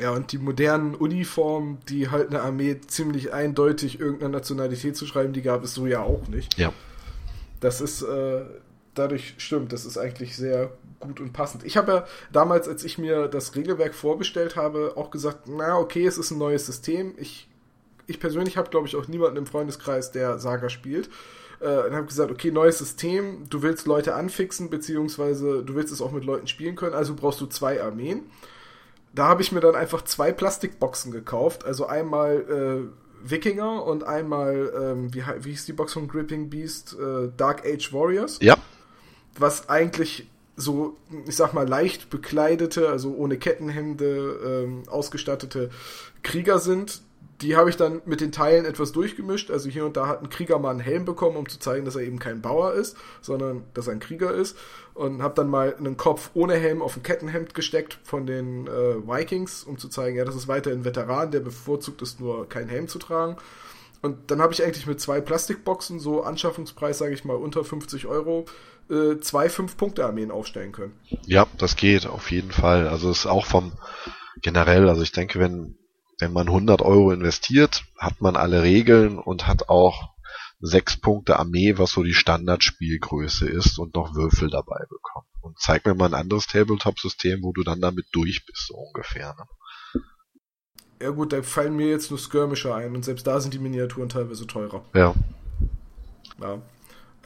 Ja, 0.00 0.10
und 0.10 0.32
die 0.32 0.38
modernen 0.38 0.94
Uniformen, 0.94 1.78
die 1.88 2.10
halt 2.10 2.28
eine 2.28 2.42
Armee 2.42 2.80
ziemlich 2.86 3.32
eindeutig 3.32 4.00
irgendeiner 4.00 4.32
Nationalität 4.32 4.96
zu 4.96 5.06
schreiben, 5.06 5.32
die 5.32 5.42
gab 5.42 5.62
es 5.62 5.72
so 5.72 5.86
ja 5.86 6.00
auch 6.00 6.26
nicht. 6.28 6.58
Ja. 6.58 6.72
Das 7.60 7.80
ist, 7.80 8.02
äh, 8.02 8.44
dadurch 8.98 9.34
stimmt, 9.38 9.72
das 9.72 9.84
ist 9.84 9.98
eigentlich 9.98 10.36
sehr 10.36 10.70
gut 11.00 11.20
und 11.20 11.32
passend. 11.32 11.64
Ich 11.64 11.76
habe 11.76 11.92
ja 11.92 12.06
damals, 12.32 12.68
als 12.68 12.84
ich 12.84 12.98
mir 12.98 13.28
das 13.28 13.54
Regelwerk 13.54 13.94
vorbestellt 13.94 14.56
habe, 14.56 14.94
auch 14.96 15.10
gesagt, 15.10 15.48
na 15.48 15.78
okay, 15.78 16.06
es 16.06 16.18
ist 16.18 16.30
ein 16.30 16.38
neues 16.38 16.66
System. 16.66 17.14
Ich, 17.16 17.48
ich 18.06 18.18
persönlich 18.20 18.56
habe, 18.56 18.70
glaube 18.70 18.86
ich, 18.86 18.96
auch 18.96 19.08
niemanden 19.08 19.36
im 19.36 19.46
Freundeskreis, 19.46 20.12
der 20.12 20.38
Saga 20.38 20.68
spielt. 20.68 21.08
Äh, 21.60 21.86
und 21.86 21.94
habe 21.94 22.06
gesagt, 22.06 22.30
okay, 22.30 22.50
neues 22.50 22.78
System, 22.78 23.48
du 23.48 23.62
willst 23.62 23.86
Leute 23.86 24.14
anfixen, 24.14 24.70
beziehungsweise 24.70 25.62
du 25.62 25.74
willst 25.74 25.92
es 25.92 26.02
auch 26.02 26.12
mit 26.12 26.24
Leuten 26.24 26.46
spielen 26.46 26.76
können, 26.76 26.94
also 26.94 27.14
brauchst 27.14 27.40
du 27.40 27.46
zwei 27.46 27.82
Armeen. 27.82 28.24
Da 29.14 29.28
habe 29.28 29.40
ich 29.40 29.52
mir 29.52 29.60
dann 29.60 29.74
einfach 29.74 30.02
zwei 30.02 30.32
Plastikboxen 30.32 31.10
gekauft, 31.12 31.64
also 31.64 31.86
einmal 31.86 32.90
äh, 32.90 33.30
Wikinger 33.30 33.84
und 33.84 34.04
einmal, 34.04 34.72
ähm, 34.78 35.14
wie, 35.14 35.22
wie 35.40 35.50
hieß 35.50 35.64
die 35.66 35.72
Box 35.72 35.94
von 35.94 36.06
Gripping 36.06 36.50
Beast? 36.50 36.96
Äh, 36.98 37.30
Dark 37.36 37.64
Age 37.66 37.92
Warriors. 37.92 38.38
Ja. 38.42 38.56
Was 39.38 39.68
eigentlich 39.68 40.28
so, 40.56 40.96
ich 41.26 41.36
sag 41.36 41.52
mal, 41.52 41.68
leicht 41.68 42.08
bekleidete, 42.08 42.88
also 42.88 43.14
ohne 43.14 43.36
Kettenhemde 43.38 44.64
ähm, 44.64 44.82
ausgestattete 44.88 45.70
Krieger 46.22 46.58
sind. 46.58 47.02
Die 47.42 47.54
habe 47.54 47.68
ich 47.68 47.76
dann 47.76 48.00
mit 48.06 48.22
den 48.22 48.32
Teilen 48.32 48.64
etwas 48.64 48.92
durchgemischt. 48.92 49.50
Also 49.50 49.68
hier 49.68 49.84
und 49.84 49.98
da 49.98 50.06
hat 50.06 50.22
ein 50.22 50.30
Krieger 50.30 50.58
mal 50.58 50.70
einen 50.70 50.80
Helm 50.80 51.04
bekommen, 51.04 51.36
um 51.36 51.46
zu 51.46 51.58
zeigen, 51.58 51.84
dass 51.84 51.94
er 51.94 52.02
eben 52.02 52.18
kein 52.18 52.40
Bauer 52.40 52.72
ist, 52.72 52.96
sondern 53.20 53.64
dass 53.74 53.88
er 53.88 53.92
ein 53.92 54.00
Krieger 54.00 54.32
ist. 54.32 54.56
Und 54.94 55.20
habe 55.20 55.34
dann 55.34 55.50
mal 55.50 55.76
einen 55.76 55.98
Kopf 55.98 56.30
ohne 56.32 56.54
Helm 56.54 56.80
auf 56.80 56.96
ein 56.96 57.02
Kettenhemd 57.02 57.52
gesteckt 57.52 57.98
von 58.04 58.24
den 58.24 58.66
äh, 58.66 59.06
Vikings, 59.06 59.64
um 59.64 59.76
zu 59.76 59.90
zeigen, 59.90 60.16
ja, 60.16 60.24
das 60.24 60.34
ist 60.34 60.48
weiterhin 60.48 60.86
Veteran, 60.86 61.30
der 61.30 61.40
bevorzugt 61.40 62.00
ist, 62.00 62.18
nur 62.18 62.48
keinen 62.48 62.70
Helm 62.70 62.88
zu 62.88 62.98
tragen. 62.98 63.36
Und 64.00 64.30
dann 64.30 64.40
habe 64.40 64.52
ich 64.52 64.62
eigentlich 64.62 64.86
mit 64.86 65.00
zwei 65.00 65.20
Plastikboxen, 65.20 65.98
so 65.98 66.22
Anschaffungspreis, 66.22 66.96
sage 66.96 67.12
ich 67.12 67.24
mal, 67.24 67.36
unter 67.36 67.64
50 67.64 68.06
Euro, 68.06 68.46
äh, 68.90 69.18
zwei 69.20 69.48
Fünf-Punkte-Armeen 69.48 70.30
aufstellen 70.30 70.72
können. 70.72 70.98
Ja, 71.26 71.46
das 71.58 71.76
geht 71.76 72.06
auf 72.06 72.30
jeden 72.30 72.52
Fall. 72.52 72.88
Also 72.88 73.10
es 73.10 73.20
ist 73.20 73.26
auch 73.26 73.46
vom 73.46 73.72
generell, 74.42 74.88
also 74.88 75.02
ich 75.02 75.12
denke, 75.12 75.38
wenn 75.38 75.76
wenn 76.18 76.32
man 76.32 76.46
100 76.46 76.80
Euro 76.82 77.12
investiert, 77.12 77.84
hat 77.98 78.20
man 78.20 78.36
alle 78.36 78.62
Regeln 78.62 79.18
und 79.18 79.46
hat 79.46 79.68
auch 79.68 80.14
sechs 80.60 80.96
Punkte 80.98 81.38
Armee, 81.38 81.76
was 81.76 81.90
so 81.92 82.02
die 82.02 82.14
Standardspielgröße 82.14 83.48
ist 83.48 83.78
und 83.78 83.94
noch 83.94 84.14
Würfel 84.14 84.48
dabei 84.48 84.84
bekommen. 84.88 85.26
Und 85.42 85.58
zeig 85.58 85.84
mir 85.84 85.94
mal 85.94 86.06
ein 86.06 86.14
anderes 86.14 86.46
Tabletop-System, 86.46 87.42
wo 87.42 87.52
du 87.52 87.62
dann 87.62 87.80
damit 87.80 88.06
durch 88.12 88.46
bist, 88.46 88.68
so 88.68 88.74
ungefähr. 88.74 89.34
Ne? 89.34 90.02
Ja 91.02 91.10
gut, 91.10 91.32
da 91.34 91.42
fallen 91.42 91.76
mir 91.76 91.88
jetzt 91.88 92.10
nur 92.10 92.18
Skirmisher 92.18 92.74
ein 92.74 92.96
und 92.96 93.04
selbst 93.04 93.26
da 93.26 93.38
sind 93.38 93.52
die 93.52 93.58
Miniaturen 93.58 94.08
teilweise 94.08 94.46
teurer. 94.46 94.82
Ja. 94.94 95.14
Ja. 96.40 96.62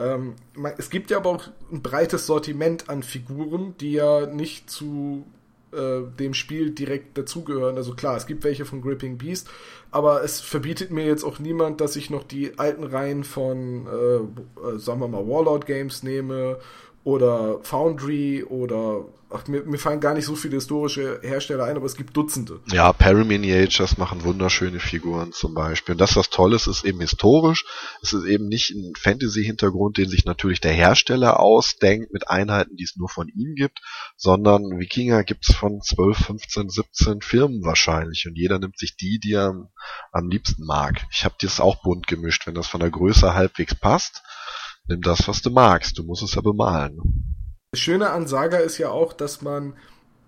Ähm, 0.00 0.34
es 0.78 0.90
gibt 0.90 1.10
ja 1.10 1.18
aber 1.18 1.30
auch 1.30 1.44
ein 1.70 1.82
breites 1.82 2.26
Sortiment 2.26 2.88
an 2.88 3.02
Figuren, 3.02 3.74
die 3.78 3.92
ja 3.92 4.26
nicht 4.26 4.70
zu 4.70 5.26
äh, 5.72 6.00
dem 6.18 6.34
Spiel 6.34 6.70
direkt 6.70 7.16
dazugehören. 7.18 7.76
Also 7.76 7.94
klar, 7.94 8.16
es 8.16 8.26
gibt 8.26 8.42
welche 8.42 8.64
von 8.64 8.80
Gripping 8.80 9.18
Beast, 9.18 9.48
aber 9.90 10.24
es 10.24 10.40
verbietet 10.40 10.90
mir 10.90 11.04
jetzt 11.04 11.22
auch 11.22 11.38
niemand, 11.38 11.80
dass 11.80 11.96
ich 11.96 12.10
noch 12.10 12.24
die 12.24 12.58
alten 12.58 12.84
Reihen 12.84 13.24
von, 13.24 13.86
äh, 13.86 14.70
äh 14.74 14.78
sagen 14.78 15.00
wir 15.00 15.08
mal, 15.08 15.28
Warlord 15.28 15.66
Games 15.66 16.02
nehme 16.02 16.58
oder 17.04 17.60
Foundry 17.62 18.44
oder 18.44 19.06
ach, 19.30 19.46
mir, 19.46 19.62
mir 19.64 19.78
fallen 19.78 20.00
gar 20.00 20.14
nicht 20.14 20.26
so 20.26 20.34
viele 20.34 20.56
historische 20.56 21.20
Hersteller 21.22 21.64
ein, 21.64 21.76
aber 21.76 21.86
es 21.86 21.96
gibt 21.96 22.16
Dutzende. 22.16 22.60
Ja, 22.70 22.92
Paraminiatures 22.92 23.96
machen 23.96 24.24
wunderschöne 24.24 24.80
Figuren 24.80 25.32
zum 25.32 25.54
Beispiel. 25.54 25.94
Und 25.94 26.00
das, 26.00 26.16
was 26.16 26.30
toll 26.30 26.52
ist, 26.52 26.66
ist 26.66 26.84
eben 26.84 27.00
historisch. 27.00 27.64
Es 28.02 28.12
ist 28.12 28.24
eben 28.24 28.48
nicht 28.48 28.70
ein 28.70 28.92
Fantasy-Hintergrund, 28.96 29.96
den 29.96 30.08
sich 30.08 30.24
natürlich 30.24 30.60
der 30.60 30.72
Hersteller 30.72 31.40
ausdenkt 31.40 32.12
mit 32.12 32.28
Einheiten, 32.28 32.76
die 32.76 32.84
es 32.84 32.96
nur 32.96 33.08
von 33.08 33.28
ihm 33.28 33.54
gibt, 33.54 33.80
sondern 34.16 34.78
Wikinger 34.78 35.24
gibt's 35.24 35.54
von 35.54 35.80
12, 35.80 36.18
15, 36.18 36.68
17 36.68 37.20
Firmen 37.22 37.64
wahrscheinlich 37.64 38.26
und 38.26 38.36
jeder 38.36 38.58
nimmt 38.58 38.78
sich 38.78 38.96
die, 38.96 39.18
die 39.18 39.32
er 39.32 39.46
am, 39.46 39.68
am 40.12 40.28
liebsten 40.28 40.64
mag. 40.64 41.06
Ich 41.12 41.24
habe 41.24 41.34
das 41.40 41.60
auch 41.60 41.82
bunt 41.82 42.06
gemischt, 42.06 42.46
wenn 42.46 42.54
das 42.54 42.66
von 42.66 42.80
der 42.80 42.90
Größe 42.90 43.34
halbwegs 43.34 43.74
passt 43.74 44.22
nimm 44.88 45.00
das, 45.02 45.26
was 45.28 45.42
du 45.42 45.50
magst. 45.50 45.98
Du 45.98 46.02
musst 46.02 46.22
es 46.22 46.34
ja 46.34 46.40
bemalen. 46.40 46.98
Das 47.72 47.80
Schöne 47.80 48.10
an 48.10 48.26
Saga 48.26 48.58
ist 48.58 48.78
ja 48.78 48.90
auch, 48.90 49.12
dass 49.12 49.42
man 49.42 49.74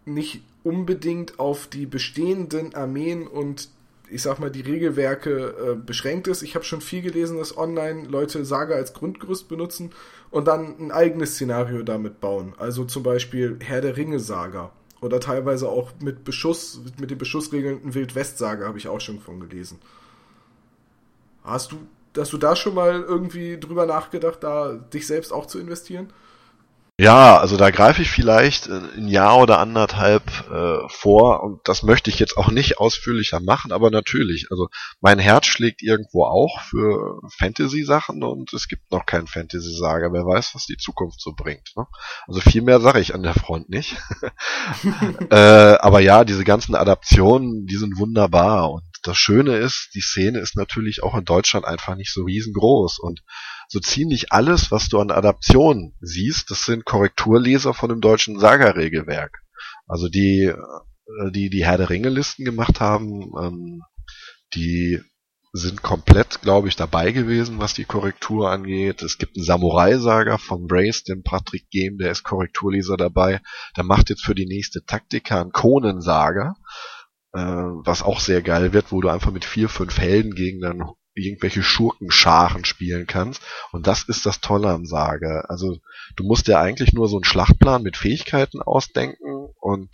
nicht 0.05 0.43
unbedingt 0.65 1.39
auf 1.39 1.67
die 1.67 1.87
bestehenden 1.87 2.75
Armeen 2.75 3.27
und 3.27 3.69
ich 4.09 4.23
sag 4.23 4.39
mal 4.39 4.51
die 4.51 4.61
Regelwerke 4.61 5.55
äh, 5.73 5.75
beschränkt 5.75 6.29
ist. 6.29 6.43
Ich 6.43 6.55
habe 6.55 6.65
schon 6.65 6.83
viel 6.83 7.03
gelesen, 7.03 7.39
dass 7.39 7.57
online 7.57 8.05
Leute 8.07 8.45
Saga 8.45 8.75
als 8.75 8.93
Grundgerüst 8.93 9.49
benutzen 9.49 9.91
und 10.31 10.47
dann 10.47 10.79
ein 10.79 10.93
eigenes 10.93 11.35
Szenario 11.35 11.83
damit 11.83 12.21
bauen. 12.21 12.55
Also 12.59 12.85
zum 12.85 13.03
Beispiel 13.03 13.59
Herr 13.61 13.81
der 13.81 13.97
Ringe 13.97 14.21
Saga 14.21 14.71
oder 15.01 15.19
teilweise 15.19 15.69
auch 15.69 15.93
mit 16.01 16.25
Beschuss, 16.25 16.81
mit 17.01 17.11
den 17.11 17.19
Beschussregeln 17.19 17.95
Wildwest 17.95 18.39
Saga 18.39 18.67
habe 18.67 18.79
ich 18.79 18.87
auch 18.87 19.01
schon 19.01 19.19
von 19.19 19.41
gelesen. 19.41 19.79
Hast 21.43 21.73
du 21.73 21.79
Hast 22.17 22.33
du 22.33 22.39
da 22.39 22.57
schon 22.57 22.75
mal 22.75 23.03
irgendwie 23.03 23.59
drüber 23.59 23.87
nachgedacht, 23.87 24.43
da 24.43 24.73
dich 24.73 25.07
selbst 25.07 25.33
auch 25.33 25.47
zu 25.47 25.59
investieren? 25.59 26.13
Ja, 27.01 27.39
also 27.39 27.57
da 27.57 27.71
greife 27.71 28.03
ich 28.03 28.11
vielleicht 28.11 28.69
ein 28.69 29.09
Jahr 29.09 29.39
oder 29.39 29.59
anderthalb 29.59 30.23
äh, 30.51 30.89
vor 30.89 31.43
und 31.43 31.61
das 31.65 31.83
möchte 31.83 32.11
ich 32.11 32.19
jetzt 32.19 32.37
auch 32.37 32.49
nicht 32.51 32.79
ausführlicher 32.79 33.41
machen, 33.41 33.73
aber 33.73 33.91
natürlich, 33.91 34.49
also 34.51 34.69
mein 35.01 35.19
Herz 35.19 35.47
schlägt 35.47 35.83
irgendwo 35.83 36.27
auch 36.27 36.61
für 36.61 37.19
Fantasy-Sachen 37.39 38.23
und 38.23 38.53
es 38.53 38.69
gibt 38.69 38.93
noch 38.93 39.07
kein 39.07 39.27
Fantasy-Saga. 39.27 40.13
Wer 40.13 40.27
weiß, 40.27 40.55
was 40.55 40.67
die 40.67 40.77
Zukunft 40.77 41.21
so 41.21 41.33
bringt. 41.35 41.73
Ne? 41.77 41.87
Also 42.29 42.41
viel 42.41 42.63
mehr 42.63 42.79
sage 42.81 43.01
ich 43.01 43.15
an 43.15 43.23
der 43.23 43.35
Front 43.35 43.71
nicht. 43.71 43.97
äh, 45.31 45.35
aber 45.81 46.01
ja, 46.01 46.25
diese 46.25 46.45
ganzen 46.45 46.75
Adaptionen, 46.75 47.67
die 47.67 47.77
sind 47.77 47.99
wunderbar 47.99 48.71
und 48.71 48.85
das 49.03 49.17
Schöne 49.17 49.57
ist, 49.57 49.91
die 49.95 50.01
Szene 50.01 50.39
ist 50.39 50.57
natürlich 50.57 51.03
auch 51.03 51.17
in 51.17 51.25
Deutschland 51.25 51.67
einfach 51.67 51.97
nicht 51.97 52.13
so 52.13 52.23
riesengroß 52.23 52.99
und 53.01 53.23
so 53.69 53.81
ziemlich 53.81 54.33
alles, 54.33 54.71
was 54.71 54.89
du 54.89 55.01
an 55.01 55.11
Adaptionen 55.11 55.95
siehst, 56.01 56.51
das 56.51 56.65
sind 56.65 56.85
Korrekturleser 56.85 57.75
von 57.75 57.89
dem 57.89 58.01
deutschen 58.01 58.39
Saga-Regelwerk. 58.39 59.43
Also 59.87 60.09
die, 60.09 60.45
äh, 60.45 61.31
die 61.33 61.51
die 61.51 61.65
Herr 61.65 61.79
der 61.79 61.91
Ringe 61.91 62.09
Listen 62.09 62.45
gemacht 62.45 62.81
haben, 62.81 63.33
ähm, 63.39 63.83
die 64.55 65.01
sind 65.53 65.83
komplett, 65.83 66.41
glaube 66.41 66.69
ich, 66.69 66.77
dabei 66.77 67.13
gewesen, 67.13 67.59
was 67.59 67.75
die 67.75 67.85
Korrektur 67.85 68.51
angeht. 68.51 69.03
Es 69.03 69.19
gibt 69.19 69.37
einen 69.37 69.45
Samurai-Saga 69.45 70.39
von 70.39 70.67
Brace, 70.67 71.05
dem 71.05 71.23
Patrick 71.23 71.69
Game, 71.71 71.99
der 71.99 72.11
ist 72.11 72.23
Korrekturleser 72.23 72.97
dabei. 72.97 73.43
Der 73.77 73.85
macht 73.85 74.09
jetzt 74.09 74.25
für 74.25 74.35
die 74.35 74.47
nächste 74.47 74.85
Taktika 74.85 75.43
einen 75.43 75.53
Konen-Saga. 75.53 76.57
Äh, 77.33 77.41
was 77.41 78.03
auch 78.03 78.21
sehr 78.21 78.43
geil 78.43 78.73
wird, 78.73 78.93
wo 78.93 79.01
du 79.01 79.09
einfach 79.09 79.33
mit 79.33 79.45
vier, 79.45 79.69
fünf 79.69 79.99
Helden 79.99 80.35
gegen 80.35 80.61
dann 80.61 80.85
irgendwelche 81.15 81.63
Schurkenscharen 81.63 82.65
spielen 82.65 83.07
kannst. 83.07 83.43
Und 83.71 83.87
das 83.87 84.05
ist 84.05 84.25
das 84.25 84.41
Tolle 84.41 84.69
am 84.69 84.87
Sage. 84.87 85.45
Also 85.49 85.79
du 86.17 86.25
musst 86.25 86.49
ja 86.49 86.61
eigentlich 86.61 86.93
nur 86.93 87.09
so 87.09 87.17
einen 87.17 87.25
Schlachtplan 87.25 87.83
mit 87.83 87.97
Fähigkeiten 87.97 88.63
ausdenken 88.63 89.49
und 89.61 89.91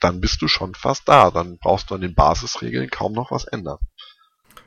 dann 0.00 0.20
bist 0.20 0.42
du 0.42 0.48
schon 0.48 0.74
fast 0.74 1.08
da. 1.08 1.30
Dann 1.30 1.58
brauchst 1.58 1.90
du 1.90 1.94
an 1.94 2.02
den 2.02 2.14
Basisregeln 2.14 2.90
kaum 2.90 3.12
noch 3.12 3.30
was 3.30 3.44
ändern. 3.44 3.78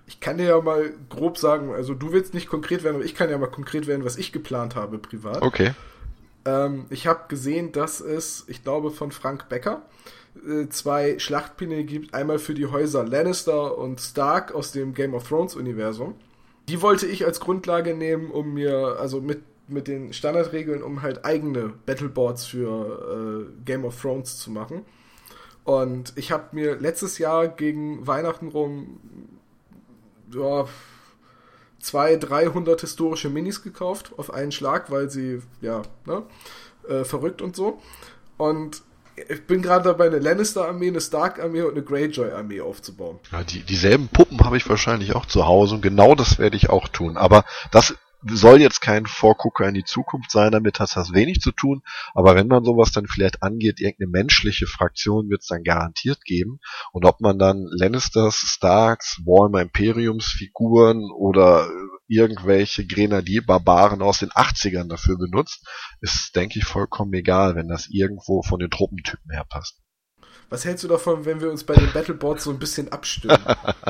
Ich 0.08 0.20
kann 0.20 0.38
dir 0.38 0.46
ja 0.46 0.62
mal 0.62 0.92
grob 1.10 1.38
sagen, 1.38 1.74
also 1.74 1.94
du 1.94 2.12
willst 2.12 2.34
nicht 2.34 2.48
konkret 2.48 2.84
werden, 2.84 2.98
aber 2.98 3.06
ich 3.06 3.16
kann 3.16 3.30
ja 3.30 3.38
mal 3.38 3.48
konkret 3.48 3.88
werden, 3.88 4.04
was 4.04 4.18
ich 4.18 4.34
geplant 4.34 4.76
habe 4.76 4.98
privat. 4.98 5.42
Okay. 5.42 5.74
Ähm, 6.44 6.86
ich 6.90 7.08
habe 7.08 7.28
gesehen, 7.30 7.72
dass 7.72 8.02
es, 8.02 8.44
ich 8.48 8.64
glaube, 8.64 8.92
von 8.92 9.12
Frank 9.12 9.48
Becker 9.48 9.84
äh, 10.36 10.68
zwei 10.70 11.20
Schlachtpläne 11.20 11.84
gibt. 11.84 12.14
Einmal 12.14 12.40
für 12.40 12.54
die 12.54 12.68
Häuser 12.68 13.06
Lannister 13.06 13.78
und 13.78 14.00
Stark 14.00 14.54
aus 14.54 14.72
dem 14.72 14.94
Game 14.94 15.14
of 15.14 15.28
Thrones 15.28 15.56
Universum. 15.56 16.16
Die 16.70 16.82
wollte 16.82 17.08
ich 17.08 17.26
als 17.26 17.40
Grundlage 17.40 17.96
nehmen, 17.96 18.32
um 18.32 18.54
mir, 18.54 18.98
also 19.00 19.22
mit, 19.22 19.42
mit 19.68 19.88
den 19.88 20.14
Standardregeln, 20.14 20.84
um 20.84 21.02
halt 21.02 21.26
eigene 21.26 21.74
Battleboards 21.86 22.46
für 22.46 23.48
äh, 23.50 23.64
Game 23.66 23.86
of 23.86 24.00
Thrones 24.00 24.38
zu 24.38 24.52
machen. 24.52 24.86
Und 25.64 26.14
ich 26.16 26.32
habe 26.32 26.56
mir 26.56 26.76
letztes 26.78 27.18
Jahr 27.18 27.48
gegen 27.48 28.06
Weihnachten 28.08 28.48
rum 28.48 29.00
ja, 30.34 30.66
zwei, 31.80 32.16
300 32.16 32.82
historische 32.82 33.30
Minis 33.30 33.64
gekauft 33.64 34.14
auf 34.18 34.34
einen 34.34 34.52
Schlag, 34.52 34.92
weil 34.92 35.10
sie, 35.10 35.42
ja, 35.62 35.82
ne, 36.06 36.24
äh, 36.88 37.04
verrückt 37.04 37.42
und 37.42 37.56
so. 37.56 37.80
Und 38.38 38.84
ich 39.30 39.46
bin 39.46 39.62
gerade 39.62 39.86
dabei, 39.86 40.08
eine 40.08 40.20
Lannister-Armee, 40.20 40.88
eine 40.88 41.02
Stark-Armee 41.02 41.62
und 41.62 41.72
eine 41.72 41.84
Greyjoy-Armee 41.84 42.62
aufzubauen. 42.62 43.20
Ja, 43.32 43.44
die, 43.44 43.62
dieselben 43.62 44.08
Puppen 44.08 44.40
habe 44.42 44.58
ich 44.58 44.68
wahrscheinlich 44.70 45.16
auch 45.16 45.26
zu 45.26 45.46
Hause 45.46 45.76
und 45.76 45.82
genau 45.82 46.16
das 46.16 46.40
werde 46.40 46.58
ich 46.58 46.70
auch 46.70 46.88
tun. 46.88 47.18
Aber 47.18 47.46
das 47.72 47.96
soll 48.28 48.62
jetzt 48.62 48.82
kein 48.82 49.06
Vorgucker 49.06 49.68
in 49.68 49.74
die 49.74 49.84
Zukunft 49.84 50.32
sein, 50.32 50.52
damit 50.52 50.80
hat 50.80 50.96
das 50.96 51.14
wenig 51.14 51.42
zu 51.42 51.52
tun. 51.52 51.82
Aber 52.14 52.36
wenn 52.36 52.48
man 52.48 52.64
sowas 52.64 52.92
dann 52.92 53.08
vielleicht 53.08 53.42
angeht, 53.42 53.80
irgendeine 53.80 54.12
menschliche 54.12 54.68
Fraktion 54.68 55.30
wird 55.30 55.42
es 55.42 55.48
dann 55.48 55.64
garantiert 55.64 56.24
geben. 56.24 56.60
Und 56.92 57.06
ob 57.06 57.22
man 57.22 57.40
dann 57.40 57.66
Lannisters, 57.72 58.36
Starks, 58.36 59.22
Warhammer 59.26 59.62
Imperiums 59.62 60.26
Figuren 60.26 61.10
oder 61.12 61.68
irgendwelche 62.12 62.86
Grenadier-Barbaren 62.86 64.02
aus 64.02 64.20
den 64.20 64.30
80ern 64.30 64.90
dafür 64.90 65.18
benutzt, 65.18 65.66
ist, 66.02 66.36
denke 66.36 66.60
ich, 66.60 66.66
vollkommen 66.66 67.14
egal, 67.14 67.56
wenn 67.56 67.70
das 67.70 67.88
irgendwo 67.90 68.42
von 68.44 68.60
den 68.60 68.70
Truppentypen 68.70 69.32
her 69.32 69.46
passt. 69.50 69.78
Was 70.50 70.66
hältst 70.66 70.84
du 70.84 70.90
davon, 70.90 71.24
wenn 71.24 71.40
wir 71.40 71.50
uns 71.50 71.64
bei 71.64 71.76
den 71.76 71.90
Battleboards 71.94 72.44
so 72.44 72.50
ein 72.50 72.60
bisschen 72.60 72.92
abstimmen? 72.92 73.40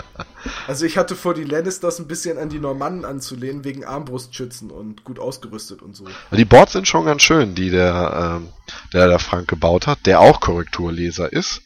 also 0.67 0.85
ich 0.85 0.95
hatte 0.95 1.15
vor, 1.15 1.33
die 1.33 1.43
Lannisters 1.43 1.97
ein 1.97 2.07
bisschen 2.07 2.37
an 2.37 2.49
die 2.49 2.59
Normannen 2.59 3.03
anzulehnen, 3.03 3.63
wegen 3.63 3.83
Armbrustschützen 3.83 4.69
und 4.69 5.03
gut 5.03 5.17
ausgerüstet 5.17 5.81
und 5.81 5.95
so. 5.95 6.05
Die 6.31 6.45
Boards 6.45 6.73
sind 6.73 6.87
schon 6.87 7.05
ganz 7.05 7.23
schön, 7.23 7.55
die 7.55 7.71
der, 7.71 8.39
ähm, 8.39 8.49
der, 8.93 9.07
der 9.07 9.17
Frank 9.17 9.47
gebaut 9.47 9.87
hat, 9.87 10.05
der 10.05 10.19
auch 10.19 10.39
Korrekturleser 10.39 11.33
ist. 11.33 11.63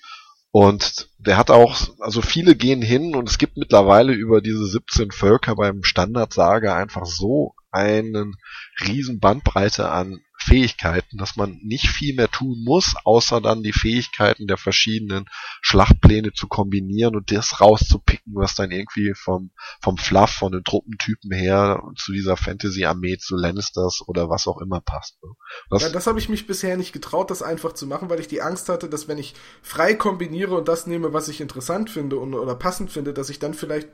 Und 0.57 1.09
der 1.17 1.35
hat 1.35 1.51
auch, 1.51 1.75
also 1.99 2.21
viele 2.21 2.55
gehen 2.55 2.81
hin 2.81 3.13
und 3.13 3.27
es 3.27 3.37
gibt 3.37 3.57
mittlerweile 3.57 4.13
über 4.13 4.39
diese 4.39 4.65
17 4.65 5.11
Völker 5.11 5.53
beim 5.57 5.83
Standardsaga 5.83 6.77
einfach 6.77 7.05
so 7.05 7.55
einen 7.71 8.37
riesen 8.79 9.19
Bandbreite 9.19 9.89
an 9.91 10.21
Fähigkeiten, 10.45 11.17
dass 11.17 11.35
man 11.35 11.59
nicht 11.63 11.87
viel 11.87 12.15
mehr 12.15 12.29
tun 12.29 12.63
muss, 12.63 12.93
außer 13.03 13.41
dann 13.41 13.63
die 13.63 13.73
Fähigkeiten 13.73 14.45
der 14.45 14.57
verschiedenen 14.57 15.25
Schlachtpläne 15.61 16.33
zu 16.33 16.47
kombinieren 16.47 17.15
und 17.15 17.31
das 17.31 17.59
rauszupicken, 17.61 18.35
was 18.35 18.53
dann 18.53 18.69
irgendwie 18.71 19.13
vom, 19.15 19.51
vom 19.81 19.97
Fluff, 19.97 20.29
von 20.29 20.51
den 20.51 20.63
Truppentypen 20.63 21.31
her 21.31 21.81
zu 21.97 22.11
dieser 22.11 22.37
Fantasy-Armee, 22.37 23.17
zu 23.17 23.35
Lannisters 23.35 24.03
oder 24.05 24.29
was 24.29 24.47
auch 24.47 24.61
immer 24.61 24.81
passt. 24.81 25.17
Ne? 25.23 25.31
Das, 25.71 25.81
ja, 25.81 25.89
das 25.89 26.05
habe 26.05 26.19
ich 26.19 26.29
mich 26.29 26.45
bisher 26.45 26.77
nicht 26.77 26.93
getraut, 26.93 27.31
das 27.31 27.41
einfach 27.41 27.73
zu 27.73 27.87
machen, 27.87 28.09
weil 28.09 28.19
ich 28.19 28.27
die 28.27 28.41
Angst 28.41 28.69
hatte, 28.69 28.87
dass 28.87 29.07
wenn 29.07 29.17
ich 29.17 29.33
frei 29.63 29.95
kombiniere 29.95 30.55
und 30.55 30.67
das 30.67 30.85
nehme, 30.85 31.11
was 31.11 31.27
ich 31.27 31.41
interessant 31.41 31.89
finde 31.89 32.17
und, 32.17 32.35
oder 32.35 32.55
passend 32.55 32.91
finde, 32.91 33.13
dass 33.13 33.29
ich 33.29 33.39
dann 33.39 33.55
vielleicht 33.55 33.89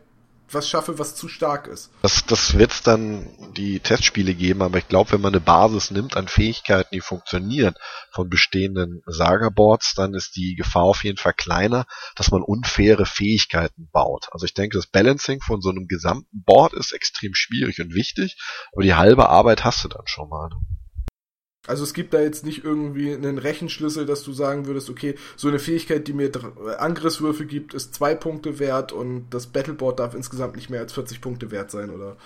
was 0.53 0.69
schaffe, 0.69 0.99
was 0.99 1.15
zu 1.15 1.27
stark 1.27 1.67
ist. 1.67 1.91
Das, 2.01 2.25
das 2.25 2.57
wird 2.57 2.87
dann 2.87 3.27
die 3.55 3.79
Testspiele 3.79 4.33
geben, 4.33 4.61
aber 4.61 4.77
ich 4.77 4.87
glaube, 4.87 5.11
wenn 5.13 5.21
man 5.21 5.33
eine 5.33 5.41
Basis 5.41 5.91
nimmt 5.91 6.17
an 6.17 6.27
Fähigkeiten, 6.27 6.89
die 6.93 7.01
funktionieren 7.01 7.75
von 8.11 8.29
bestehenden 8.29 9.01
Saga-Boards, 9.05 9.93
dann 9.95 10.13
ist 10.13 10.35
die 10.35 10.55
Gefahr 10.55 10.83
auf 10.83 11.03
jeden 11.03 11.17
Fall 11.17 11.33
kleiner, 11.33 11.85
dass 12.15 12.31
man 12.31 12.41
unfaire 12.41 13.05
Fähigkeiten 13.05 13.89
baut. 13.91 14.27
Also 14.31 14.45
ich 14.45 14.53
denke, 14.53 14.77
das 14.77 14.87
Balancing 14.87 15.41
von 15.41 15.61
so 15.61 15.69
einem 15.69 15.87
gesamten 15.87 16.43
Board 16.43 16.73
ist 16.73 16.91
extrem 16.91 17.33
schwierig 17.33 17.79
und 17.81 17.93
wichtig, 17.93 18.37
aber 18.73 18.83
die 18.83 18.95
halbe 18.95 19.29
Arbeit 19.29 19.63
hast 19.63 19.83
du 19.83 19.87
dann 19.87 20.07
schon 20.07 20.29
mal. 20.29 20.49
Also 21.67 21.83
es 21.83 21.93
gibt 21.93 22.13
da 22.13 22.21
jetzt 22.21 22.43
nicht 22.43 22.63
irgendwie 22.63 23.13
einen 23.13 23.37
Rechenschlüssel, 23.37 24.07
dass 24.07 24.23
du 24.23 24.33
sagen 24.33 24.65
würdest, 24.65 24.89
okay, 24.89 25.15
so 25.35 25.47
eine 25.47 25.59
Fähigkeit, 25.59 26.07
die 26.07 26.13
mir 26.13 26.31
Angriffswürfe 26.79 27.45
gibt, 27.45 27.75
ist 27.75 27.93
zwei 27.93 28.15
Punkte 28.15 28.57
wert 28.57 28.91
und 28.91 29.29
das 29.29 29.47
Battleboard 29.47 29.99
darf 29.99 30.15
insgesamt 30.15 30.55
nicht 30.55 30.71
mehr 30.71 30.79
als 30.79 30.93
40 30.93 31.21
Punkte 31.21 31.51
wert 31.51 31.69
sein, 31.69 31.91
oder? 31.91 32.17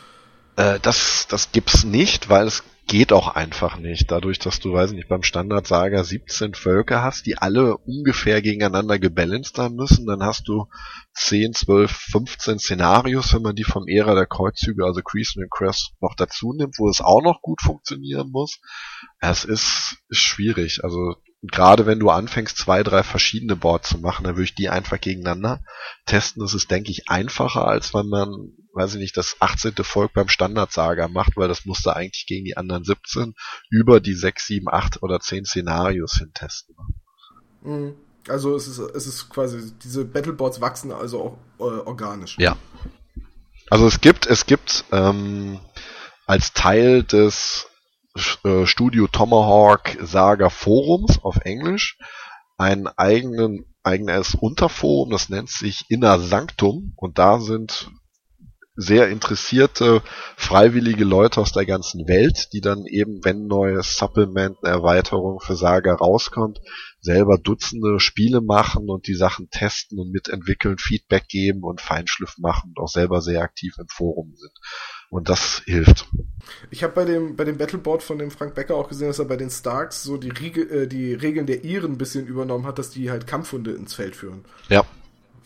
Äh, 0.55 0.79
das, 0.81 1.27
das 1.29 1.51
gibt's 1.51 1.83
nicht, 1.83 2.29
weil 2.29 2.47
es 2.47 2.63
geht 2.87 3.11
auch 3.11 3.29
einfach 3.29 3.77
nicht. 3.77 4.11
Dadurch, 4.11 4.39
dass 4.39 4.59
du, 4.59 4.73
weiß 4.73 4.91
nicht, 4.91 5.09
beim 5.09 5.23
Standardsaga 5.23 6.03
17 6.03 6.53
Völker 6.53 7.01
hast, 7.01 7.25
die 7.25 7.37
alle 7.37 7.77
ungefähr 7.77 8.41
gegeneinander 8.41 8.99
gebalanced 8.99 9.57
haben 9.57 9.75
müssen, 9.75 10.05
dann 10.05 10.23
hast 10.23 10.47
du 10.47 10.67
10, 11.13 11.53
12, 11.53 11.91
15 11.91 12.59
Szenarios, 12.59 13.33
wenn 13.33 13.41
man 13.41 13.55
die 13.55 13.63
vom 13.63 13.87
Ära 13.87 14.13
der 14.13 14.27
Kreuzzüge, 14.27 14.85
also 14.85 15.01
Creason 15.01 15.43
und 15.43 15.51
Crest, 15.51 15.93
noch 15.99 16.15
dazu 16.15 16.53
nimmt, 16.53 16.75
wo 16.77 16.89
es 16.89 17.01
auch 17.01 17.21
noch 17.21 17.41
gut 17.41 17.61
funktionieren 17.61 18.29
muss. 18.31 18.59
Es 19.19 19.45
ist, 19.45 19.97
ist 20.09 20.19
schwierig. 20.19 20.83
Also 20.83 21.15
gerade 21.41 21.85
wenn 21.85 21.99
du 21.99 22.09
anfängst, 22.09 22.57
zwei, 22.57 22.83
drei 22.83 23.03
verschiedene 23.03 23.55
Boards 23.55 23.89
zu 23.89 23.97
machen, 23.97 24.23
dann 24.23 24.35
würde 24.35 24.45
ich 24.45 24.55
die 24.55 24.69
einfach 24.69 24.99
gegeneinander 24.99 25.61
testen. 26.05 26.41
Das 26.41 26.53
ist, 26.53 26.69
denke 26.71 26.91
ich, 26.91 27.09
einfacher, 27.09 27.67
als 27.67 27.93
wenn 27.93 28.07
man, 28.07 28.51
weiß 28.75 28.95
ich 28.95 28.99
nicht, 28.99 29.17
das 29.17 29.37
18. 29.39 29.73
Volk 29.81 30.13
beim 30.13 30.27
Standardsaga 30.27 31.07
macht, 31.07 31.37
weil 31.37 31.47
das 31.47 31.65
musste 31.65 31.95
eigentlich 31.95 32.25
gegen 32.27 32.45
die 32.45 32.57
anderen 32.57 32.83
17 32.83 33.33
über 33.69 33.99
die 33.99 34.13
6, 34.13 34.47
7, 34.47 34.67
8 34.69 35.01
oder 35.01 35.19
10 35.19 35.45
Szenarios 35.45 36.17
hin 36.17 36.31
testen. 36.33 36.75
Mhm. 37.61 37.95
Also 38.27 38.55
es 38.55 38.67
ist, 38.67 38.79
es 38.79 39.07
ist 39.07 39.29
quasi, 39.29 39.71
diese 39.83 40.03
Battleboards 40.03 40.59
wachsen 40.59 40.91
also 40.91 41.21
auch 41.21 41.37
äh, 41.59 41.79
organisch. 41.79 42.37
Ja. 42.39 42.57
Also 43.69 43.87
es 43.87 44.01
gibt, 44.01 44.25
es 44.25 44.45
gibt 44.45 44.85
ähm, 44.91 45.59
als 46.25 46.53
Teil 46.53 47.03
des 47.03 47.67
äh, 48.43 48.65
Studio 48.65 49.07
Tomahawk 49.07 49.97
Saga 50.01 50.49
Forums 50.49 51.19
auf 51.21 51.37
Englisch 51.41 51.97
ein 52.57 52.87
eigenen, 52.87 53.65
eigenes 53.83 54.33
Unterforum, 54.33 55.11
das 55.11 55.29
nennt 55.29 55.49
sich 55.49 55.85
Inner 55.89 56.19
Sanctum 56.19 56.93
und 56.95 57.19
da 57.19 57.39
sind 57.39 57.91
sehr 58.75 59.09
interessierte, 59.09 60.01
freiwillige 60.35 61.05
Leute 61.05 61.39
aus 61.39 61.51
der 61.51 61.65
ganzen 61.65 62.07
Welt, 62.07 62.49
die 62.53 62.61
dann 62.61 62.85
eben, 62.85 63.23
wenn 63.23 63.47
neues 63.47 63.95
Supplement, 63.97 64.57
eine 64.61 64.73
Erweiterung 64.73 65.39
für 65.39 65.55
Saga 65.55 65.95
rauskommt, 65.95 66.59
selber 66.99 67.37
Dutzende 67.37 67.99
Spiele 67.99 68.41
machen 68.41 68.89
und 68.89 69.07
die 69.07 69.15
Sachen 69.15 69.49
testen 69.49 69.99
und 69.99 70.11
mitentwickeln, 70.11 70.77
Feedback 70.77 71.27
geben 71.27 71.63
und 71.63 71.79
Feinschliff 71.79 72.37
machen 72.37 72.73
und 72.75 72.83
auch 72.83 72.89
selber 72.89 73.21
sehr 73.21 73.41
aktiv 73.41 73.75
im 73.77 73.87
Forum 73.87 74.33
sind. 74.35 74.53
Und 75.09 75.29
das 75.29 75.61
hilft. 75.65 76.07
Ich 76.71 76.83
habe 76.83 76.93
bei 76.93 77.05
dem, 77.05 77.35
bei 77.35 77.45
dem 77.45 77.57
Battleboard 77.57 78.03
von 78.03 78.17
dem 78.17 78.31
Frank 78.31 78.55
Becker 78.55 78.75
auch 78.75 78.89
gesehen, 78.89 79.07
dass 79.07 79.19
er 79.19 79.25
bei 79.25 79.37
den 79.37 79.49
Starks 79.49 80.03
so 80.03 80.17
die, 80.17 80.31
Riege, 80.31 80.61
äh, 80.61 80.87
die 80.87 81.13
Regeln 81.13 81.45
der 81.45 81.63
Iren 81.63 81.93
ein 81.93 81.97
bisschen 81.97 82.25
übernommen 82.27 82.65
hat, 82.65 82.79
dass 82.79 82.89
die 82.89 83.09
halt 83.09 83.27
Kampfhunde 83.27 83.71
ins 83.71 83.93
Feld 83.93 84.15
führen. 84.15 84.43
Ja. 84.67 84.83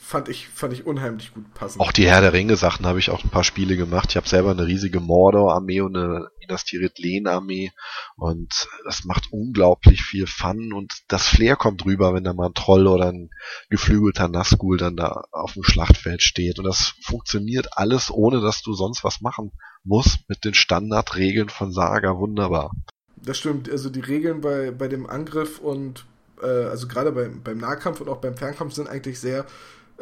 Fand 0.01 0.29
ich, 0.29 0.47
fand 0.47 0.73
ich 0.73 0.87
unheimlich 0.87 1.33
gut 1.33 1.53
passend. 1.53 1.81
Auch 1.81 1.91
die 1.91 2.07
Herr 2.07 2.21
der 2.21 2.33
Ringe 2.33 2.55
Sachen 2.55 2.87
habe 2.87 2.99
ich 2.99 3.11
auch 3.11 3.23
ein 3.23 3.29
paar 3.29 3.43
Spiele 3.43 3.75
gemacht. 3.75 4.07
Ich 4.09 4.15
habe 4.15 4.27
selber 4.27 4.49
eine 4.51 4.65
riesige 4.65 5.01
Mordor-Armee 5.01 5.81
und 5.81 5.95
eine 5.95 6.31
Minas 6.39 6.63
Tirith-Armee 6.63 7.71
und 8.15 8.67
das 8.85 9.03
macht 9.03 9.31
unglaublich 9.31 10.01
viel 10.01 10.25
Fun 10.25 10.73
und 10.73 10.93
das 11.09 11.27
Flair 11.27 11.55
kommt 11.55 11.85
rüber, 11.85 12.13
wenn 12.13 12.23
da 12.23 12.33
mal 12.33 12.47
ein 12.47 12.53
Troll 12.53 12.87
oder 12.87 13.09
ein 13.09 13.29
geflügelter 13.69 14.29
Nazgul 14.29 14.77
dann 14.77 14.95
da 14.95 15.25
auf 15.31 15.53
dem 15.53 15.63
Schlachtfeld 15.63 16.23
steht 16.23 16.57
und 16.57 16.65
das 16.65 16.95
funktioniert 17.01 17.77
alles, 17.77 18.09
ohne 18.09 18.41
dass 18.41 18.63
du 18.63 18.73
sonst 18.73 19.03
was 19.03 19.21
machen 19.21 19.51
musst 19.83 20.27
mit 20.27 20.43
den 20.43 20.55
Standardregeln 20.55 21.49
von 21.49 21.71
Saga 21.71 22.17
wunderbar. 22.17 22.71
Das 23.17 23.37
stimmt, 23.37 23.69
also 23.69 23.89
die 23.89 23.99
Regeln 23.99 24.41
bei, 24.41 24.71
bei 24.71 24.87
dem 24.87 25.07
Angriff 25.07 25.59
und 25.59 26.05
äh, 26.41 26.47
also 26.47 26.87
gerade 26.87 27.11
beim, 27.11 27.43
beim 27.43 27.57
Nahkampf 27.57 28.01
und 28.01 28.09
auch 28.09 28.21
beim 28.21 28.35
Fernkampf 28.35 28.73
sind 28.73 28.89
eigentlich 28.89 29.19
sehr 29.19 29.45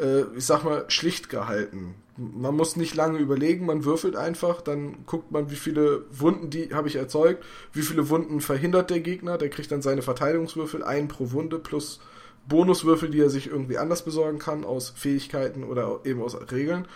äh, 0.00 0.22
ich 0.36 0.46
sag 0.46 0.64
mal, 0.64 0.84
schlicht 0.88 1.28
gehalten. 1.28 1.94
Man 2.16 2.56
muss 2.56 2.76
nicht 2.76 2.96
lange 2.96 3.18
überlegen, 3.18 3.66
man 3.66 3.84
würfelt 3.84 4.16
einfach, 4.16 4.60
dann 4.60 5.06
guckt 5.06 5.30
man, 5.30 5.50
wie 5.50 5.56
viele 5.56 6.04
Wunden 6.10 6.50
die 6.50 6.74
habe 6.74 6.88
ich 6.88 6.96
erzeugt, 6.96 7.44
wie 7.72 7.82
viele 7.82 8.08
Wunden 8.08 8.40
verhindert 8.40 8.90
der 8.90 9.00
Gegner, 9.00 9.38
der 9.38 9.50
kriegt 9.50 9.70
dann 9.70 9.82
seine 9.82 10.02
Verteidigungswürfel, 10.02 10.82
ein 10.82 11.06
pro 11.06 11.30
Wunde 11.30 11.58
plus 11.60 12.00
Bonuswürfel, 12.48 13.10
die 13.10 13.20
er 13.20 13.30
sich 13.30 13.46
irgendwie 13.46 13.78
anders 13.78 14.04
besorgen 14.04 14.38
kann, 14.38 14.64
aus 14.64 14.92
Fähigkeiten 14.96 15.62
oder 15.62 16.00
eben 16.04 16.22
aus 16.22 16.36
Regeln. 16.50 16.88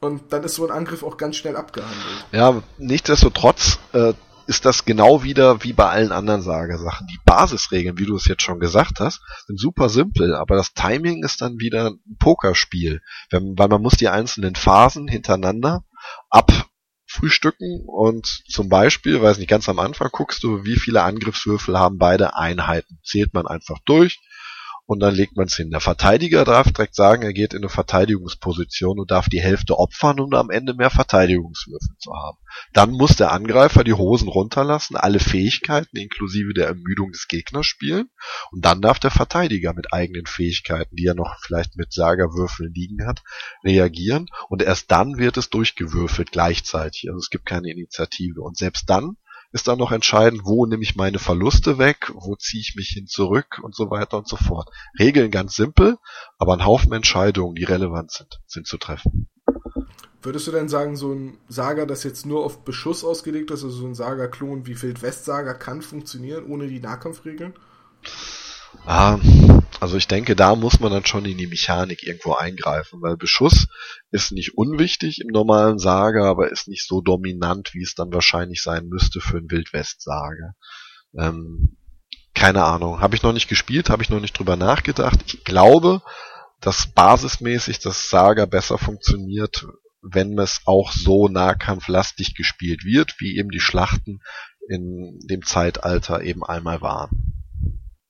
Und 0.00 0.32
dann 0.32 0.42
ist 0.42 0.54
so 0.54 0.64
ein 0.64 0.72
Angriff 0.72 1.02
auch 1.02 1.16
ganz 1.16 1.36
schnell 1.36 1.56
abgehandelt. 1.56 2.26
Ja, 2.32 2.62
nichtsdestotrotz 2.78 3.78
äh, 3.92 4.14
ist 4.46 4.64
das 4.64 4.84
genau 4.84 5.22
wieder 5.22 5.62
wie 5.62 5.72
bei 5.72 5.88
allen 5.88 6.12
anderen 6.12 6.42
Sagesachen. 6.42 7.06
Die 7.06 7.20
Basisregeln, 7.24 7.98
wie 7.98 8.06
du 8.06 8.16
es 8.16 8.26
jetzt 8.26 8.42
schon 8.42 8.60
gesagt 8.60 9.00
hast, 9.00 9.20
sind 9.46 9.58
super 9.58 9.88
simpel, 9.88 10.34
aber 10.34 10.56
das 10.56 10.74
Timing 10.74 11.24
ist 11.24 11.40
dann 11.40 11.58
wieder 11.58 11.90
ein 11.90 12.16
Pokerspiel, 12.18 13.00
wenn, 13.30 13.58
weil 13.58 13.68
man 13.68 13.82
muss 13.82 13.94
die 13.94 14.08
einzelnen 14.08 14.54
Phasen 14.54 15.08
hintereinander 15.08 15.84
abfrühstücken 16.30 17.84
und 17.86 18.26
zum 18.48 18.68
Beispiel, 18.68 19.22
weiß 19.22 19.38
nicht, 19.38 19.50
ganz 19.50 19.68
am 19.68 19.78
Anfang 19.78 20.08
guckst 20.10 20.42
du, 20.42 20.64
wie 20.64 20.76
viele 20.76 21.02
Angriffswürfel 21.02 21.78
haben 21.78 21.98
beide 21.98 22.36
Einheiten. 22.36 22.98
Zählt 23.04 23.34
man 23.34 23.46
einfach 23.46 23.78
durch, 23.84 24.20
und 24.92 25.00
dann 25.00 25.14
legt 25.14 25.36
man 25.36 25.46
es 25.46 25.56
hin. 25.56 25.70
Der 25.70 25.80
Verteidiger 25.80 26.44
darf 26.44 26.70
direkt 26.70 26.94
sagen, 26.94 27.22
er 27.22 27.32
geht 27.32 27.54
in 27.54 27.62
eine 27.62 27.68
Verteidigungsposition 27.68 29.00
und 29.00 29.10
darf 29.10 29.28
die 29.28 29.40
Hälfte 29.40 29.78
opfern, 29.78 30.20
um 30.20 30.32
am 30.34 30.50
Ende 30.50 30.74
mehr 30.74 30.90
Verteidigungswürfel 30.90 31.96
zu 31.98 32.12
haben. 32.14 32.38
Dann 32.72 32.92
muss 32.92 33.16
der 33.16 33.32
Angreifer 33.32 33.84
die 33.84 33.94
Hosen 33.94 34.28
runterlassen, 34.28 34.96
alle 34.96 35.18
Fähigkeiten 35.18 35.96
inklusive 35.96 36.52
der 36.54 36.66
Ermüdung 36.66 37.10
des 37.12 37.26
Gegners 37.28 37.66
spielen 37.66 38.10
und 38.50 38.64
dann 38.64 38.80
darf 38.82 38.98
der 38.98 39.10
Verteidiger 39.10 39.72
mit 39.72 39.92
eigenen 39.92 40.26
Fähigkeiten, 40.26 40.94
die 40.94 41.06
er 41.06 41.14
noch 41.14 41.38
vielleicht 41.40 41.76
mit 41.76 41.92
Sagerwürfeln 41.92 42.72
liegen 42.74 43.06
hat, 43.06 43.22
reagieren 43.64 44.26
und 44.48 44.62
erst 44.62 44.90
dann 44.90 45.16
wird 45.16 45.36
es 45.36 45.50
durchgewürfelt 45.50 46.32
gleichzeitig. 46.32 47.08
Also 47.08 47.18
es 47.18 47.30
gibt 47.30 47.46
keine 47.46 47.70
Initiative 47.70 48.42
und 48.42 48.56
selbst 48.56 48.88
dann 48.90 49.16
ist 49.52 49.68
dann 49.68 49.78
noch 49.78 49.92
entscheidend, 49.92 50.42
wo 50.44 50.66
nehme 50.66 50.82
ich 50.82 50.96
meine 50.96 51.18
Verluste 51.18 51.78
weg, 51.78 52.10
wo 52.14 52.36
ziehe 52.36 52.60
ich 52.60 52.74
mich 52.74 52.88
hin 52.88 53.06
zurück 53.06 53.60
und 53.62 53.74
so 53.74 53.90
weiter 53.90 54.18
und 54.18 54.28
so 54.28 54.36
fort. 54.36 54.70
Regeln 54.98 55.30
ganz 55.30 55.54
simpel, 55.54 55.98
aber 56.38 56.54
ein 56.54 56.64
Haufen 56.64 56.92
Entscheidungen, 56.92 57.54
die 57.54 57.64
relevant 57.64 58.10
sind, 58.10 58.40
sind 58.46 58.66
zu 58.66 58.78
treffen. 58.78 59.28
Würdest 60.22 60.46
du 60.46 60.52
denn 60.52 60.68
sagen, 60.68 60.96
so 60.96 61.12
ein 61.12 61.38
Saga, 61.48 61.84
das 61.84 62.04
jetzt 62.04 62.26
nur 62.26 62.44
auf 62.44 62.64
Beschuss 62.64 63.04
ausgelegt 63.04 63.50
ist, 63.50 63.64
also 63.64 63.76
so 63.76 63.86
ein 63.86 63.94
Saga-Klon 63.94 64.66
wie 64.66 64.80
Wildwest-Saga, 64.80 65.54
kann 65.54 65.82
funktionieren 65.82 66.46
ohne 66.46 66.68
die 66.68 66.80
Nahkampfregeln? 66.80 67.54
Ah, 68.84 69.18
also 69.80 69.96
ich 69.96 70.08
denke, 70.08 70.36
da 70.36 70.54
muss 70.54 70.80
man 70.80 70.92
dann 70.92 71.04
schon 71.04 71.24
in 71.24 71.38
die 71.38 71.46
Mechanik 71.46 72.02
irgendwo 72.02 72.34
eingreifen, 72.34 73.00
weil 73.02 73.16
Beschuss 73.16 73.68
ist 74.10 74.32
nicht 74.32 74.56
unwichtig 74.56 75.20
im 75.20 75.28
normalen 75.28 75.78
Saga, 75.78 76.28
aber 76.28 76.50
ist 76.50 76.68
nicht 76.68 76.86
so 76.86 77.00
dominant, 77.00 77.74
wie 77.74 77.82
es 77.82 77.94
dann 77.94 78.12
wahrscheinlich 78.12 78.62
sein 78.62 78.86
müsste 78.86 79.20
für 79.20 79.38
ein 79.38 79.50
Wildwest-Saga. 79.50 80.54
Ähm, 81.18 81.76
keine 82.34 82.64
Ahnung, 82.64 83.00
habe 83.00 83.14
ich 83.14 83.22
noch 83.22 83.32
nicht 83.32 83.48
gespielt, 83.48 83.90
habe 83.90 84.02
ich 84.02 84.10
noch 84.10 84.20
nicht 84.20 84.38
drüber 84.38 84.56
nachgedacht. 84.56 85.20
Ich 85.26 85.44
glaube, 85.44 86.02
dass 86.60 86.86
basismäßig 86.86 87.80
das 87.80 88.08
Saga 88.08 88.46
besser 88.46 88.78
funktioniert, 88.78 89.66
wenn 90.00 90.38
es 90.38 90.62
auch 90.64 90.92
so 90.92 91.28
nahkampflastig 91.28 92.34
gespielt 92.34 92.84
wird, 92.84 93.16
wie 93.18 93.36
eben 93.36 93.50
die 93.50 93.60
Schlachten 93.60 94.20
in 94.68 95.18
dem 95.28 95.42
Zeitalter 95.42 96.22
eben 96.22 96.44
einmal 96.44 96.80
waren. 96.80 97.31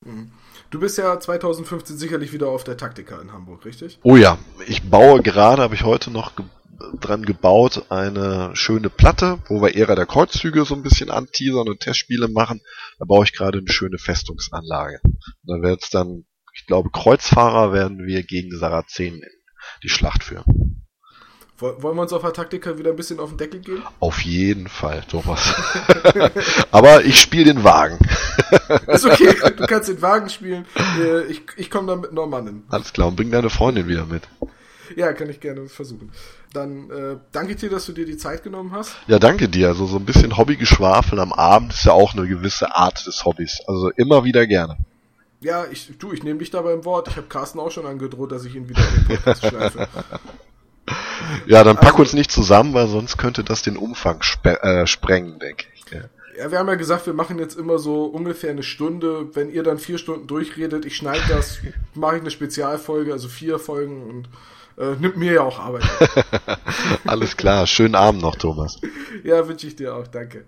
Mhm. 0.05 0.33
Du 0.71 0.81
bist 0.81 0.99
ja 0.99 1.19
2015 1.19 1.97
sicherlich 1.97 2.33
wieder 2.33 2.49
auf 2.49 2.65
der 2.65 2.77
Taktika 2.77 3.21
in 3.21 3.33
Hamburg, 3.33 3.65
richtig? 3.65 3.99
Oh 4.03 4.17
ja, 4.17 4.39
ich 4.67 4.89
baue 4.89 5.23
gerade, 5.23 5.63
habe 5.63 5.75
ich 5.75 5.85
heute 5.85 6.11
noch 6.11 6.37
ge 6.37 6.47
dran 7.01 7.23
gebaut, 7.25 7.87
eine 7.91 8.57
schöne 8.57 8.91
Platte, 8.91 9.39
wo 9.47 9.63
wir 9.63 9.77
Ära 9.77 9.95
der 9.95 10.07
Kreuzzüge 10.07 10.65
so 10.65 10.75
ein 10.75 10.83
bisschen 10.83 11.11
anteasern 11.11 11.69
und 11.69 11.81
Testspiele 11.81 12.29
machen. 12.29 12.61
Da 12.99 13.05
baue 13.05 13.25
ich 13.25 13.33
gerade 13.33 13.59
eine 13.59 13.71
schöne 13.71 13.99
Festungsanlage. 13.99 15.01
Und 15.05 15.23
da 15.45 15.63
wird 15.63 15.85
es 15.85 15.91
dann, 15.91 16.25
ich 16.55 16.67
glaube, 16.67 16.91
Kreuzfahrer 16.91 17.73
werden 17.73 18.05
wir 18.05 18.25
gegen 18.25 18.57
Sarazenen 18.57 19.23
die 19.85 19.89
Schlacht 19.89 20.25
führen. 20.25 20.82
Wollen 21.63 21.97
wir 21.97 22.03
uns 22.03 22.13
auf 22.13 22.23
der 22.23 22.33
Taktika 22.33 22.77
wieder 22.77 22.91
ein 22.91 22.97
bisschen 22.97 23.21
auf 23.21 23.31
den 23.31 23.39
Deckel 23.39 23.61
geben? 23.61 23.83
Auf 24.01 24.21
jeden 24.23 24.67
Fall, 24.67 25.05
Thomas. 25.09 25.55
Aber 26.73 27.05
ich 27.05 27.21
spiele 27.21 27.55
den 27.55 27.63
Wagen. 27.63 27.99
Ist 28.89 29.07
okay, 29.07 29.35
du 29.57 29.67
kannst 29.67 29.89
den 29.89 30.03
Wagen 30.03 30.29
spielen. 30.29 30.67
Äh, 31.01 31.23
ich, 31.27 31.43
ich 31.57 31.71
komme 31.71 31.87
dann 31.87 32.01
mit 32.01 32.13
Normannen. 32.13 32.65
Alles 32.69 32.93
klar, 32.93 33.09
und 33.09 33.17
bring 33.17 33.31
deine 33.31 33.49
Freundin 33.49 33.87
wieder 33.87 34.07
mit. 34.07 34.25
Ja, 34.97 35.13
kann 35.13 35.31
ich 35.31 35.41
gerne 35.41 35.69
versuchen. 35.69 36.11
Dann 36.53 36.91
äh, 36.91 37.17
danke 37.31 37.55
dir, 37.55 37.71
dass 37.71 37.87
du 37.87 37.93
dir 37.93 38.05
die 38.05 38.17
Zeit 38.17 38.43
genommen 38.43 38.73
hast. 38.73 38.97
Ja, 39.07 39.19
danke 39.19 39.49
dir. 39.49 39.69
Also 39.69 39.87
so 39.87 39.97
ein 39.97 40.05
bisschen 40.05 40.37
Hobbygeschwafel 40.37 41.19
am 41.21 41.33
Abend 41.33 41.73
ist 41.73 41.85
ja 41.85 41.93
auch 41.93 42.15
eine 42.15 42.27
gewisse 42.27 42.75
Art 42.75 43.07
des 43.07 43.25
Hobbys. 43.25 43.63
Also 43.67 43.91
immer 43.91 44.25
wieder 44.25 44.47
gerne. 44.47 44.77
Ja, 45.41 45.65
ich, 45.71 45.93
du, 45.99 46.13
ich 46.13 46.23
nehme 46.23 46.41
dich 46.41 46.51
dabei 46.51 46.73
im 46.73 46.85
Wort. 46.85 47.09
Ich 47.09 47.17
habe 47.17 47.27
Carsten 47.27 47.59
auch 47.59 47.71
schon 47.71 47.87
angedroht, 47.87 48.33
dass 48.33 48.45
ich 48.45 48.55
ihn 48.55 48.69
wieder 48.69 48.81
in 48.81 49.09
den 49.09 49.17
Podcast 49.17 49.47
schleife. 49.47 49.89
Ja, 51.47 51.65
dann 51.65 51.77
pack 51.77 51.93
also, 51.93 52.03
uns 52.03 52.13
nicht 52.13 52.31
zusammen, 52.31 52.75
weil 52.75 52.89
sonst 52.89 53.17
könnte 53.17 53.45
das 53.45 53.63
den 53.63 53.77
Umfang 53.77 54.23
spe 54.23 54.63
äh, 54.63 54.87
sprengen, 54.87 55.39
denke 55.39 55.67
ich. 55.75 55.85
Ja. 55.93 56.01
ja, 56.39 56.51
wir 56.51 56.59
haben 56.59 56.69
ja 56.69 56.75
gesagt, 56.75 57.07
wir 57.07 57.15
machen 57.15 57.39
jetzt 57.39 57.59
immer 57.59 57.79
so 57.79 58.05
ungefähr 58.05 58.51
eine 58.51 58.63
Stunde. 58.63 59.35
Wenn 59.35 59.51
ihr 59.51 59.63
dann 59.63 59.79
vier 59.79 59.99
Stunden 59.99 60.27
durchredet, 60.27 60.85
ich 60.85 60.97
schneide 60.97 61.23
das, 61.29 61.59
mache 61.95 62.17
ich 62.17 62.23
eine 62.23 62.31
Spezialfolge, 62.31 63.13
also 63.13 63.29
vier 63.29 63.59
Folgen 63.59 64.03
und 64.03 64.29
äh, 64.79 64.97
nimmt 64.99 65.17
mir 65.17 65.33
ja 65.33 65.43
auch 65.43 65.59
Arbeit. 65.59 65.85
Alles 67.05 67.37
klar, 67.37 67.67
schönen 67.67 67.95
Abend 67.95 68.23
noch, 68.23 68.37
Thomas. 68.37 68.81
ja, 69.25 69.47
wünsche 69.47 69.67
ich 69.67 69.77
dir 69.77 69.95
auch, 69.95 70.07
danke. 70.07 70.45